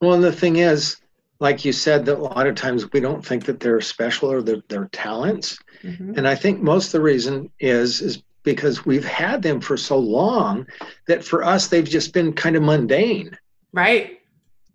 Well 0.00 0.14
and 0.14 0.24
the 0.24 0.32
thing 0.32 0.56
is 0.56 0.96
like 1.40 1.64
you 1.64 1.72
said, 1.72 2.04
that 2.06 2.18
a 2.18 2.22
lot 2.22 2.46
of 2.46 2.54
times 2.54 2.92
we 2.92 3.00
don't 3.00 3.24
think 3.24 3.44
that 3.46 3.60
they're 3.60 3.80
special 3.80 4.30
or 4.30 4.42
they're, 4.42 4.62
they're 4.68 4.88
talents. 4.92 5.58
Mm-hmm. 5.82 6.14
And 6.16 6.28
I 6.28 6.34
think 6.34 6.60
most 6.60 6.86
of 6.86 6.92
the 6.92 7.00
reason 7.02 7.50
is 7.58 8.00
is 8.00 8.22
because 8.42 8.84
we've 8.84 9.04
had 9.04 9.42
them 9.42 9.60
for 9.60 9.76
so 9.76 9.98
long 9.98 10.66
that 11.06 11.24
for 11.24 11.42
us 11.42 11.68
they've 11.68 11.88
just 11.88 12.12
been 12.12 12.32
kind 12.32 12.56
of 12.56 12.62
mundane. 12.62 13.36
Right. 13.72 14.20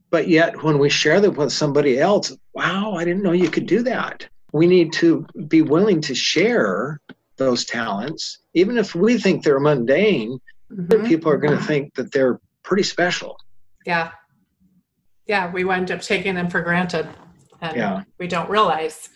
But 0.10 0.28
yet 0.28 0.64
when 0.64 0.80
we 0.80 0.90
share 0.90 1.22
them 1.22 1.36
with 1.36 1.54
somebody 1.54 2.00
else, 2.00 2.36
wow, 2.54 2.94
I 2.94 3.06
didn't 3.06 3.24
know 3.24 3.32
you 3.32 3.52
could 3.52 3.68
do 3.68 3.84
that. 3.84 4.28
We 4.52 4.66
need 4.66 4.92
to 4.94 5.26
be 5.48 5.62
willing 5.62 6.02
to 6.02 6.16
share 6.16 7.00
those 7.38 7.64
talents, 7.64 8.40
even 8.56 8.78
if 8.78 8.96
we 8.96 9.20
think 9.20 9.44
they're 9.44 9.60
mundane. 9.60 10.40
Mm-hmm. 10.72 11.06
People 11.06 11.32
are 11.32 11.38
going 11.38 11.58
to 11.58 11.64
think 11.64 11.94
that 11.94 12.12
they're 12.12 12.40
pretty 12.64 12.84
special. 12.84 13.40
Yeah 13.86 14.12
yeah, 15.30 15.50
we 15.52 15.64
wind 15.64 15.92
up 15.92 16.02
taking 16.02 16.34
them 16.34 16.50
for 16.50 16.62
granted 16.62 17.08
and 17.62 17.78
yeah. 17.78 18.04
we 18.18 18.28
don't 18.28 18.50
realize. 18.50 19.10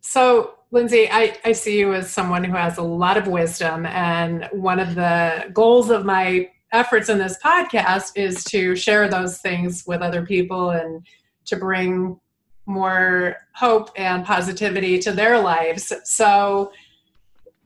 So, 0.00 0.54
Lindsay, 0.70 1.08
I, 1.10 1.36
I 1.44 1.52
see 1.52 1.78
you 1.78 1.92
as 1.92 2.08
someone 2.08 2.44
who 2.44 2.54
has 2.54 2.78
a 2.78 2.82
lot 2.82 3.16
of 3.16 3.26
wisdom. 3.26 3.84
And 3.84 4.48
one 4.52 4.78
of 4.78 4.94
the 4.94 5.50
goals 5.52 5.90
of 5.90 6.04
my 6.04 6.50
efforts 6.72 7.08
in 7.08 7.18
this 7.18 7.36
podcast 7.44 8.12
is 8.14 8.44
to 8.44 8.76
share 8.76 9.08
those 9.08 9.38
things 9.38 9.82
with 9.88 10.02
other 10.02 10.24
people 10.24 10.70
and 10.70 11.04
to 11.46 11.56
bring 11.56 12.20
more 12.66 13.36
hope 13.52 13.90
and 13.96 14.24
positivity 14.24 15.00
to 15.00 15.10
their 15.10 15.40
lives. 15.40 15.92
So, 16.04 16.70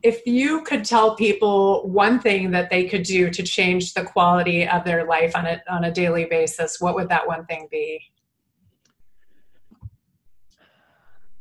if 0.02 0.26
you 0.26 0.62
could 0.62 0.84
tell 0.84 1.14
people 1.14 1.86
one 1.88 2.20
thing 2.20 2.50
that 2.52 2.70
they 2.70 2.84
could 2.86 3.02
do 3.02 3.30
to 3.30 3.42
change 3.42 3.92
the 3.94 4.04
quality 4.04 4.66
of 4.66 4.84
their 4.84 5.04
life 5.04 5.36
on 5.36 5.46
a 5.46 5.60
on 5.68 5.84
a 5.84 5.92
daily 5.92 6.24
basis, 6.24 6.80
what 6.80 6.94
would 6.94 7.08
that 7.08 7.26
one 7.26 7.44
thing 7.46 7.68
be? 7.70 8.00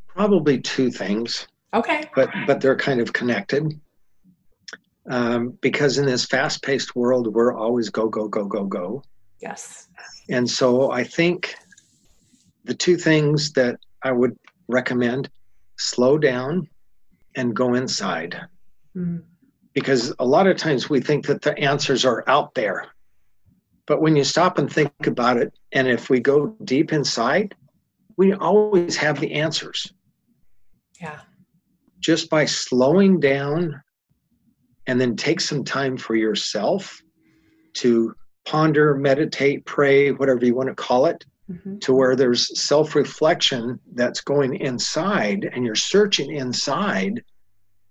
Probably 0.08 0.60
two 0.60 0.92
things. 0.92 1.48
Okay. 1.74 2.10
But 2.16 2.30
but 2.48 2.60
they're 2.60 2.76
kind 2.76 3.00
of 3.00 3.14
connected. 3.14 3.80
Um, 5.10 5.58
because 5.62 5.98
in 5.98 6.06
this 6.06 6.26
fast-paced 6.26 6.96
world, 6.96 7.34
we're 7.34 7.56
always 7.56 7.90
go 7.90 8.10
go 8.10 8.28
go 8.28 8.46
go 8.46 8.66
go. 8.66 9.02
Yes. 9.42 9.88
And 10.30 10.48
so 10.48 10.92
I 10.92 11.04
think 11.04 11.56
the 12.66 12.76
two 12.76 12.98
things 12.98 13.54
that 13.54 13.80
I 14.04 14.12
would 14.12 14.38
recommend 14.68 15.30
slow 15.78 16.18
down 16.18 16.68
and 17.40 17.56
go 17.56 17.74
inside. 17.74 18.38
Mm. 18.96 19.24
Because 19.74 20.14
a 20.20 20.26
lot 20.26 20.46
of 20.46 20.58
times 20.58 20.90
we 20.90 21.00
think 21.00 21.26
that 21.28 21.42
the 21.42 21.58
answers 21.58 22.04
are 22.04 22.24
out 22.28 22.54
there. 22.54 22.88
But 23.88 24.02
when 24.02 24.16
you 24.16 24.26
stop 24.26 24.58
and 24.58 24.72
think 24.72 25.08
about 25.08 25.38
it, 25.38 25.54
and 25.72 25.88
if 25.88 26.10
we 26.10 26.20
go 26.20 26.58
deep 26.66 26.92
inside, 26.92 27.56
we 28.18 28.34
always 28.34 28.98
have 28.98 29.20
the 29.20 29.32
answers. 29.32 29.94
Yeah. 31.02 31.22
Just 32.00 32.30
by 32.30 32.44
slowing 32.44 33.22
down 33.22 33.82
and 34.86 35.00
then 35.00 35.16
take 35.16 35.40
some 35.40 35.64
time 35.64 35.96
for 35.96 36.16
yourself 36.16 37.02
to 37.76 38.14
ponder, 38.46 38.96
meditate, 38.96 39.66
pray, 39.66 40.12
whatever 40.12 40.46
you 40.46 40.56
want 40.56 40.68
to 40.68 40.76
call 40.76 41.06
it, 41.06 41.24
mm-hmm. 41.50 41.80
to 41.80 41.94
where 41.94 42.16
there's 42.16 42.60
self 42.60 42.96
reflection 42.96 43.80
that's 43.94 44.22
going 44.22 44.56
inside 44.56 45.50
and 45.52 45.66
you're 45.66 45.76
searching 45.76 46.36
inside 46.36 47.24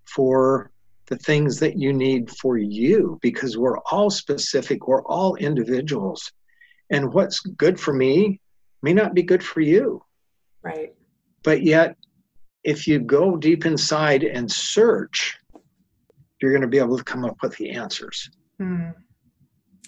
for 0.05 0.71
the 1.07 1.17
things 1.17 1.59
that 1.61 1.79
you 1.79 1.93
need 1.93 2.31
for 2.31 2.59
you 2.59 3.19
because 3.23 3.57
we're 3.57 3.79
all 3.91 4.11
specific, 4.11 4.87
we're 4.87 5.03
all 5.05 5.37
individuals. 5.37 6.33
And 6.91 7.13
what's 7.13 7.41
good 7.41 7.79
for 7.81 7.93
me 7.95 8.41
may 8.83 8.93
not 8.93 9.15
be 9.15 9.23
good 9.23 9.43
for 9.43 9.61
you. 9.61 10.03
Right. 10.63 10.95
But 11.43 11.63
yet, 11.63 11.97
if 12.65 12.87
you 12.87 12.99
go 12.99 13.37
deep 13.37 13.65
inside 13.65 14.25
and 14.25 14.51
search, 14.51 15.39
you're 16.41 16.53
going 16.53 16.63
to 16.63 16.69
be 16.69 16.79
able 16.79 16.99
to 16.99 17.05
come 17.05 17.25
up 17.25 17.37
with 17.43 17.57
the 17.57 17.71
answers. 17.71 18.31
Mm. 18.61 18.95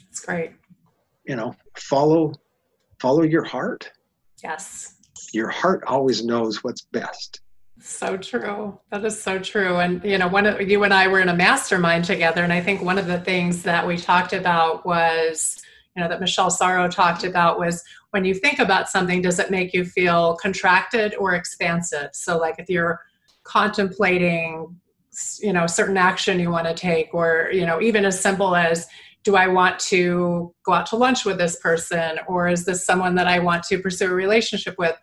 That's 0.05 0.21
great. 0.21 0.53
You 1.25 1.37
know, 1.37 1.55
follow 1.77 2.33
follow 3.01 3.23
your 3.23 3.45
heart. 3.45 3.91
Yes. 4.43 4.95
Your 5.33 5.49
heart 5.49 5.83
always 5.87 6.25
knows 6.25 6.63
what's 6.63 6.83
best. 6.83 7.41
So 7.81 8.17
true. 8.19 8.79
That 8.91 9.05
is 9.05 9.21
so 9.21 9.39
true. 9.39 9.79
And 9.79 10.05
you 10.05 10.19
know, 10.19 10.29
one 10.29 10.47
of 10.47 10.61
you 10.61 10.85
and 10.85 10.93
I 10.93 11.09
were 11.09 11.21
in 11.21 11.31
a 11.31 11.37
mastermind 11.37 12.05
together, 12.05 12.45
and 12.45 12.53
I 12.53 12.61
think 12.61 12.83
one 12.83 12.99
of 12.99 13.07
the 13.07 13.21
things 13.21 13.63
that 13.63 13.87
we 13.87 13.97
talked 13.97 14.35
about 14.35 14.85
was, 14.85 15.57
you 15.97 16.03
know, 16.03 16.09
that 16.09 16.21
Michelle 16.21 16.51
Sorrow 16.51 16.89
talked 16.89 17.25
about 17.25 17.59
was 17.59 17.83
when 18.11 18.25
you 18.25 18.35
think 18.35 18.59
about 18.59 18.91
something, 18.91 19.23
does 19.23 19.39
it 19.39 19.51
make 19.51 19.73
you 19.73 19.85
feel 19.85 20.37
contracted 20.37 21.15
or 21.15 21.35
expansive? 21.35 22.11
So, 22.13 22.37
like 22.37 22.57
if 22.59 22.69
you're 22.69 23.01
contemplating, 23.45 24.77
you 25.41 25.53
know, 25.55 25.67
certain 25.67 25.97
action 25.97 26.39
you 26.39 26.51
want 26.51 26.67
to 26.67 26.75
take, 26.75 27.15
or 27.15 27.49
you 27.51 27.65
know, 27.65 27.81
even 27.81 28.05
as 28.05 28.21
simple 28.21 28.55
as 28.55 28.87
do 29.23 29.37
I 29.37 29.49
want 29.49 29.79
to 29.81 30.55
go 30.65 30.73
out 30.73 30.87
to 30.87 30.97
lunch 30.97 31.25
with 31.25 31.39
this 31.39 31.57
person 31.57 32.19
or 32.27 32.49
is 32.49 32.65
this 32.65 32.85
someone 32.85 33.15
that 33.17 33.27
I 33.27 33.39
want 33.39 33.65
to 33.65 33.79
pursue 33.79 34.07
a 34.11 34.15
relationship 34.15 34.77
with? 34.79 34.97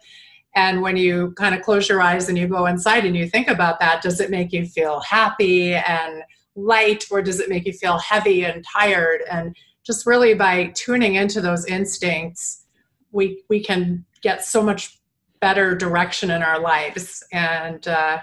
And 0.56 0.82
when 0.82 0.98
you 0.98 1.34
kind 1.38 1.54
of 1.54 1.62
close 1.62 1.88
your 1.88 2.02
eyes 2.02 2.30
and 2.30 2.38
you 2.38 2.48
go 2.48 2.66
inside 2.66 3.06
and 3.06 3.16
you 3.16 3.30
think 3.30 3.48
about 3.48 3.80
that, 3.80 4.02
does 4.02 4.20
it 4.20 4.32
make 4.32 4.52
you 4.52 4.66
feel 4.66 5.00
happy 5.02 5.76
and 5.76 6.24
light 6.56 7.06
or 7.12 7.22
does 7.22 7.40
it 7.40 7.50
make 7.50 7.66
you 7.66 7.74
feel 7.74 8.00
heavy 8.00 8.44
and 8.44 8.66
tired? 8.66 9.22
And 9.30 9.56
just 9.86 10.08
really 10.08 10.34
by 10.34 10.72
tuning 10.74 11.16
into 11.16 11.42
those 11.42 11.66
instincts, 11.66 12.66
we 13.12 13.44
we 13.50 13.64
can 13.64 14.04
get 14.22 14.44
so 14.44 14.64
much 14.64 15.00
better 15.40 15.76
direction 15.76 16.32
in 16.32 16.42
our 16.42 16.60
lives. 16.60 17.24
And 17.32 17.88
uh, 17.88 18.20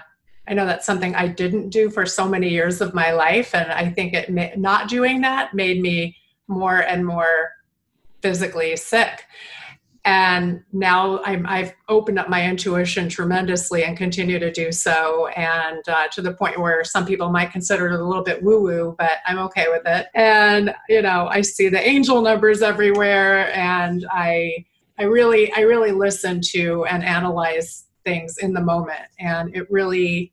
I 0.47 0.53
know 0.53 0.65
that's 0.65 0.85
something 0.85 1.15
I 1.15 1.27
didn't 1.27 1.69
do 1.69 1.89
for 1.89 2.05
so 2.05 2.27
many 2.27 2.49
years 2.49 2.81
of 2.81 2.93
my 2.93 3.11
life, 3.11 3.55
and 3.55 3.71
I 3.71 3.89
think 3.89 4.13
it 4.13 4.29
may, 4.29 4.53
not 4.55 4.89
doing 4.89 5.21
that 5.21 5.53
made 5.53 5.81
me 5.81 6.17
more 6.47 6.79
and 6.79 7.05
more 7.05 7.51
physically 8.21 8.75
sick. 8.75 9.25
And 10.05 10.63
now 10.71 11.19
i 11.23 11.35
have 11.57 11.73
opened 11.89 12.19
up 12.19 12.29
my 12.29 12.47
intuition 12.47 13.09
tremendously 13.09 13.83
and 13.83 13.97
continue 13.97 14.37
to 14.37 14.51
do 14.51 14.71
so, 14.71 15.27
and 15.29 15.81
uh, 15.89 16.07
to 16.09 16.21
the 16.21 16.33
point 16.33 16.59
where 16.59 16.83
some 16.83 17.07
people 17.07 17.29
might 17.31 17.51
consider 17.51 17.87
it 17.87 17.99
a 17.99 18.03
little 18.05 18.23
bit 18.23 18.43
woo-woo, 18.43 18.95
but 18.99 19.13
I'm 19.25 19.39
okay 19.39 19.65
with 19.67 19.81
it. 19.87 20.05
And 20.13 20.75
you 20.89 21.01
know, 21.01 21.27
I 21.27 21.41
see 21.41 21.69
the 21.69 21.81
angel 21.81 22.21
numbers 22.21 22.61
everywhere, 22.61 23.51
and 23.55 24.05
I 24.11 24.65
I 24.99 25.03
really 25.03 25.51
I 25.53 25.61
really 25.61 25.91
listen 25.91 26.39
to 26.51 26.85
and 26.85 27.03
analyze 27.03 27.85
things 28.03 28.37
in 28.37 28.53
the 28.53 28.61
moment, 28.61 29.07
and 29.19 29.55
it 29.55 29.69
really 29.71 30.31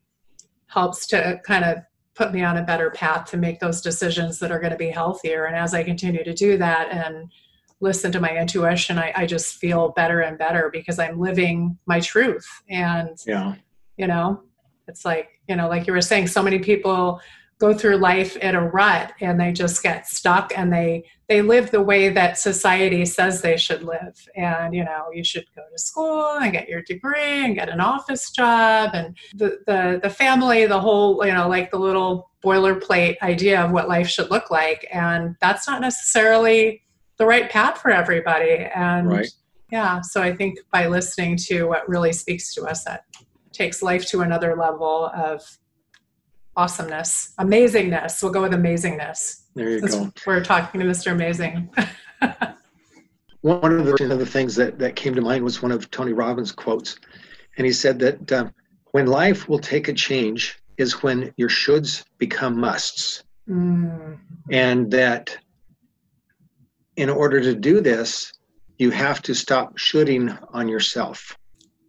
helps 0.73 1.05
to 1.07 1.39
kind 1.45 1.63
of 1.63 1.77
put 2.15 2.33
me 2.33 2.43
on 2.43 2.57
a 2.57 2.63
better 2.63 2.91
path 2.91 3.29
to 3.31 3.37
make 3.37 3.59
those 3.59 3.81
decisions 3.81 4.39
that 4.39 4.51
are 4.51 4.59
going 4.59 4.71
to 4.71 4.77
be 4.77 4.89
healthier. 4.89 5.45
And 5.45 5.55
as 5.55 5.73
I 5.73 5.83
continue 5.83 6.23
to 6.23 6.33
do 6.33 6.57
that 6.57 6.91
and 6.91 7.31
listen 7.79 8.11
to 8.11 8.19
my 8.19 8.35
intuition, 8.37 8.97
I, 8.97 9.11
I 9.15 9.25
just 9.25 9.55
feel 9.55 9.89
better 9.89 10.21
and 10.21 10.37
better 10.37 10.69
because 10.71 10.99
I'm 10.99 11.19
living 11.19 11.77
my 11.85 11.99
truth. 11.99 12.47
And, 12.69 13.17
yeah. 13.25 13.55
you 13.97 14.07
know, 14.07 14.41
it's 14.87 15.05
like, 15.05 15.29
you 15.47 15.55
know, 15.55 15.67
like 15.67 15.87
you 15.87 15.93
were 15.93 16.01
saying, 16.01 16.27
so 16.27 16.43
many 16.43 16.59
people 16.59 17.19
go 17.59 17.73
through 17.73 17.97
life 17.97 18.35
in 18.37 18.55
a 18.55 18.67
rut 18.67 19.13
and 19.21 19.39
they 19.39 19.51
just 19.51 19.81
get 19.81 20.07
stuck 20.07 20.51
and 20.57 20.71
they 20.71 21.03
they 21.29 21.41
live 21.41 21.71
the 21.71 21.81
way 21.81 22.09
that 22.09 22.37
society 22.37 23.05
says 23.05 23.41
they 23.41 23.57
should 23.57 23.83
live. 23.83 24.15
And 24.35 24.73
you 24.73 24.83
know 24.83 25.05
you 25.13 25.23
should 25.23 25.45
go 25.55 25.63
to 25.71 25.81
school 25.81 26.37
and 26.41 26.51
get 26.51 26.67
your 26.67 26.81
degree 26.81 27.45
and 27.45 27.55
get 27.55 27.69
an 27.69 27.79
office 27.79 28.31
job 28.31 28.91
and 28.93 29.17
the 29.35 29.59
the, 29.65 29.99
the 30.03 30.09
family 30.09 30.65
the 30.65 30.79
whole 30.79 31.25
you 31.25 31.33
know 31.33 31.47
like 31.47 31.71
the 31.71 31.79
little 31.79 32.29
boilerplate 32.43 33.15
idea 33.21 33.61
of 33.61 33.71
what 33.71 33.87
life 33.87 34.09
should 34.09 34.29
look 34.29 34.51
like. 34.51 34.85
And 34.91 35.35
that's 35.39 35.67
not 35.67 35.79
necessarily 35.79 36.83
the 37.17 37.25
right 37.25 37.49
path 37.49 37.77
for 37.77 37.91
everybody. 37.91 38.67
And 38.75 39.09
right. 39.09 39.31
yeah 39.71 40.01
so 40.01 40.21
i 40.21 40.35
think 40.35 40.59
by 40.71 40.87
listening 40.87 41.37
to 41.37 41.63
what 41.65 41.87
really 41.87 42.11
speaks 42.11 42.53
to 42.55 42.63
us 42.65 42.83
that 42.83 43.05
takes 43.53 43.81
life 43.81 44.05
to 44.07 44.21
another 44.21 44.55
level 44.55 45.09
of 45.15 45.57
awesomeness, 46.55 47.33
amazingness. 47.39 48.21
We'll 48.21 48.31
go 48.31 48.41
with 48.41 48.51
amazingness. 48.51 49.43
There 49.55 49.69
you 49.69 49.81
go. 49.81 50.11
We're 50.25 50.43
talking 50.43 50.79
to 50.81 50.85
Mr. 50.85 51.11
Amazing. 51.11 51.69
one 53.41 53.79
of 53.79 53.85
the, 53.85 54.15
the 54.17 54.25
things 54.25 54.55
that, 54.55 54.79
that 54.79 54.95
came 54.95 55.15
to 55.15 55.21
mind 55.21 55.43
was 55.43 55.61
one 55.61 55.71
of 55.71 55.89
Tony 55.91 56.13
Robbins' 56.13 56.51
quotes. 56.51 56.97
And 57.57 57.65
he 57.65 57.73
said 57.73 57.99
that 57.99 58.31
uh, 58.31 58.49
when 58.91 59.07
life 59.07 59.49
will 59.49 59.59
take 59.59 59.87
a 59.87 59.93
change 59.93 60.59
is 60.77 61.03
when 61.03 61.33
your 61.37 61.49
shoulds 61.49 62.03
become 62.17 62.59
musts. 62.59 63.23
Mm. 63.49 64.17
And 64.51 64.89
that 64.91 65.37
in 66.95 67.09
order 67.09 67.41
to 67.41 67.53
do 67.53 67.81
this, 67.81 68.31
you 68.77 68.91
have 68.91 69.21
to 69.23 69.33
stop 69.33 69.77
shooting 69.77 70.35
on 70.49 70.67
yourself. 70.67 71.37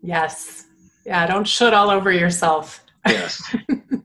Yes. 0.03 0.65
Yeah, 1.07 1.27
don't 1.27 1.47
shoot 1.47 1.73
all 1.73 1.91
over 1.91 2.11
yourself. 2.11 2.85
Yes. 3.07 3.43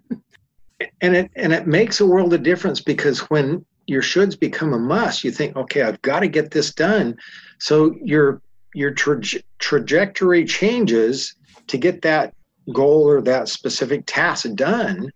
and 1.01 1.15
it 1.15 1.31
and 1.35 1.53
it 1.53 1.67
makes 1.67 1.99
a 1.99 2.05
world 2.05 2.33
of 2.33 2.43
difference 2.43 2.81
because 2.81 3.19
when 3.29 3.65
your 3.87 4.01
shoulds 4.01 4.39
become 4.39 4.73
a 4.73 4.79
must, 4.79 5.23
you 5.23 5.31
think, 5.31 5.55
okay, 5.55 5.81
I've 5.81 6.01
got 6.01 6.19
to 6.19 6.27
get 6.27 6.51
this 6.51 6.73
done. 6.73 7.17
So 7.59 7.95
your 8.03 8.41
your 8.73 8.91
tra- 8.91 9.21
trajectory 9.57 10.45
changes 10.45 11.35
to 11.67 11.77
get 11.77 12.01
that 12.03 12.33
goal 12.73 13.09
or 13.09 13.21
that 13.21 13.49
specific 13.49 14.03
task 14.05 14.47
done, 14.53 15.11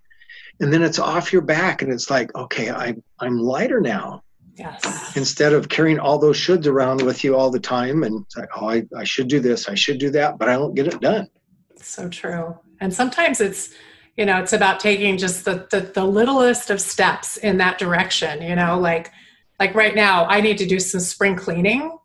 and 0.59 0.73
then 0.73 0.81
it's 0.81 0.99
off 0.99 1.31
your 1.31 1.43
back, 1.43 1.81
and 1.81 1.91
it's 1.91 2.09
like, 2.09 2.33
okay, 2.35 2.71
I 2.71 2.95
I'm 3.19 3.37
lighter 3.37 3.79
now. 3.79 4.23
Yes. 4.55 5.17
Instead 5.17 5.53
of 5.53 5.67
carrying 5.69 5.97
all 5.97 6.19
those 6.19 6.37
shoulds 6.37 6.67
around 6.67 7.01
with 7.01 7.23
you 7.23 7.35
all 7.35 7.49
the 7.49 7.59
time, 7.59 8.03
and 8.03 8.23
it's 8.23 8.37
like, 8.37 8.49
oh, 8.55 8.69
I, 8.69 8.83
I 8.95 9.03
should 9.03 9.27
do 9.27 9.39
this, 9.39 9.67
I 9.67 9.73
should 9.73 9.97
do 9.97 10.11
that, 10.11 10.37
but 10.37 10.47
I 10.47 10.53
don't 10.53 10.75
get 10.75 10.87
it 10.87 11.01
done. 11.01 11.27
So 11.75 12.07
true. 12.07 12.55
And 12.79 12.93
sometimes 12.93 13.41
it's 13.41 13.73
you 14.17 14.25
know 14.25 14.39
it's 14.39 14.53
about 14.53 14.79
taking 14.79 15.17
just 15.17 15.45
the, 15.45 15.67
the, 15.71 15.79
the 15.93 16.05
littlest 16.05 16.69
of 16.69 16.79
steps 16.79 17.37
in 17.37 17.57
that 17.57 17.77
direction 17.77 18.41
you 18.41 18.55
know 18.55 18.79
like 18.79 19.11
like 19.59 19.73
right 19.75 19.95
now 19.95 20.25
i 20.25 20.41
need 20.41 20.57
to 20.57 20.65
do 20.65 20.79
some 20.79 20.99
spring 20.99 21.35
cleaning. 21.35 21.97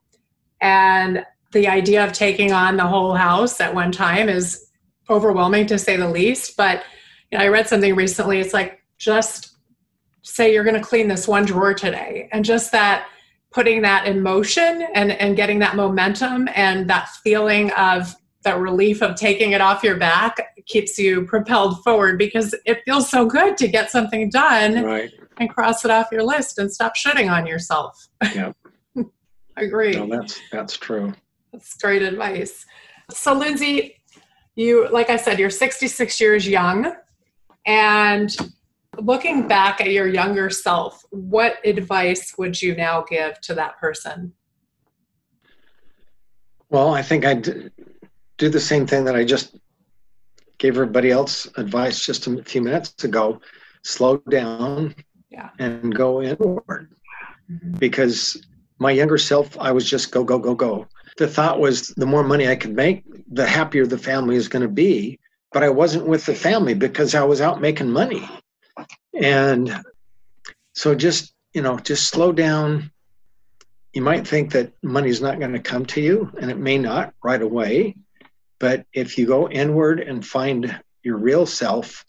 And 0.60 1.24
the 1.52 1.68
idea 1.68 2.04
of 2.04 2.12
taking 2.12 2.52
on 2.52 2.76
the 2.76 2.86
whole 2.86 3.14
house 3.14 3.60
at 3.60 3.74
one 3.74 3.92
time 3.92 4.28
is 4.28 4.66
overwhelming 5.08 5.66
to 5.66 5.78
say 5.78 5.96
the 5.96 6.08
least. 6.08 6.56
But 6.56 6.82
you 7.30 7.38
know 7.38 7.44
i 7.44 7.48
read 7.48 7.68
something 7.68 7.94
recently 7.94 8.40
it's 8.40 8.54
like 8.54 8.82
just 8.98 9.56
say 10.22 10.52
you're 10.52 10.64
going 10.64 10.74
to 10.74 10.86
clean 10.86 11.08
this 11.08 11.26
one 11.28 11.44
drawer 11.44 11.72
today. 11.72 12.28
And 12.32 12.44
just 12.44 12.72
that 12.72 13.08
putting 13.50 13.82
that 13.82 14.06
in 14.06 14.22
motion 14.22 14.86
and 14.94 15.12
and 15.12 15.36
getting 15.36 15.58
that 15.60 15.76
momentum 15.76 16.48
and 16.54 16.88
that 16.90 17.08
feeling 17.22 17.70
of 17.72 18.14
that 18.48 18.58
relief 18.58 19.02
of 19.02 19.14
taking 19.14 19.52
it 19.52 19.60
off 19.60 19.84
your 19.84 19.96
back 19.96 20.56
keeps 20.64 20.98
you 20.98 21.26
propelled 21.26 21.82
forward 21.84 22.18
because 22.18 22.54
it 22.64 22.80
feels 22.86 23.10
so 23.10 23.26
good 23.26 23.58
to 23.58 23.68
get 23.68 23.90
something 23.90 24.30
done 24.30 24.82
right. 24.82 25.10
and 25.36 25.50
cross 25.50 25.84
it 25.84 25.90
off 25.90 26.06
your 26.10 26.22
list 26.22 26.58
and 26.58 26.72
stop 26.72 26.94
shitting 26.96 27.30
on 27.30 27.46
yourself. 27.46 28.08
Yeah. 28.34 28.52
I 28.96 29.62
agree. 29.62 29.92
No, 29.92 30.06
that's 30.06 30.40
that's 30.50 30.78
true. 30.78 31.12
That's 31.52 31.76
great 31.76 32.00
advice. 32.00 32.64
So 33.10 33.34
Lindsay, 33.34 33.96
you, 34.56 34.88
like 34.90 35.10
I 35.10 35.16
said, 35.16 35.38
you're 35.38 35.50
66 35.50 36.18
years 36.18 36.48
young. 36.48 36.94
And 37.66 38.34
looking 38.98 39.46
back 39.46 39.82
at 39.82 39.90
your 39.90 40.06
younger 40.06 40.48
self, 40.48 41.04
what 41.10 41.56
advice 41.66 42.34
would 42.38 42.62
you 42.62 42.74
now 42.76 43.04
give 43.06 43.38
to 43.42 43.54
that 43.54 43.78
person? 43.78 44.32
Well, 46.70 46.94
I 46.94 47.02
think 47.02 47.26
I'd 47.26 47.72
do 48.38 48.48
the 48.48 48.60
same 48.60 48.86
thing 48.86 49.04
that 49.04 49.16
I 49.16 49.24
just 49.24 49.56
gave 50.58 50.74
everybody 50.74 51.10
else 51.10 51.46
advice 51.56 52.04
just 52.04 52.26
a 52.26 52.42
few 52.42 52.62
minutes 52.62 53.04
ago 53.04 53.40
slow 53.84 54.18
down 54.28 54.94
yeah. 55.30 55.50
and 55.58 55.94
go 55.94 56.22
inward. 56.22 56.92
Mm-hmm. 57.50 57.72
Because 57.78 58.44
my 58.78 58.90
younger 58.90 59.18
self, 59.18 59.58
I 59.58 59.72
was 59.72 59.88
just 59.88 60.10
go, 60.10 60.24
go, 60.24 60.38
go, 60.38 60.54
go. 60.54 60.86
The 61.16 61.28
thought 61.28 61.60
was 61.60 61.88
the 61.88 62.06
more 62.06 62.22
money 62.22 62.48
I 62.48 62.56
could 62.56 62.74
make, 62.74 63.04
the 63.32 63.46
happier 63.46 63.86
the 63.86 63.98
family 63.98 64.36
is 64.36 64.48
going 64.48 64.62
to 64.62 64.68
be. 64.68 65.18
But 65.52 65.62
I 65.62 65.70
wasn't 65.70 66.06
with 66.06 66.26
the 66.26 66.34
family 66.34 66.74
because 66.74 67.14
I 67.14 67.24
was 67.24 67.40
out 67.40 67.60
making 67.60 67.90
money. 67.90 68.28
And 69.20 69.82
so 70.74 70.94
just, 70.94 71.32
you 71.54 71.62
know, 71.62 71.78
just 71.78 72.08
slow 72.08 72.32
down. 72.32 72.90
You 73.94 74.02
might 74.02 74.28
think 74.28 74.52
that 74.52 74.72
money's 74.82 75.22
not 75.22 75.40
going 75.40 75.54
to 75.54 75.58
come 75.58 75.86
to 75.86 76.00
you, 76.00 76.30
and 76.38 76.50
it 76.50 76.58
may 76.58 76.76
not 76.76 77.14
right 77.24 77.40
away. 77.40 77.96
But 78.60 78.86
if 78.92 79.18
you 79.18 79.26
go 79.26 79.48
inward 79.48 80.00
and 80.00 80.26
find 80.26 80.80
your 81.02 81.16
real 81.16 81.46
self 81.46 82.04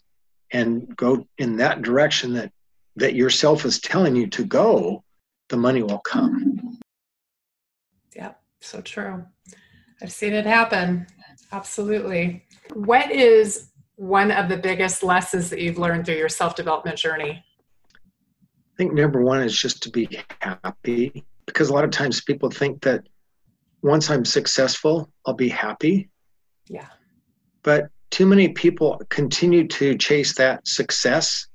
and 0.52 0.94
go 0.96 1.26
in 1.38 1.56
that 1.56 1.82
direction 1.82 2.34
that 2.34 2.52
that 2.96 3.14
yourself 3.14 3.64
is 3.64 3.80
telling 3.80 4.16
you 4.16 4.26
to 4.26 4.44
go, 4.44 5.04
the 5.48 5.56
money 5.56 5.82
will 5.82 6.00
come. 6.00 6.54
Mm-hmm. 6.56 6.74
Yeah, 8.16 8.32
so 8.60 8.80
true. 8.80 9.24
I've 10.02 10.12
seen 10.12 10.32
it 10.32 10.46
happen. 10.46 11.06
Absolutely. 11.52 12.44
What 12.74 13.10
is 13.10 13.70
one 13.96 14.30
of 14.30 14.48
the 14.48 14.56
biggest 14.56 15.02
lessons 15.02 15.50
that 15.50 15.60
you've 15.60 15.78
learned 15.78 16.06
through 16.06 16.16
your 16.16 16.28
self 16.28 16.56
development 16.56 16.96
journey? 16.96 17.44
I 17.94 18.76
think 18.76 18.92
number 18.92 19.22
one 19.22 19.42
is 19.42 19.56
just 19.56 19.82
to 19.84 19.90
be 19.90 20.22
happy 20.40 21.24
because 21.46 21.68
a 21.68 21.74
lot 21.74 21.84
of 21.84 21.90
times 21.90 22.20
people 22.20 22.50
think 22.50 22.82
that 22.82 23.06
once 23.82 24.10
I'm 24.10 24.24
successful, 24.24 25.10
I'll 25.26 25.34
be 25.34 25.48
happy. 25.48 26.09
Yeah. 26.70 26.86
But 27.62 27.90
too 28.10 28.26
many 28.26 28.48
people 28.48 29.02
continue 29.10 29.66
to 29.68 29.98
chase 29.98 30.34
that 30.36 30.66
success, 30.66 31.46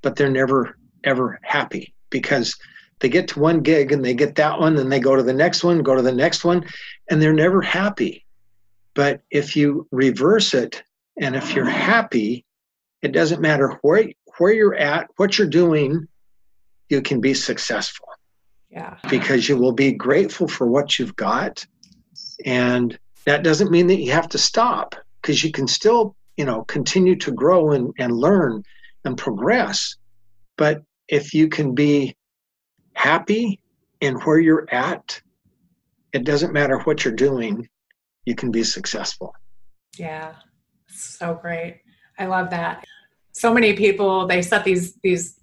but 0.00 0.16
they're 0.16 0.30
never 0.30 0.76
ever 1.04 1.38
happy 1.42 1.94
because 2.10 2.56
they 3.00 3.08
get 3.08 3.28
to 3.28 3.40
one 3.40 3.60
gig 3.60 3.92
and 3.92 4.04
they 4.04 4.14
get 4.14 4.36
that 4.36 4.58
one, 4.58 4.76
then 4.76 4.88
they 4.88 5.00
go 5.00 5.16
to 5.16 5.22
the 5.22 5.32
next 5.32 5.64
one, 5.64 5.82
go 5.82 5.94
to 5.94 6.02
the 6.02 6.12
next 6.12 6.44
one, 6.44 6.64
and 7.10 7.20
they're 7.20 7.32
never 7.32 7.60
happy. 7.60 8.24
But 8.94 9.22
if 9.30 9.56
you 9.56 9.88
reverse 9.90 10.54
it, 10.54 10.82
and 11.20 11.34
if 11.34 11.54
you're 11.54 11.64
happy, 11.64 12.44
it 13.02 13.12
doesn't 13.12 13.40
matter 13.40 13.78
where 13.82 14.12
where 14.38 14.52
you're 14.52 14.76
at, 14.76 15.08
what 15.16 15.36
you're 15.36 15.48
doing, 15.48 16.08
you 16.88 17.02
can 17.02 17.20
be 17.20 17.34
successful. 17.34 18.08
Yeah. 18.70 18.96
Because 19.10 19.48
you 19.48 19.58
will 19.58 19.72
be 19.72 19.92
grateful 19.92 20.48
for 20.48 20.66
what 20.66 20.98
you've 20.98 21.16
got. 21.16 21.66
And 22.46 22.98
that 23.24 23.42
doesn't 23.42 23.70
mean 23.70 23.86
that 23.88 24.00
you 24.00 24.12
have 24.12 24.28
to 24.30 24.38
stop 24.38 24.94
because 25.20 25.44
you 25.44 25.52
can 25.52 25.66
still, 25.66 26.16
you 26.36 26.44
know, 26.44 26.64
continue 26.64 27.16
to 27.16 27.32
grow 27.32 27.72
and, 27.72 27.92
and 27.98 28.12
learn 28.12 28.62
and 29.04 29.16
progress. 29.16 29.96
But 30.56 30.82
if 31.08 31.34
you 31.34 31.48
can 31.48 31.74
be 31.74 32.16
happy 32.94 33.60
in 34.00 34.14
where 34.20 34.38
you're 34.38 34.66
at, 34.72 35.20
it 36.12 36.24
doesn't 36.24 36.52
matter 36.52 36.78
what 36.80 37.04
you're 37.04 37.14
doing, 37.14 37.68
you 38.24 38.34
can 38.34 38.50
be 38.50 38.62
successful. 38.62 39.34
Yeah, 39.98 40.34
so 40.88 41.34
great. 41.34 41.80
I 42.18 42.26
love 42.26 42.50
that. 42.50 42.84
So 43.32 43.52
many 43.52 43.72
people 43.74 44.26
they 44.26 44.42
set 44.42 44.64
these 44.64 44.94
these 45.02 45.38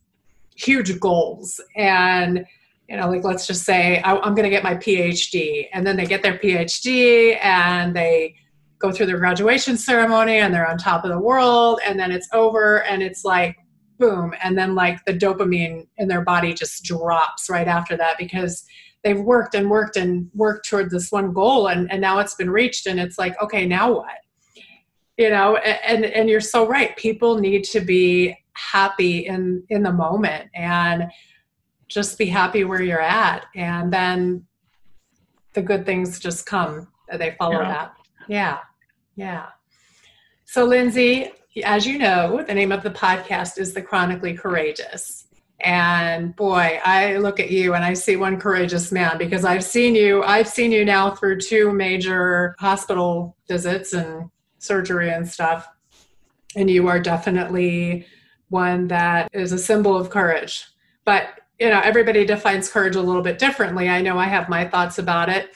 huge 0.56 1.00
goals 1.00 1.60
and 1.76 2.46
you 2.90 2.98
know 2.98 3.08
like 3.08 3.24
let's 3.24 3.46
just 3.46 3.64
say 3.64 4.02
I, 4.02 4.18
i'm 4.18 4.34
going 4.34 4.44
to 4.44 4.50
get 4.50 4.64
my 4.64 4.76
phd 4.76 5.68
and 5.72 5.86
then 5.86 5.96
they 5.96 6.06
get 6.06 6.24
their 6.24 6.38
phd 6.40 7.38
and 7.42 7.96
they 7.96 8.36
go 8.80 8.92
through 8.92 9.06
their 9.06 9.20
graduation 9.20 9.78
ceremony 9.78 10.38
and 10.38 10.54
they're 10.54 10.68
on 10.68 10.78
top 10.78 11.04
of 11.04 11.12
the 11.12 11.20
world 11.20 11.80
and 11.86 12.00
then 12.00 12.12
it's 12.12 12.28
over 12.34 12.84
and 12.84 13.04
it's 13.04 13.24
like 13.24 13.58
boom 14.00 14.34
and 14.42 14.58
then 14.58 14.74
like 14.76 15.04
the 15.06 15.14
dopamine 15.14 15.86
in 15.98 16.08
their 16.08 16.22
body 16.22 16.54
just 16.54 16.84
drops 16.84 17.50
right 17.50 17.68
after 17.68 17.96
that 17.98 18.18
because 18.18 18.66
they've 19.04 19.20
worked 19.20 19.56
and 19.56 19.70
worked 19.70 19.98
and 19.98 20.30
worked 20.34 20.68
toward 20.68 20.90
this 20.90 21.12
one 21.12 21.32
goal 21.34 21.68
and, 21.68 21.92
and 21.92 22.02
now 22.02 22.20
it's 22.20 22.36
been 22.36 22.50
reached 22.50 22.88
and 22.88 23.00
it's 23.00 23.18
like 23.18 23.40
okay 23.42 23.66
now 23.66 23.92
what? 23.92 24.18
You 25.18 25.30
know 25.30 25.58
and 25.58 26.06
and 26.06 26.30
you're 26.30 26.40
so 26.40 26.66
right. 26.66 26.96
People 26.96 27.40
need 27.40 27.66
to 27.66 27.82
be 27.82 28.38
happy 28.54 29.26
in 29.26 29.64
in 29.70 29.84
the 29.84 29.92
moment 29.92 30.50
and 30.56 31.04
just 31.90 32.18
be 32.18 32.26
happy 32.26 32.64
where 32.64 32.82
you're 32.82 33.02
at 33.02 33.46
and 33.56 33.92
then 33.92 34.46
the 35.54 35.62
good 35.62 35.86
things 35.86 36.20
just 36.20 36.46
come 36.46 36.88
they 37.18 37.36
follow 37.38 37.60
yeah. 37.60 37.68
that 37.68 37.94
yeah 38.28 38.60
yeah 39.16 39.46
so 40.46 40.64
lindsay 40.64 41.32
as 41.64 41.86
you 41.86 41.98
know, 41.98 42.44
the 42.48 42.54
name 42.54 42.72
of 42.72 42.84
the 42.84 42.92
podcast 42.92 43.58
is 43.58 43.74
The 43.74 43.82
Chronically 43.82 44.34
Courageous. 44.34 45.28
And 45.62 46.36
boy, 46.36 46.80
I 46.86 47.18
look 47.18 47.40
at 47.40 47.52
you 47.52 47.74
and 47.74 47.84
I 47.84 47.94
see 47.94 48.16
one 48.16 48.40
courageous 48.40 48.92
man 48.92 49.18
because 49.18 49.44
I've 49.44 49.64
seen 49.64 49.94
you, 49.94 50.24
I've 50.24 50.48
seen 50.48 50.72
you 50.72 50.86
now 50.86 51.12
through 51.12 51.42
two 51.42 51.74
major 51.74 52.56
hospital 52.60 53.36
visits 53.48 53.94
and 53.94 54.30
surgery 54.60 55.12
and 55.12 55.28
stuff. 55.28 55.68
And 56.56 56.70
you 56.70 56.88
are 56.88 57.00
definitely 57.00 58.06
one 58.50 58.88
that 58.88 59.30
is 59.34 59.52
a 59.52 59.60
symbol 59.60 59.98
of 59.98 60.10
courage. 60.10 60.66
But, 61.04 61.39
you 61.60 61.70
know, 61.70 61.82
everybody 61.84 62.26
defines 62.26 62.70
courage 62.70 62.96
a 62.96 63.02
little 63.02 63.22
bit 63.22 63.38
differently. 63.38 63.90
I 63.90 64.02
know 64.02 64.18
I 64.18 64.26
have 64.26 64.48
my 64.50 64.66
thoughts 64.66 64.98
about 64.98 65.30
it. 65.30 65.52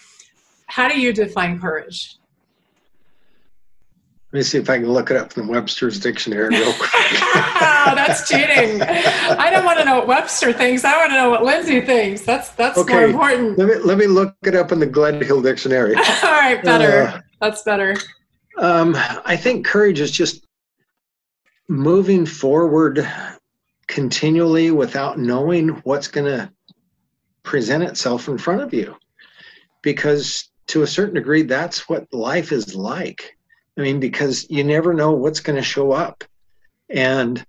How 0.67 0.87
do 0.87 0.99
you 0.99 1.13
define 1.13 1.59
courage? 1.59 2.17
Let 4.33 4.39
me 4.39 4.43
see 4.43 4.57
if 4.57 4.67
I 4.67 4.79
can 4.79 4.91
look 4.91 5.11
it 5.11 5.17
up 5.17 5.37
in 5.37 5.45
the 5.45 5.51
Webster's 5.51 5.99
dictionary 5.99 6.49
real 6.49 6.73
quick. 6.73 6.91
that's 7.35 8.27
cheating. 8.27 8.81
I 8.81 9.51
don't 9.51 9.63
want 9.63 9.77
to 9.77 9.85
know 9.85 9.97
what 9.97 10.07
Webster 10.07 10.51
thinks. 10.51 10.83
I 10.83 10.97
want 10.97 11.11
to 11.11 11.15
know 11.15 11.29
what 11.29 11.43
Lindsay 11.43 11.81
thinks. 11.81 12.21
That's 12.21 12.49
that's 12.49 12.79
okay. 12.79 12.93
more 12.93 13.03
important. 13.03 13.59
Let 13.59 13.67
me 13.67 13.75
let 13.75 13.97
me 13.99 14.07
look 14.07 14.35
it 14.43 14.55
up 14.55 14.71
in 14.71 14.79
the 14.79 14.87
Gledhill 14.87 15.43
dictionary. 15.43 15.95
All 16.23 16.31
right, 16.31 16.63
better. 16.63 17.09
Uh, 17.09 17.21
that's 17.39 17.61
better. 17.61 17.95
Um, 18.57 18.95
I 19.23 19.37
think 19.37 19.67
courage 19.67 19.99
is 19.99 20.09
just 20.09 20.47
moving 21.69 22.25
forward 22.25 23.07
continually 23.93 24.71
without 24.71 25.19
knowing 25.19 25.69
what's 25.83 26.07
going 26.07 26.25
to 26.25 26.51
present 27.43 27.83
itself 27.83 28.27
in 28.27 28.37
front 28.37 28.61
of 28.61 28.73
you, 28.73 28.95
because 29.81 30.49
to 30.67 30.81
a 30.81 30.87
certain 30.87 31.15
degree, 31.15 31.43
that's 31.43 31.87
what 31.87 32.11
life 32.13 32.51
is 32.51 32.75
like 32.75 33.35
I 33.77 33.81
mean, 33.81 33.99
because 33.99 34.49
you 34.49 34.63
never 34.63 34.93
know 34.93 35.11
what's 35.11 35.39
going 35.39 35.55
to 35.55 35.63
show 35.63 35.91
up. 35.91 36.23
And 36.89 37.43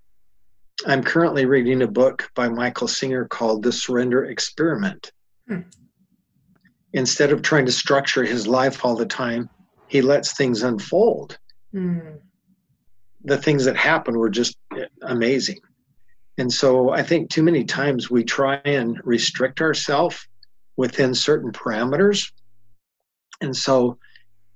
I'm 0.85 1.03
currently 1.03 1.45
reading 1.45 1.81
a 1.83 1.87
book 1.87 2.29
by 2.35 2.49
Michael 2.49 2.87
Singer 2.87 3.25
called 3.25 3.63
The 3.63 3.71
Surrender 3.71 4.25
Experiment. 4.25 5.11
Hmm. 5.47 5.61
Instead 6.93 7.31
of 7.31 7.41
trying 7.41 7.65
to 7.65 7.71
structure 7.71 8.23
his 8.23 8.47
life 8.47 8.83
all 8.83 8.95
the 8.95 9.05
time, 9.05 9.49
he 9.87 10.01
lets 10.01 10.33
things 10.33 10.63
unfold. 10.63 11.37
Hmm. 11.71 12.15
The 13.23 13.37
things 13.37 13.65
that 13.65 13.77
happen 13.77 14.17
were 14.17 14.29
just 14.29 14.57
amazing. 15.03 15.59
And 16.37 16.51
so 16.51 16.89
I 16.89 17.01
think 17.01 17.29
too 17.29 17.43
many 17.43 17.63
times 17.63 18.09
we 18.09 18.23
try 18.23 18.55
and 18.65 18.99
restrict 19.03 19.61
ourselves 19.61 20.27
within 20.75 21.13
certain 21.15 21.51
parameters. 21.51 22.31
And 23.41 23.55
so 23.55 23.97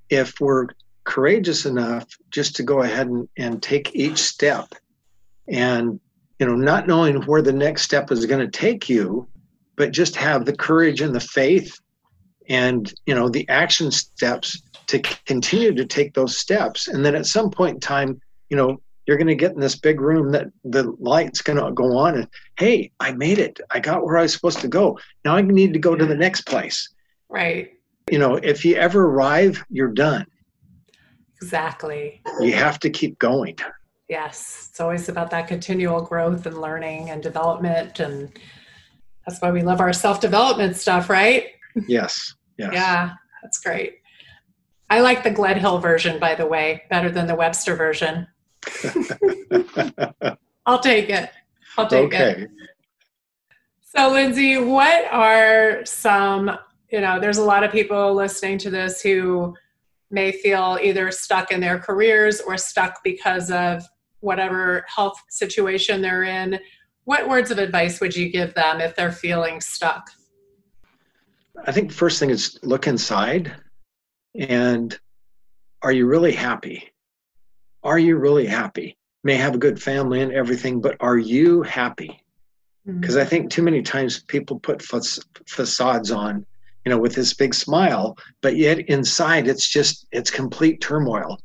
if 0.10 0.40
we're 0.40 0.68
courageous 1.06 1.66
enough 1.66 2.06
just 2.30 2.56
to 2.58 2.64
go 2.64 2.82
ahead 2.82 3.08
and, 3.08 3.28
and 3.38 3.64
take 3.64 3.96
each 3.96 4.20
step 4.20 4.68
and 5.48 6.00
you 6.38 6.46
know 6.46 6.56
not 6.56 6.88
knowing 6.88 7.24
where 7.24 7.42
the 7.42 7.54
next 7.54 7.82
step 7.82 8.12
is 8.12 8.28
going 8.28 8.40
to 8.40 8.60
take 8.60 8.88
you 8.88 9.28
but 9.76 9.92
just 9.92 10.16
have 10.16 10.46
the 10.46 10.56
courage 10.56 11.02
and 11.02 11.16
the 11.16 11.20
faith 11.20 11.80
and 12.48 12.94
you 13.08 13.16
know 13.16 13.28
the 13.28 13.48
action 13.50 13.90
steps 13.90 14.62
to 14.86 15.00
continue 15.26 15.74
to 15.74 15.86
take 15.86 16.14
those 16.14 16.38
steps 16.38 16.88
and 16.88 17.04
then 17.04 17.16
at 17.16 17.26
some 17.26 17.50
point 17.50 17.76
in 17.76 17.80
time 17.80 18.22
you 18.50 18.58
know 18.58 18.80
you're 19.10 19.18
going 19.18 19.28
to 19.28 19.36
get 19.36 19.54
in 19.54 19.60
this 19.60 19.76
big 19.76 20.00
room 20.00 20.32
that 20.32 20.48
the 20.64 20.96
light's 21.00 21.42
going 21.42 21.58
to 21.58 21.72
go 21.72 21.98
on 21.98 22.16
and 22.16 22.28
hey 22.58 22.92
i 23.00 23.12
made 23.12 23.40
it 23.40 23.60
i 23.72 23.80
got 23.80 24.06
where 24.06 24.18
i 24.18 24.22
was 24.22 24.34
supposed 24.34 24.60
to 24.60 24.68
go 24.68 24.98
now 25.26 25.36
i 25.36 25.42
need 25.42 25.74
to 25.74 25.80
go 25.80 25.96
to 25.96 26.06
the 26.06 26.16
next 26.16 26.42
place 26.42 26.90
right 27.28 27.72
you 28.12 28.20
know 28.20 28.36
if 28.36 28.64
you 28.64 28.76
ever 28.76 29.06
arrive 29.06 29.64
you're 29.70 29.94
done 29.94 30.26
Exactly. 31.42 32.22
You 32.42 32.54
have 32.54 32.80
to 32.80 32.90
keep 32.90 33.18
going. 33.20 33.58
Yes. 34.10 34.68
It's 34.70 34.80
always 34.80 35.08
about 35.08 35.30
that 35.32 35.48
continual 35.48 36.02
growth 36.02 36.46
and 36.46 36.60
learning 36.60 37.10
and 37.10 37.24
development. 37.24 38.00
And 38.00 38.38
that's 39.26 39.40
why 39.42 39.52
we 39.52 39.62
love 39.62 39.80
our 39.80 39.94
self 39.94 40.20
development 40.20 40.76
stuff, 40.76 41.10
right? 41.10 41.48
Yes. 41.88 42.34
Yes. 42.58 42.72
Yeah. 42.74 43.12
That's 43.42 43.60
great. 43.60 44.00
I 44.90 45.02
like 45.02 45.24
the 45.24 45.32
Gledhill 45.32 45.82
version, 45.82 46.20
by 46.20 46.36
the 46.36 46.48
way, 46.48 46.84
better 46.90 47.10
than 47.10 47.28
the 47.28 47.36
Webster 47.36 47.76
version. 47.76 48.28
I'll 50.66 50.80
take 50.80 51.10
it. 51.10 51.30
I'll 51.78 51.88
take 51.88 52.14
okay. 52.14 52.44
it. 52.44 52.52
So, 53.82 54.10
Lindsay, 54.12 54.58
what 54.58 55.06
are 55.12 55.84
some, 55.86 56.52
you 56.92 57.02
know, 57.02 57.20
there's 57.20 57.40
a 57.40 57.44
lot 57.44 57.64
of 57.64 57.72
people 57.72 58.14
listening 58.14 58.58
to 58.60 58.70
this 58.70 59.02
who 59.02 59.56
may 60.12 60.32
feel 60.32 60.78
either 60.82 61.12
stuck 61.12 61.52
in 61.52 61.60
their 61.60 61.80
careers 61.80 62.42
or 62.42 62.58
stuck 62.58 63.04
because 63.04 63.52
of 63.52 63.84
whatever 64.20 64.86
health 64.88 65.20
situation 65.30 66.02
they're 66.02 66.24
in. 66.24 66.60
What 67.06 67.28
words 67.28 67.52
of 67.52 67.58
advice 67.58 68.00
would 68.02 68.16
you 68.16 68.30
give 68.30 68.54
them 68.54 68.82
if 68.82 68.96
they're 68.96 69.12
feeling 69.12 69.62
stuck? 69.62 70.10
I 71.66 71.72
think 71.72 71.90
the 71.90 71.96
first 71.96 72.20
thing 72.20 72.30
is 72.30 72.60
look 72.64 72.88
inside 72.88 73.56
and 74.36 74.98
are 75.82 75.92
you 75.92 76.06
really 76.06 76.32
happy? 76.32 76.92
Are 77.84 78.00
you 78.00 78.18
really 78.18 78.46
happy? 78.46 78.98
May 79.24 79.36
have 79.36 79.56
a 79.56 79.60
good 79.60 79.82
family 79.82 80.22
and 80.22 80.32
everything, 80.32 80.82
but 80.82 80.98
are 81.00 81.18
you 81.18 81.62
happy? 81.62 82.24
Because 82.86 83.16
mm-hmm. 83.16 83.22
I 83.22 83.26
think 83.26 83.50
too 83.50 83.62
many 83.62 83.82
times 83.82 84.24
people 84.24 84.60
put 84.60 84.82
facades 84.82 86.12
on, 86.12 86.46
you 86.86 86.90
know, 86.90 86.98
with 86.98 87.16
this 87.16 87.34
big 87.34 87.54
smile, 87.54 88.18
but 88.42 88.56
yet 88.56 88.80
inside 88.90 89.48
it's 89.48 89.68
just, 89.68 90.08
it's 90.12 90.32
complete 90.32 90.82
turmoil. 90.82 91.38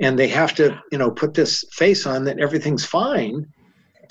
And 0.00 0.18
they 0.18 0.28
have 0.28 0.54
to, 0.56 0.80
you 0.90 0.98
know, 0.98 1.10
put 1.10 1.34
this 1.34 1.64
face 1.72 2.06
on 2.06 2.24
that 2.24 2.40
everything's 2.40 2.84
fine. 2.84 3.46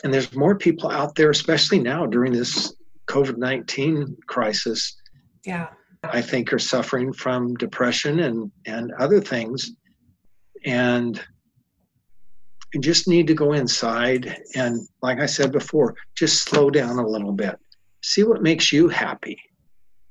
And 0.03 0.13
there's 0.13 0.33
more 0.33 0.55
people 0.55 0.89
out 0.89 1.15
there, 1.15 1.29
especially 1.29 1.79
now 1.79 2.05
during 2.05 2.31
this 2.31 2.73
COVID 3.07 3.37
19 3.37 4.17
crisis. 4.27 4.95
Yeah. 5.45 5.67
I 6.03 6.21
think 6.21 6.51
are 6.51 6.59
suffering 6.59 7.13
from 7.13 7.55
depression 7.55 8.21
and, 8.21 8.51
and 8.65 8.91
other 8.93 9.19
things. 9.19 9.71
And 10.65 11.21
you 12.73 12.79
just 12.79 13.07
need 13.07 13.27
to 13.27 13.33
go 13.33 13.53
inside 13.53 14.41
and, 14.55 14.87
like 15.01 15.19
I 15.19 15.25
said 15.25 15.51
before, 15.51 15.95
just 16.15 16.43
slow 16.43 16.69
down 16.69 16.97
a 16.99 17.07
little 17.07 17.33
bit. 17.33 17.57
See 18.01 18.23
what 18.23 18.41
makes 18.41 18.71
you 18.71 18.87
happy. 18.87 19.41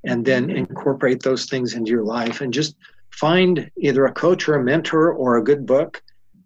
And 0.03 0.25
then 0.25 0.49
incorporate 0.49 1.21
those 1.21 1.45
things 1.45 1.73
into 1.73 1.91
your 1.91 2.03
life 2.03 2.41
and 2.41 2.51
just 2.51 2.75
find 3.11 3.69
either 3.77 4.05
a 4.05 4.13
coach 4.13 4.47
or 4.47 4.55
a 4.55 4.63
mentor 4.63 5.13
or 5.13 5.37
a 5.37 5.43
good 5.43 5.65
book 5.65 6.01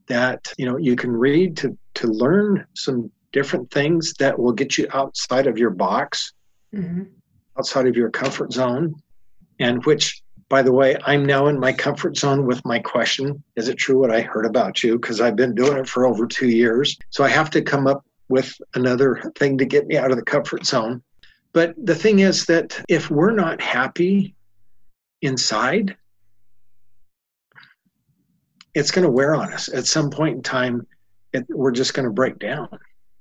that 0.08 0.52
you 0.58 0.66
know 0.66 0.78
you 0.78 0.96
can 0.96 1.12
read 1.12 1.58
to 1.58 1.78
to 1.96 2.08
learn 2.08 2.66
some 2.76 3.12
different 3.32 3.70
things 3.72 4.14
that 4.20 4.38
will 4.38 4.52
get 4.52 4.78
you 4.78 4.88
outside 4.94 5.48
of 5.48 5.58
your 5.58 5.70
box 5.70 6.34
mm-hmm. 6.74 7.04
outside 7.58 7.88
of 7.88 7.96
your 7.96 8.10
comfort 8.10 8.52
zone 8.54 8.94
and 9.60 9.86
which 9.86 10.22
by 10.56 10.62
the 10.62 10.72
way 10.72 10.96
i'm 11.04 11.26
now 11.26 11.48
in 11.48 11.60
my 11.60 11.74
comfort 11.74 12.16
zone 12.16 12.46
with 12.46 12.64
my 12.64 12.80
question. 12.80 13.44
Is 13.58 13.68
it 13.68 13.76
true 13.76 14.00
what 14.00 14.10
i 14.10 14.22
heard 14.22 14.46
about 14.46 14.82
you? 14.82 14.98
Because 14.98 15.20
i've 15.20 15.36
been 15.36 15.54
doing 15.54 15.78
it 15.78 15.86
for 15.86 16.06
over 16.06 16.26
two 16.26 16.48
years. 16.48 16.98
So 17.10 17.26
i 17.26 17.28
have 17.28 17.50
to 17.50 17.62
come 17.62 17.88
up 17.88 18.06
with 18.30 18.56
another 18.74 19.10
thing 19.38 19.58
to 19.58 19.66
get 19.66 19.86
me 19.86 19.98
out 19.98 20.12
of 20.12 20.18
the 20.18 20.24
comfort 20.24 20.66
zone. 20.66 21.04
But 21.52 21.76
the 21.86 21.94
thing 21.94 22.20
is 22.20 22.46
that 22.46 22.82
if 22.88 23.12
we're 23.12 23.36
not 23.36 23.60
happy 23.60 24.34
inside 25.22 25.98
it's 28.74 28.92
going 28.92 29.08
to 29.08 29.12
wear 29.20 29.36
on 29.36 29.52
us. 29.52 29.68
At 29.68 29.88
some 29.88 30.10
point 30.10 30.36
in 30.38 30.42
time 30.42 30.88
it, 31.34 31.46
we're 31.50 31.72
just 31.82 31.94
going 31.94 32.08
to 32.08 32.14
break 32.22 32.40
down. 32.40 32.70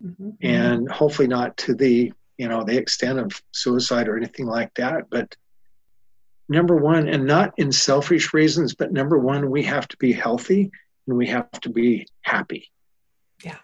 Mm-hmm. 0.05 0.30
and 0.43 0.89
hopefully 0.89 1.26
not 1.26 1.57
to 1.64 1.74
the 1.74 2.12
you 2.39 2.49
know 2.49 2.62
the 2.62 2.76
extent 2.76 3.18
of 3.18 3.43
suicide 3.53 4.07
or 4.07 4.16
anything 4.16 4.47
like 4.47 4.72
that 4.74 5.09
but 5.09 5.35
number 6.49 6.77
one, 6.77 7.09
and 7.09 7.27
not 7.27 7.55
in 7.57 7.73
selfish 7.73 8.35
reasons, 8.35 8.75
but 8.75 8.93
number 8.93 9.19
one, 9.19 9.51
we 9.51 9.63
have 9.65 9.89
to 9.89 9.97
be 9.97 10.13
healthy 10.13 10.71
and 11.07 11.17
we 11.17 11.27
have 11.27 11.51
to 11.63 11.71
be 11.71 12.07
happy. 12.23 12.71
Yeah. 13.43 13.59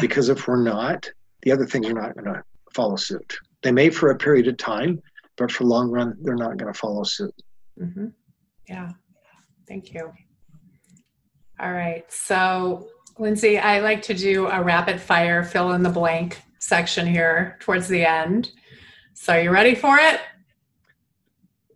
Because 0.00 0.28
if 0.28 0.46
we're 0.46 0.62
not, 0.62 1.10
the 1.42 1.52
other 1.52 1.66
things 1.66 1.88
are 1.88 1.94
not 1.94 2.14
going 2.14 2.32
to 2.32 2.42
follow 2.72 2.96
suit. 2.96 3.38
They 3.62 3.72
may 3.72 3.90
for 3.90 4.10
a 4.10 4.16
period 4.16 4.48
of 4.48 4.56
time, 4.56 5.02
but 5.36 5.50
for 5.50 5.64
long 5.64 5.90
run, 5.90 6.16
they're 6.20 6.34
not 6.36 6.56
going 6.56 6.72
to 6.72 6.78
follow 6.78 7.04
suit. 7.04 7.34
Mm-hmm. 7.80 8.06
Yeah. 8.68 8.92
Thank 9.66 9.92
you. 9.92 10.12
All 11.58 11.72
right. 11.72 12.10
So, 12.10 12.88
Lindsay, 13.18 13.58
I 13.58 13.80
like 13.80 14.02
to 14.02 14.14
do 14.14 14.46
a 14.46 14.62
rapid 14.62 15.00
fire 15.00 15.44
fill 15.44 15.72
in 15.72 15.82
the 15.82 15.90
blank 15.90 16.40
section 16.58 17.06
here 17.06 17.56
towards 17.60 17.88
the 17.88 18.04
end. 18.04 18.50
So, 19.14 19.34
are 19.34 19.40
you 19.40 19.50
ready 19.50 19.74
for 19.74 19.96
it? 19.98 20.20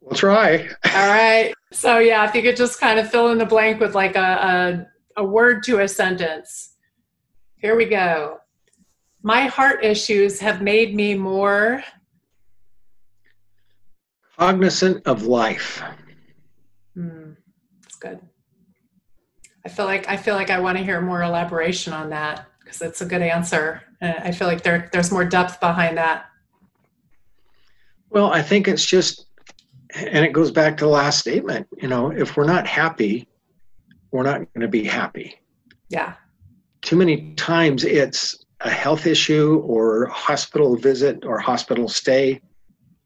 We'll 0.05 0.17
try. 0.17 0.69
All 0.85 1.09
right. 1.09 1.55
So 1.73 1.99
yeah, 1.99 2.29
if 2.29 2.35
you 2.35 2.43
could 2.43 2.57
just 2.57 2.79
kind 2.79 2.99
of 2.99 3.11
fill 3.11 3.31
in 3.31 3.39
the 3.39 3.47
blank 3.47 3.81
with 3.81 3.95
like 3.95 4.17
a, 4.17 4.87
a, 5.17 5.23
a 5.23 5.25
word 5.25 5.63
to 5.65 5.81
a 5.81 5.89
sentence. 5.89 6.75
Here 7.57 7.75
we 7.75 7.87
go. 7.87 8.39
My 9.23 9.47
heart 9.47 9.83
issues 9.83 10.39
have 10.41 10.61
made 10.61 10.95
me 10.95 11.15
more 11.15 11.83
cognizant 14.39 15.07
of 15.07 15.25
life. 15.25 15.83
Hmm. 16.95 17.33
That's 17.83 17.97
good. 17.97 18.21
I 19.65 19.71
feel 19.71 19.87
like 19.87 20.07
I 20.07 20.19
feel 20.19 20.35
like 20.35 20.51
I 20.51 20.61
want 20.61 20.77
to 20.77 20.85
hear 20.85 21.01
more 21.01 21.23
elaboration 21.23 21.95
on 21.95 22.11
that 22.11 22.47
because 22.61 22.83
it's 22.83 23.01
a 23.01 23.07
good 23.07 23.23
answer. 23.23 23.81
I 24.03 24.33
feel 24.33 24.47
like 24.47 24.63
there 24.63 24.91
there's 24.93 25.11
more 25.11 25.25
depth 25.25 25.59
behind 25.61 25.97
that. 25.97 26.27
Well, 28.11 28.31
I 28.31 28.43
think 28.43 28.69
it's 28.69 28.85
just 28.85 29.24
and 29.95 30.25
it 30.25 30.33
goes 30.33 30.51
back 30.51 30.77
to 30.77 30.85
the 30.85 30.91
last 30.91 31.19
statement 31.19 31.67
you 31.81 31.89
know 31.89 32.11
if 32.11 32.37
we're 32.37 32.45
not 32.45 32.67
happy 32.67 33.29
we're 34.15 34.23
not 34.23 34.39
going 34.55 34.61
to 34.61 34.69
be 34.69 34.85
happy. 34.85 35.35
Yeah. 35.89 36.15
Too 36.83 36.95
many 36.95 37.35
times 37.35 37.83
it's 37.83 38.45
a 38.61 38.71
health 38.71 39.09
issue 39.09 39.61
or 39.67 40.07
hospital 40.07 40.77
visit 40.77 41.25
or 41.25 41.41
hospital 41.41 41.89
stay 41.89 42.41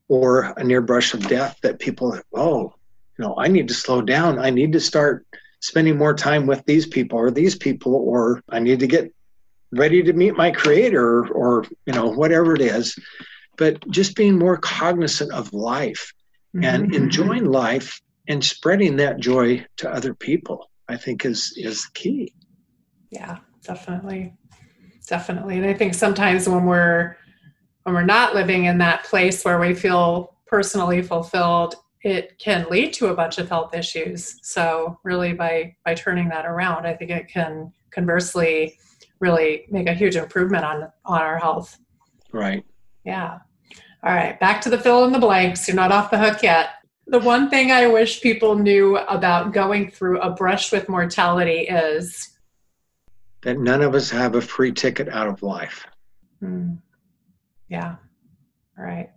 or 0.09 0.53
a 0.59 0.63
near 0.63 0.83
brush 0.83 1.15
of 1.15 1.27
death 1.27 1.59
that 1.63 1.79
people 1.79 2.19
oh 2.35 2.75
you 3.19 3.25
know 3.25 3.35
i 3.39 3.49
need 3.49 3.69
to 3.69 3.75
slow 3.75 4.03
down. 4.03 4.39
I 4.39 4.51
need 4.51 4.73
to 4.75 4.81
start 4.81 5.27
spending 5.61 5.97
more 5.97 6.13
time 6.13 6.47
with 6.47 6.63
these 6.67 6.87
people 6.87 7.19
or 7.19 7.31
these 7.31 7.57
people 7.57 7.95
or 7.95 8.43
i 8.51 8.59
need 8.59 8.81
to 8.81 8.87
get 8.87 9.11
ready 9.73 10.03
to 10.03 10.13
meet 10.13 10.37
my 10.37 10.51
creator 10.51 11.27
or 11.29 11.65
you 11.87 11.95
know 11.95 12.09
whatever 12.09 12.55
it 12.55 12.61
is. 12.61 12.99
But 13.57 13.89
just 13.89 14.15
being 14.15 14.39
more 14.39 14.59
cognizant 14.59 15.33
of 15.33 15.55
life 15.55 16.13
mm-hmm. 16.55 16.65
and 16.65 16.95
enjoying 16.95 17.45
life 17.45 18.01
and 18.29 18.45
spreading 18.45 18.97
that 18.97 19.19
joy 19.19 19.65
to 19.77 19.91
other 19.91 20.15
people 20.15 20.71
i 20.89 20.97
think 20.97 21.25
is 21.25 21.53
is 21.57 21.87
key. 21.95 22.33
Yeah 23.11 23.39
definitely. 23.65 24.35
Definitely. 25.07 25.57
And 25.59 25.67
i 25.67 25.75
think 25.75 25.95
sometimes 25.95 26.49
when 26.49 26.65
we're 26.65 27.17
when 27.85 27.95
we're 27.95 28.05
not 28.05 28.35
living 28.35 28.65
in 28.65 28.79
that 28.79 29.05
place 29.05 29.45
where 29.45 29.59
we 29.59 29.75
feel 29.75 30.37
personally 30.47 31.03
fulfilled 31.03 31.75
it 32.03 32.39
can 32.39 32.65
lead 32.71 32.93
to 32.93 33.09
a 33.09 33.15
bunch 33.15 33.39
of 33.39 33.49
health 33.49 33.75
issues. 33.75 34.39
So 34.43 34.99
really 35.05 35.33
by 35.33 35.77
by 35.85 35.95
turning 35.95 36.29
that 36.29 36.47
around 36.47 36.87
i 36.87 36.95
think 36.95 37.11
it 37.11 37.29
can 37.29 37.73
conversely 37.91 38.79
really 39.21 39.67
make 39.71 39.89
a 39.89 39.95
huge 39.95 40.17
improvement 40.17 40.65
on 40.65 40.91
on 41.05 41.21
our 41.21 41.39
health. 41.39 41.79
Right. 42.33 42.65
Yeah 43.05 43.39
all 44.05 44.15
right, 44.15 44.39
back 44.39 44.61
to 44.63 44.71
the 44.71 44.79
fill 44.79 45.05
in 45.05 45.13
the 45.13 45.19
blanks. 45.19 45.67
You're 45.67 45.75
not 45.75 45.93
off 45.93 46.11
the 46.11 46.19
hook 46.19 46.43
yet. 46.43 46.71
The 47.09 47.19
one 47.19 47.51
thing 47.51 47.73
I 47.73 47.87
wish 47.87 48.21
people 48.21 48.55
knew 48.55 48.97
about 48.97 49.53
going 49.53 49.91
through 49.91 50.21
a 50.21 50.31
brush 50.31 50.71
with 50.71 50.89
mortality 50.89 51.61
is 51.61 52.39
that 53.43 53.59
none 53.59 53.83
of 53.83 53.95
us 53.95 54.11
have 54.11 54.35
a 54.35 54.41
free 54.41 54.73
ticket 54.73 55.09
out 55.09 55.27
of 55.27 55.43
life. 55.43 55.87
Hmm. 56.41 56.75
Yeah. 57.69 57.97
All 58.79 58.85
right. 58.85 59.11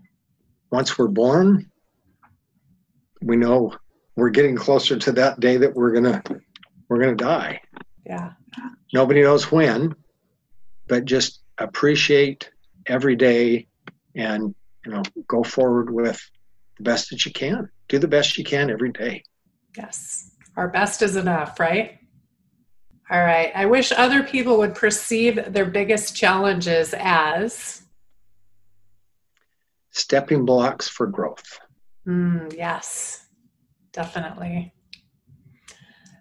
Once 0.72 0.98
we're 0.98 1.08
born, 1.08 1.70
we 3.22 3.36
know 3.36 3.76
we're 4.16 4.30
getting 4.30 4.56
closer 4.56 4.98
to 4.98 5.12
that 5.12 5.40
day 5.40 5.58
that 5.58 5.76
we're 5.76 5.92
gonna 5.92 6.24
we're 6.90 7.00
gonna 7.00 7.16
die. 7.16 7.62
Yeah. 8.06 8.32
Nobody 8.94 9.22
knows 9.22 9.52
when, 9.52 9.96
but 10.88 11.06
just 11.06 11.42
appreciate 11.58 12.50
every 12.88 13.16
day 13.16 13.68
and 14.16 14.56
you 14.86 14.92
know 14.92 15.04
go 15.28 15.44
forward 15.44 15.94
with 15.94 16.22
the 16.78 16.84
best 16.84 17.10
that 17.10 17.26
you 17.26 17.32
can. 17.32 17.70
Do 17.88 18.00
the 18.00 18.08
best 18.08 18.38
you 18.38 18.44
can 18.44 18.70
every 18.70 18.92
day. 18.92 19.24
Yes. 19.78 20.32
Our 20.58 20.68
best 20.68 21.02
is 21.02 21.16
enough 21.16 21.60
right? 21.60 22.00
All 23.10 23.20
right. 23.20 23.52
I 23.54 23.66
wish 23.66 23.92
other 23.92 24.24
people 24.24 24.58
would 24.60 24.74
perceive 24.74 25.54
their 25.54 25.66
biggest 25.66 26.16
challenges 26.16 26.94
as? 26.98 27.82
Stepping 29.92 30.46
blocks 30.46 30.88
for 30.88 31.08
growth. 31.08 31.60
Mm, 32.08 32.56
yes. 32.56 33.26
Definitely. 33.92 34.74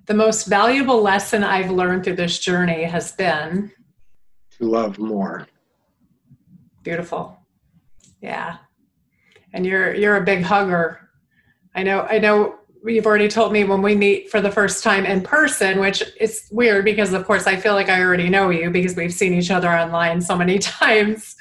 The 0.07 0.15
most 0.15 0.49
valuable 0.49 1.01
lesson 1.01 1.45
i've 1.45 1.71
learned 1.71 2.03
through 2.03 2.17
this 2.17 2.41
journey 2.41 2.83
has 2.83 3.13
been 3.13 3.71
to 4.59 4.65
love 4.65 4.99
more. 4.99 5.47
Beautiful 6.83 7.39
yeah. 8.21 8.59
And 9.53 9.66
you're 9.66 9.95
you're 9.95 10.16
a 10.16 10.25
big 10.25 10.43
hugger. 10.43 11.09
I 11.75 11.83
know 11.83 12.03
I 12.03 12.18
know 12.18 12.61
you've 12.85 13.07
already 13.07 13.29
told 13.29 13.53
me 13.53 13.64
when 13.64 13.83
we 13.83 13.95
meet 13.95 14.31
for 14.31 14.41
the 14.41 14.51
first 14.51 14.83
time 14.83 15.05
in 15.05 15.23
person, 15.23 15.81
which 15.81 16.03
is 16.18 16.49
weird 16.51 16.85
because, 16.85 17.12
of 17.12 17.27
course, 17.27 17.47
I 17.47 17.57
feel 17.57 17.75
like 17.75 17.89
I 17.89 18.01
already 18.01 18.29
know 18.29 18.51
you 18.51 18.71
because 18.71 18.97
we've 18.97 19.12
seen 19.12 19.35
each 19.35 19.51
other 19.51 19.68
online 19.68 20.21
so 20.21 20.37
many 20.37 20.59
times. 20.61 21.37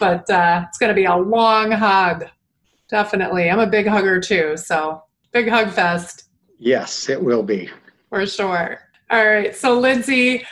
But 0.00 0.28
uh, 0.30 0.64
it's 0.68 0.78
going 0.78 0.88
to 0.88 0.94
be 0.94 1.04
a 1.04 1.16
long 1.16 1.70
hug. 1.70 2.26
Definitely. 2.88 3.50
I'm 3.50 3.60
a 3.60 3.66
big 3.66 3.86
hugger 3.86 4.20
too. 4.20 4.56
So, 4.56 5.02
big 5.32 5.48
hug 5.48 5.70
fest. 5.70 6.24
Yes, 6.58 7.08
it 7.08 7.22
will 7.22 7.42
be. 7.42 7.68
For 8.08 8.26
sure. 8.26 8.80
All 9.10 9.26
right. 9.26 9.54
So, 9.54 9.78
Lindsay, 9.78 10.44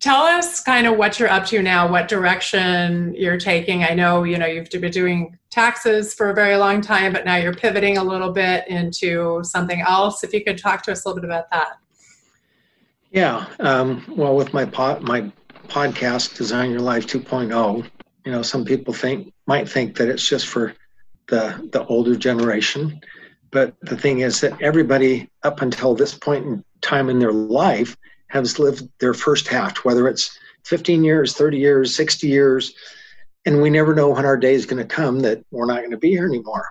tell 0.00 0.22
us 0.22 0.62
kind 0.62 0.86
of 0.86 0.96
what 0.96 1.18
you're 1.18 1.28
up 1.28 1.46
to 1.46 1.62
now, 1.62 1.90
what 1.90 2.08
direction 2.08 3.14
you're 3.14 3.38
taking. 3.38 3.84
I 3.84 3.94
know, 3.94 4.24
you 4.24 4.38
know, 4.38 4.46
you've 4.46 4.70
been 4.70 4.90
doing 4.90 5.38
taxes 5.50 6.14
for 6.14 6.30
a 6.30 6.34
very 6.34 6.56
long 6.56 6.80
time, 6.80 7.12
but 7.12 7.24
now 7.24 7.36
you're 7.36 7.54
pivoting 7.54 7.98
a 7.98 8.04
little 8.04 8.32
bit 8.32 8.66
into 8.68 9.42
something 9.44 9.80
else. 9.82 10.24
If 10.24 10.32
you 10.32 10.42
could 10.42 10.58
talk 10.58 10.82
to 10.84 10.92
us 10.92 11.04
a 11.04 11.08
little 11.08 11.20
bit 11.20 11.28
about 11.28 11.50
that. 11.50 11.78
Yeah. 13.10 13.46
Um, 13.58 14.04
well, 14.16 14.34
with 14.34 14.54
my 14.54 14.64
pod, 14.64 15.02
my 15.02 15.30
podcast, 15.68 16.36
Design 16.36 16.70
Your 16.70 16.80
Life 16.80 17.06
2.0, 17.06 17.84
you 18.24 18.32
know, 18.32 18.42
some 18.42 18.64
people 18.64 18.94
think 18.94 19.32
might 19.46 19.68
think 19.68 19.96
that 19.96 20.08
it's 20.08 20.26
just 20.26 20.46
for 20.46 20.74
the 21.26 21.68
the 21.72 21.84
older 21.86 22.16
generation, 22.16 23.00
but 23.50 23.74
the 23.82 23.96
thing 23.96 24.20
is 24.20 24.40
that 24.40 24.60
everybody 24.60 25.28
up 25.42 25.62
until 25.62 25.94
this 25.94 26.14
point 26.14 26.44
in 26.44 26.64
time 26.80 27.08
in 27.08 27.18
their 27.18 27.32
life 27.32 27.96
has 28.30 28.58
lived 28.58 28.88
their 28.98 29.14
first 29.14 29.48
half, 29.48 29.84
whether 29.84 30.08
it's 30.08 30.38
15 30.64 31.04
years, 31.04 31.34
30 31.34 31.58
years, 31.58 31.94
60 31.94 32.26
years, 32.28 32.74
and 33.44 33.62
we 33.62 33.70
never 33.70 33.94
know 33.94 34.10
when 34.10 34.24
our 34.24 34.36
day 34.36 34.54
is 34.54 34.66
going 34.66 34.82
to 34.82 34.94
come 34.94 35.20
that 35.20 35.44
we're 35.50 35.66
not 35.66 35.78
going 35.78 35.90
to 35.90 35.96
be 35.96 36.10
here 36.10 36.26
anymore. 36.26 36.68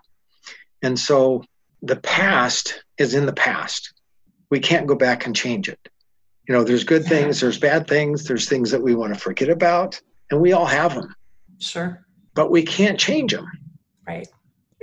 And 0.82 0.97
so 0.97 1.43
the 1.82 1.95
past 1.95 2.84
is 2.97 3.14
in 3.14 3.26
the 3.26 3.34
past. 3.34 3.93
We 4.49 4.60
can't 4.60 4.88
go 4.88 4.95
back 4.95 5.26
and 5.26 5.36
change 5.36 5.70
it. 5.70 5.80
You 6.47 6.55
know, 6.55 6.64
there's 6.64 6.84
good 6.84 7.05
things, 7.05 7.39
there's 7.39 7.60
bad 7.60 7.88
things, 7.88 8.24
there's 8.24 8.49
things 8.49 8.72
that 8.72 8.82
we 8.82 8.95
want 8.95 9.14
to 9.14 9.20
forget 9.20 9.49
about, 9.49 10.01
and 10.32 10.41
we 10.41 10.53
all 10.53 10.66
have 10.66 10.95
them. 10.95 11.14
Sure. 11.60 12.03
But 12.34 12.49
we 12.49 12.64
can't 12.64 12.99
change 12.99 13.34
them. 13.34 13.51
Right. 14.07 14.28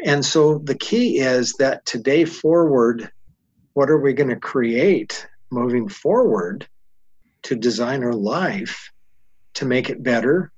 And 0.05 0.25
so 0.25 0.59
the 0.59 0.77
key 0.77 1.19
is 1.19 1.55
that 1.55 1.85
today 1.85 2.25
forward, 2.25 3.11
what 3.73 3.91
are 3.91 3.99
we 3.99 4.13
going 4.13 4.31
to 4.31 4.37
create 4.37 5.27
moving 5.51 5.89
forward 5.89 6.67
to 7.43 7.55
design 7.55 8.03
our 8.03 8.13
life 8.13 8.91
to 9.55 9.65
make 9.65 9.89
it 9.89 10.03
better, 10.03 10.53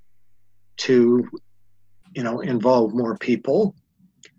to 0.78 1.28
you 2.14 2.22
know 2.22 2.41
involve 2.41 2.95
more 2.95 3.16
people, 3.16 3.74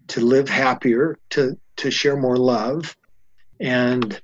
to 0.07 0.21
live 0.21 0.49
happier, 0.49 1.17
to 1.31 1.57
to 1.77 1.91
share 1.91 2.17
more 2.17 2.37
love, 2.37 2.95
and 3.59 4.21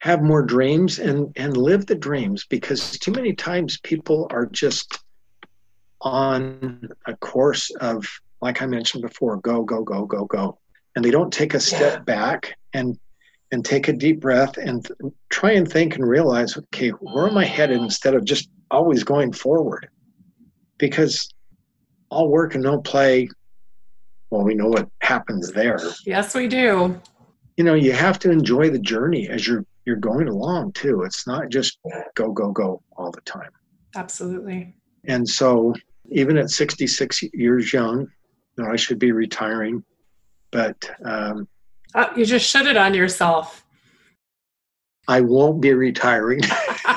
have 0.00 0.22
more 0.22 0.42
dreams 0.42 0.98
and 0.98 1.32
and 1.36 1.56
live 1.56 1.86
the 1.86 1.94
dreams 1.94 2.44
because 2.48 2.98
too 2.98 3.12
many 3.12 3.32
times 3.32 3.78
people 3.82 4.26
are 4.30 4.46
just 4.46 4.98
on 6.00 6.88
a 7.06 7.16
course 7.16 7.70
of 7.80 8.06
like 8.40 8.62
I 8.62 8.66
mentioned 8.66 9.02
before, 9.02 9.36
go, 9.38 9.62
go, 9.62 9.82
go, 9.82 10.06
go, 10.06 10.24
go. 10.24 10.58
And 10.94 11.04
they 11.04 11.10
don't 11.10 11.32
take 11.32 11.54
a 11.54 11.60
step 11.60 11.94
yeah. 11.94 11.98
back 12.00 12.56
and 12.72 12.98
and 13.50 13.64
take 13.64 13.88
a 13.88 13.92
deep 13.92 14.20
breath 14.20 14.56
and 14.58 14.84
th- 14.84 15.12
try 15.30 15.52
and 15.52 15.70
think 15.70 15.96
and 15.96 16.06
realize, 16.06 16.56
okay, 16.56 16.90
where 16.90 17.28
am 17.28 17.36
I 17.36 17.44
headed 17.44 17.78
instead 17.78 18.14
of 18.14 18.24
just 18.24 18.50
always 18.70 19.04
going 19.04 19.32
forward? 19.32 19.88
Because 20.78 21.28
all 22.10 22.28
work 22.28 22.54
and 22.54 22.62
no 22.62 22.80
play, 22.80 23.28
well, 24.30 24.44
we 24.44 24.54
know 24.54 24.68
what 24.68 24.88
happens 25.00 25.52
there. 25.52 25.80
Yes, 26.04 26.34
we 26.34 26.46
do. 26.48 27.00
You 27.56 27.64
know, 27.64 27.74
you 27.74 27.92
have 27.92 28.18
to 28.20 28.30
enjoy 28.30 28.70
the 28.70 28.78
journey 28.78 29.28
as 29.28 29.46
you're 29.46 29.64
you're 29.88 29.96
going 29.96 30.28
along 30.28 30.72
too. 30.72 31.02
It's 31.02 31.26
not 31.26 31.48
just 31.48 31.78
go, 32.14 32.30
go, 32.30 32.52
go 32.52 32.82
all 32.98 33.10
the 33.10 33.22
time. 33.22 33.48
Absolutely. 33.96 34.74
And 35.04 35.26
so 35.26 35.74
even 36.10 36.36
at 36.36 36.50
66 36.50 37.22
years 37.32 37.72
young, 37.72 38.00
you 38.00 38.64
know, 38.64 38.70
I 38.70 38.76
should 38.76 38.98
be 38.98 39.12
retiring, 39.12 39.82
but 40.52 40.76
um, 41.06 41.48
uh, 41.94 42.08
you 42.16 42.24
just 42.24 42.48
shut 42.48 42.66
it 42.66 42.76
on 42.76 42.94
yourself. 42.94 43.64
I 45.06 45.20
won't 45.20 45.60
be 45.60 45.72
retiring. 45.72 46.40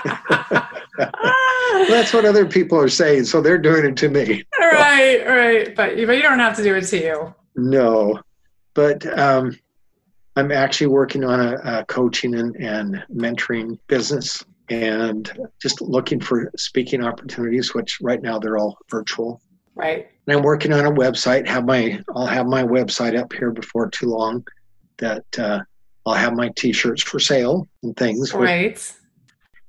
That's 1.90 2.14
what 2.14 2.26
other 2.26 2.46
people 2.46 2.78
are 2.78 2.90
saying, 2.90 3.26
so 3.26 3.42
they're 3.42 3.58
doing 3.58 3.86
it 3.86 3.98
to 3.98 4.10
me. 4.10 4.44
Right, 4.60 5.26
right. 5.26 5.76
But 5.76 5.96
but 5.96 6.16
you 6.16 6.22
don't 6.22 6.40
have 6.40 6.56
to 6.58 6.64
do 6.64 6.76
it 6.76 6.86
to 6.86 6.98
you. 6.98 7.36
No, 7.56 8.20
but 8.74 9.06
um, 9.18 9.58
I'm 10.36 10.52
actually 10.52 10.88
working 10.88 11.24
on 11.24 11.40
a, 11.40 11.56
a 11.64 11.86
coaching 11.86 12.36
and, 12.36 12.56
and 12.58 13.04
mentoring 13.14 13.78
business 13.88 14.44
and 14.70 15.32
just 15.62 15.82
looking 15.82 16.20
for 16.20 16.52
speaking 16.56 17.04
opportunities, 17.04 17.74
which 17.74 18.00
right 18.02 18.22
now 18.22 18.40
they're 18.40 18.58
all 18.58 18.78
virtual. 18.90 19.42
Right. 19.76 20.08
And 20.28 20.38
I'm 20.38 20.44
working 20.44 20.74
on 20.74 20.86
a 20.86 20.92
website. 20.92 21.48
Have 21.48 21.66
my 21.66 22.02
I'll 22.16 22.26
have 22.26 22.46
my 22.46 22.64
website 22.64 23.18
up 23.18 23.34
here 23.34 23.52
before 23.52 23.90
too 23.90 24.08
long 24.08 24.46
that 25.02 25.26
uh, 25.38 25.60
I'll 26.06 26.14
have 26.14 26.34
my 26.34 26.50
T-shirts 26.56 27.04
for 27.04 27.20
sale 27.20 27.68
and 27.84 27.96
things. 27.96 28.34
Right. 28.34 28.94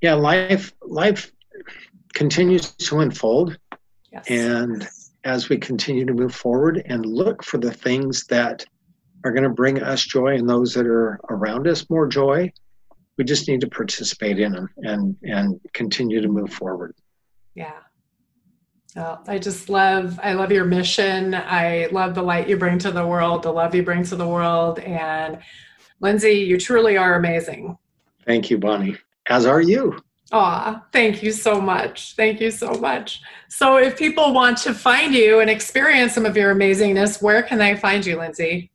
yeah, 0.00 0.14
life 0.14 0.72
life 0.82 1.32
continues 2.14 2.70
to 2.72 3.00
unfold, 3.00 3.58
yes. 4.12 4.24
and 4.28 4.88
as 5.24 5.48
we 5.48 5.56
continue 5.56 6.04
to 6.04 6.14
move 6.14 6.34
forward 6.34 6.82
and 6.86 7.04
look 7.04 7.44
for 7.44 7.58
the 7.58 7.72
things 7.72 8.24
that 8.26 8.64
are 9.24 9.32
going 9.32 9.44
to 9.44 9.50
bring 9.50 9.82
us 9.82 10.04
joy 10.04 10.34
and 10.34 10.48
those 10.48 10.74
that 10.74 10.86
are 10.86 11.20
around 11.30 11.68
us 11.68 11.88
more 11.88 12.08
joy, 12.08 12.52
we 13.16 13.24
just 13.24 13.46
need 13.48 13.60
to 13.60 13.68
participate 13.68 14.38
in 14.38 14.52
them 14.52 14.68
and 14.78 15.16
and 15.22 15.60
continue 15.72 16.20
to 16.20 16.28
move 16.28 16.52
forward. 16.52 16.94
Yeah. 17.54 17.80
Oh, 18.94 19.18
I 19.26 19.38
just 19.38 19.68
love 19.70 20.20
I 20.22 20.34
love 20.34 20.52
your 20.52 20.66
mission. 20.66 21.34
I 21.34 21.88
love 21.92 22.14
the 22.14 22.22
light 22.22 22.48
you 22.48 22.56
bring 22.58 22.78
to 22.80 22.90
the 22.90 23.06
world, 23.06 23.42
the 23.42 23.52
love 23.52 23.74
you 23.74 23.82
bring 23.82 24.04
to 24.04 24.16
the 24.16 24.28
world. 24.28 24.78
And 24.80 25.38
Lindsay, 26.00 26.32
you 26.32 26.58
truly 26.58 26.96
are 26.96 27.14
amazing. 27.14 27.78
Thank 28.26 28.50
you, 28.50 28.58
Bonni. 28.58 28.98
As 29.28 29.46
are 29.46 29.60
you. 29.60 30.02
Aw, 30.32 30.82
thank 30.92 31.22
you 31.22 31.30
so 31.30 31.60
much. 31.60 32.14
Thank 32.16 32.40
you 32.40 32.50
so 32.50 32.72
much. 32.74 33.20
So 33.48 33.76
if 33.76 33.98
people 33.98 34.32
want 34.32 34.58
to 34.58 34.72
find 34.72 35.14
you 35.14 35.40
and 35.40 35.50
experience 35.50 36.14
some 36.14 36.24
of 36.24 36.36
your 36.36 36.54
amazingness, 36.54 37.22
where 37.22 37.42
can 37.42 37.58
they 37.58 37.76
find 37.76 38.04
you, 38.04 38.18
Lindsay? 38.18 38.70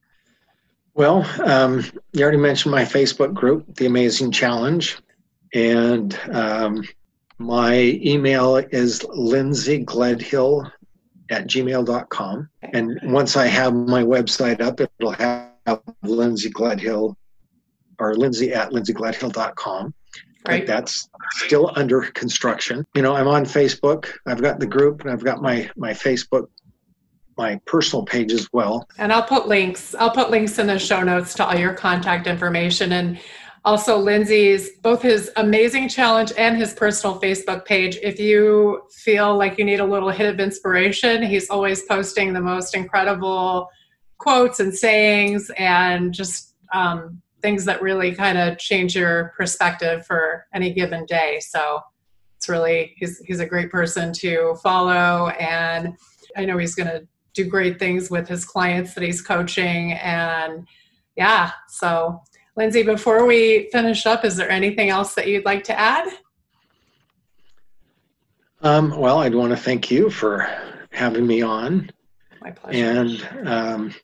Well, 0.94 1.28
um, 1.44 1.84
you 2.14 2.24
already 2.24 2.38
mentioned 2.38 2.72
my 2.72 2.84
Facebook 2.84 3.34
group, 3.34 3.76
The 3.76 3.86
Amazing 3.88 4.32
Challenge. 4.32 4.98
And 5.54 6.20
um, 6.32 6.84
my 7.40 7.76
email 8.04 8.58
is 8.58 9.00
lindsaygledhill 9.00 10.72
at 11.30 11.48
gmail.com. 11.48 12.50
And 12.74 13.00
once 13.04 13.36
I 13.36 13.48
have 13.48 13.74
my 13.74 14.04
website 14.04 14.62
up, 14.62 14.80
it'll 14.80 15.12
have 15.12 15.82
Lindsay 16.04 16.50
Gledhill 16.50 17.16
or 18.00 18.16
Lindsay 18.16 18.54
at 18.54 18.72
lindsaygledhill.com. 18.72 19.94
Right. 20.48 20.66
That's 20.66 21.10
still 21.32 21.74
under 21.76 22.02
construction. 22.02 22.86
You 22.96 23.02
know, 23.02 23.14
I'm 23.14 23.28
on 23.28 23.44
Facebook. 23.44 24.08
I've 24.26 24.42
got 24.42 24.60
the 24.60 24.68
group 24.68 25.02
and 25.02 25.12
I've 25.12 25.24
got 25.24 25.42
my 25.42 25.70
my 25.76 25.92
Facebook 25.92 26.48
my 27.38 27.60
personal 27.66 28.04
page 28.04 28.32
as 28.32 28.52
well. 28.52 28.88
And 28.98 29.14
I'll 29.14 29.24
put 29.24 29.48
links. 29.48 29.94
I'll 29.96 30.12
put 30.12 30.32
links 30.32 30.58
in 30.58 30.68
the 30.68 30.80
show 30.80 31.04
notes 31.04 31.34
to 31.36 31.46
all 31.46 31.56
your 31.56 31.74
contact 31.74 32.28
information. 32.28 32.94
And 32.94 33.20
also 33.68 33.98
Lindsay's 33.98 34.78
both 34.78 35.02
his 35.02 35.30
amazing 35.36 35.90
challenge 35.90 36.32
and 36.38 36.56
his 36.56 36.74
personal 36.74 37.20
Facebook 37.20 37.66
page. 37.66 37.98
If 38.02 38.18
you 38.18 38.84
feel 38.94 39.38
like 39.38 39.58
you 39.58 39.66
need 39.66 39.82
a 39.82 39.86
little 39.86 40.10
hit 40.10 40.34
of 40.34 40.40
inspiration, 40.40 41.22
he's 41.22 41.50
always 41.50 41.84
posting 41.84 42.32
the 42.32 42.40
most 42.40 42.74
incredible 42.76 43.68
quotes 44.20 44.62
and 44.62 44.74
sayings 44.74 45.52
and 45.58 46.14
just 46.14 46.56
um, 46.74 47.22
things 47.42 47.66
that 47.66 47.82
really 47.82 48.16
kind 48.16 48.38
of 48.38 48.58
change 48.58 48.96
your 48.96 49.34
perspective 49.36 50.06
for 50.06 50.46
any 50.54 50.72
given 50.72 51.06
day. 51.06 51.42
So 51.42 51.82
it's 52.38 52.48
really 52.48 52.94
he's 52.96 53.20
he's 53.26 53.42
a 53.42 53.46
great 53.46 53.70
person 53.70 54.14
to 54.14 54.56
follow 54.64 55.28
and 55.28 55.98
I 56.38 56.46
know 56.46 56.58
he's 56.58 56.74
going 56.74 56.88
to 56.88 57.06
do 57.34 57.44
great 57.44 57.80
things 57.80 58.10
with 58.10 58.30
his 58.30 58.46
clients 58.46 58.94
that 58.94 59.04
he's 59.04 59.22
coaching 59.22 59.92
and 59.92 60.66
yeah, 61.18 61.52
so 61.68 62.22
Lindsay, 62.58 62.82
before 62.82 63.28
we 63.28 63.70
finish 63.72 64.08
up, 64.08 64.26
is 64.26 64.36
there 64.36 64.50
anything 64.50 64.90
else 64.90 65.14
that 65.14 65.28
you'd 65.28 65.46
like 65.46 65.64
to 65.66 65.80
add? 65.80 66.08
Um, 68.64 68.98
well, 68.98 69.20
I'd 69.20 69.36
want 69.36 69.52
to 69.52 69.58
thank 69.58 69.92
you 69.92 70.10
for 70.10 70.50
having 70.90 71.28
me 71.28 71.44
on. 71.44 71.92
My 72.42 72.50
pleasure. 72.50 72.84
And 72.84 73.48
um, 73.48 73.96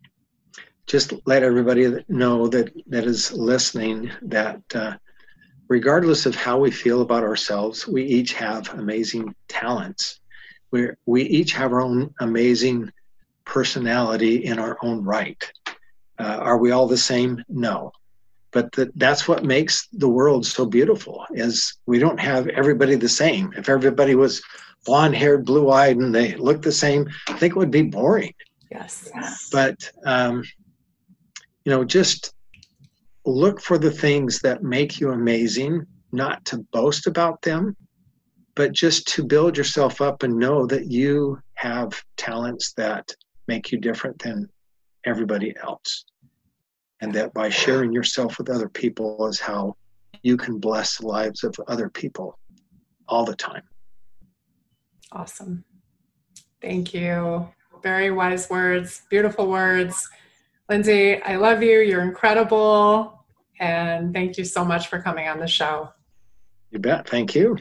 just 0.86 1.14
let 1.26 1.42
everybody 1.42 2.06
know 2.08 2.48
that 2.50 2.72
that 2.86 3.06
is 3.06 3.32
listening 3.32 4.12
that 4.22 4.62
uh, 4.76 4.98
regardless 5.68 6.28
of 6.28 6.36
how 6.36 6.60
we 6.60 6.70
feel 6.70 7.02
about 7.02 7.24
ourselves, 7.24 7.88
we 7.88 8.04
each 8.04 8.34
have 8.34 8.72
amazing 8.76 9.34
talents. 9.48 10.20
We 10.70 10.90
we 11.08 11.24
each 11.24 11.54
have 11.54 11.74
our 11.74 11.82
own 11.82 12.14
amazing 12.20 12.92
personality 13.46 14.46
in 14.46 14.60
our 14.60 14.78
own 14.84 15.04
right. 15.04 15.44
Uh, 16.20 16.38
are 16.40 16.60
we 16.60 16.70
all 16.70 16.88
the 16.88 16.98
same? 16.98 17.44
No. 17.50 17.92
But 18.54 18.72
the, 18.74 18.92
that's 18.96 19.28
what 19.28 19.44
makes 19.44 19.88
the 19.94 20.08
world 20.08 20.46
so 20.46 20.66
beautiful 20.66 21.26
is 21.32 21.78
we 21.86 22.00
don't 22.00 22.20
have 22.20 22.48
everybody 22.50 22.96
the 22.96 23.10
same. 23.10 23.52
If 23.58 23.68
everybody 23.68 24.16
was 24.16 24.42
blonde 24.86 25.16
haired 25.16 25.46
blue 25.46 25.72
eyed 25.72 25.98
and 25.98 26.14
they 26.14 26.36
looked 26.36 26.62
the 26.62 26.72
same 26.72 27.08
i 27.30 27.34
think 27.34 27.56
it 27.56 27.60
would 27.60 27.72
be 27.72 27.84
boring. 27.84 28.34
Yes. 28.70 29.10
But 29.52 29.92
um, 30.06 30.44
you 31.66 31.72
know 31.72 31.84
just 31.84 32.34
look 33.26 33.62
for 33.62 33.78
the 33.78 33.92
things 33.92 34.40
that 34.40 34.64
make 34.64 35.00
you 35.00 35.12
amazing 35.12 35.86
not 36.12 36.44
to 36.46 36.58
boast 36.72 37.08
about 37.08 37.42
them 37.42 37.76
but 38.56 38.72
just 38.72 39.08
to 39.08 39.24
build 39.24 39.58
yourself 39.58 40.02
up 40.02 40.22
and 40.24 40.38
know 40.38 40.68
that 40.68 40.92
you 40.92 41.40
have 41.56 42.04
talents 42.18 42.74
that 42.74 43.16
make 43.48 43.72
you 43.72 43.80
different 43.80 44.20
than 44.22 44.50
everybody 45.06 45.56
else 45.64 46.06
and 47.04 47.14
that 47.14 47.34
by 47.34 47.50
sharing 47.50 47.92
yourself 47.92 48.38
with 48.38 48.50
other 48.50 48.70
people 48.70 49.28
is 49.28 49.38
how 49.38 49.76
you 50.22 50.38
can 50.38 50.58
bless 50.58 51.00
the 51.00 51.06
lives 51.06 51.44
of 51.44 51.54
other 51.68 51.90
people 51.90 52.40
all 53.10 53.26
the 53.26 53.36
time. 53.36 53.64
Awesome. 55.12 55.66
Thank 56.62 56.94
you. 56.94 57.50
Very 57.84 58.10
wise 58.10 58.50
words, 58.50 59.02
beautiful 59.10 59.50
words. 59.50 60.08
Lindsay, 60.70 61.22
I 61.22 61.36
love 61.36 61.62
you. 61.62 61.82
You're 61.82 62.04
incredible. 62.04 63.26
And 63.60 64.14
thank 64.14 64.38
you 64.38 64.46
so 64.46 64.64
much 64.64 64.88
for 64.88 65.02
coming 65.02 65.28
on 65.28 65.40
the 65.40 65.48
show. 65.48 65.90
You 66.72 66.80
bet. 66.80 67.10
Thank 67.10 67.36
you. 67.36 67.58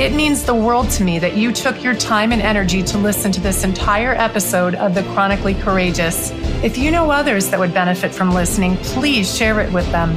It 0.00 0.14
means 0.14 0.42
the 0.44 0.54
world 0.54 0.90
to 0.90 1.04
me 1.04 1.20
that 1.20 1.36
you 1.36 1.52
took 1.52 1.84
your 1.84 1.94
time 1.94 2.32
and 2.32 2.42
energy 2.42 2.82
to 2.82 2.98
listen 2.98 3.30
to 3.30 3.40
this 3.40 3.62
entire 3.62 4.14
episode 4.14 4.74
of 4.74 4.96
The 4.96 5.04
Chronically 5.14 5.54
Courageous. 5.54 6.32
If 6.62 6.76
you 6.76 6.90
know 6.90 7.10
others 7.10 7.48
that 7.48 7.58
would 7.58 7.72
benefit 7.72 8.14
from 8.14 8.34
listening, 8.34 8.76
please 8.78 9.34
share 9.34 9.60
it 9.60 9.72
with 9.72 9.90
them. 9.92 10.10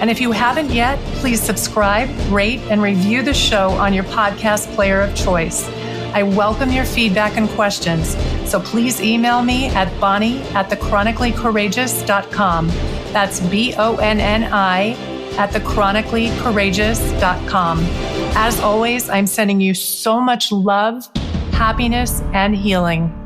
And 0.00 0.08
if 0.10 0.20
you 0.20 0.30
haven't 0.30 0.70
yet, 0.70 0.96
please 1.16 1.42
subscribe, 1.42 2.08
rate, 2.30 2.60
and 2.70 2.80
review 2.80 3.22
the 3.22 3.34
show 3.34 3.70
on 3.70 3.92
your 3.92 4.04
podcast 4.04 4.72
player 4.76 5.00
of 5.00 5.12
choice. 5.16 5.68
I 6.14 6.22
welcome 6.22 6.70
your 6.70 6.84
feedback 6.84 7.36
and 7.36 7.48
questions, 7.50 8.16
so 8.48 8.60
please 8.60 9.00
email 9.00 9.42
me 9.42 9.70
at 9.70 9.88
bonni 10.00 10.40
at 10.54 10.70
thechronicallycourageous.com. 10.70 12.68
That's 13.12 13.40
B 13.40 13.74
O 13.76 13.96
N 13.96 14.20
N 14.20 14.44
I 14.44 14.90
at 15.36 15.50
thechronicallycourageous.com. 15.50 17.78
As 18.36 18.60
always, 18.60 19.10
I'm 19.10 19.26
sending 19.26 19.60
you 19.60 19.74
so 19.74 20.20
much 20.20 20.52
love, 20.52 21.08
happiness, 21.52 22.20
and 22.32 22.54
healing. 22.54 23.17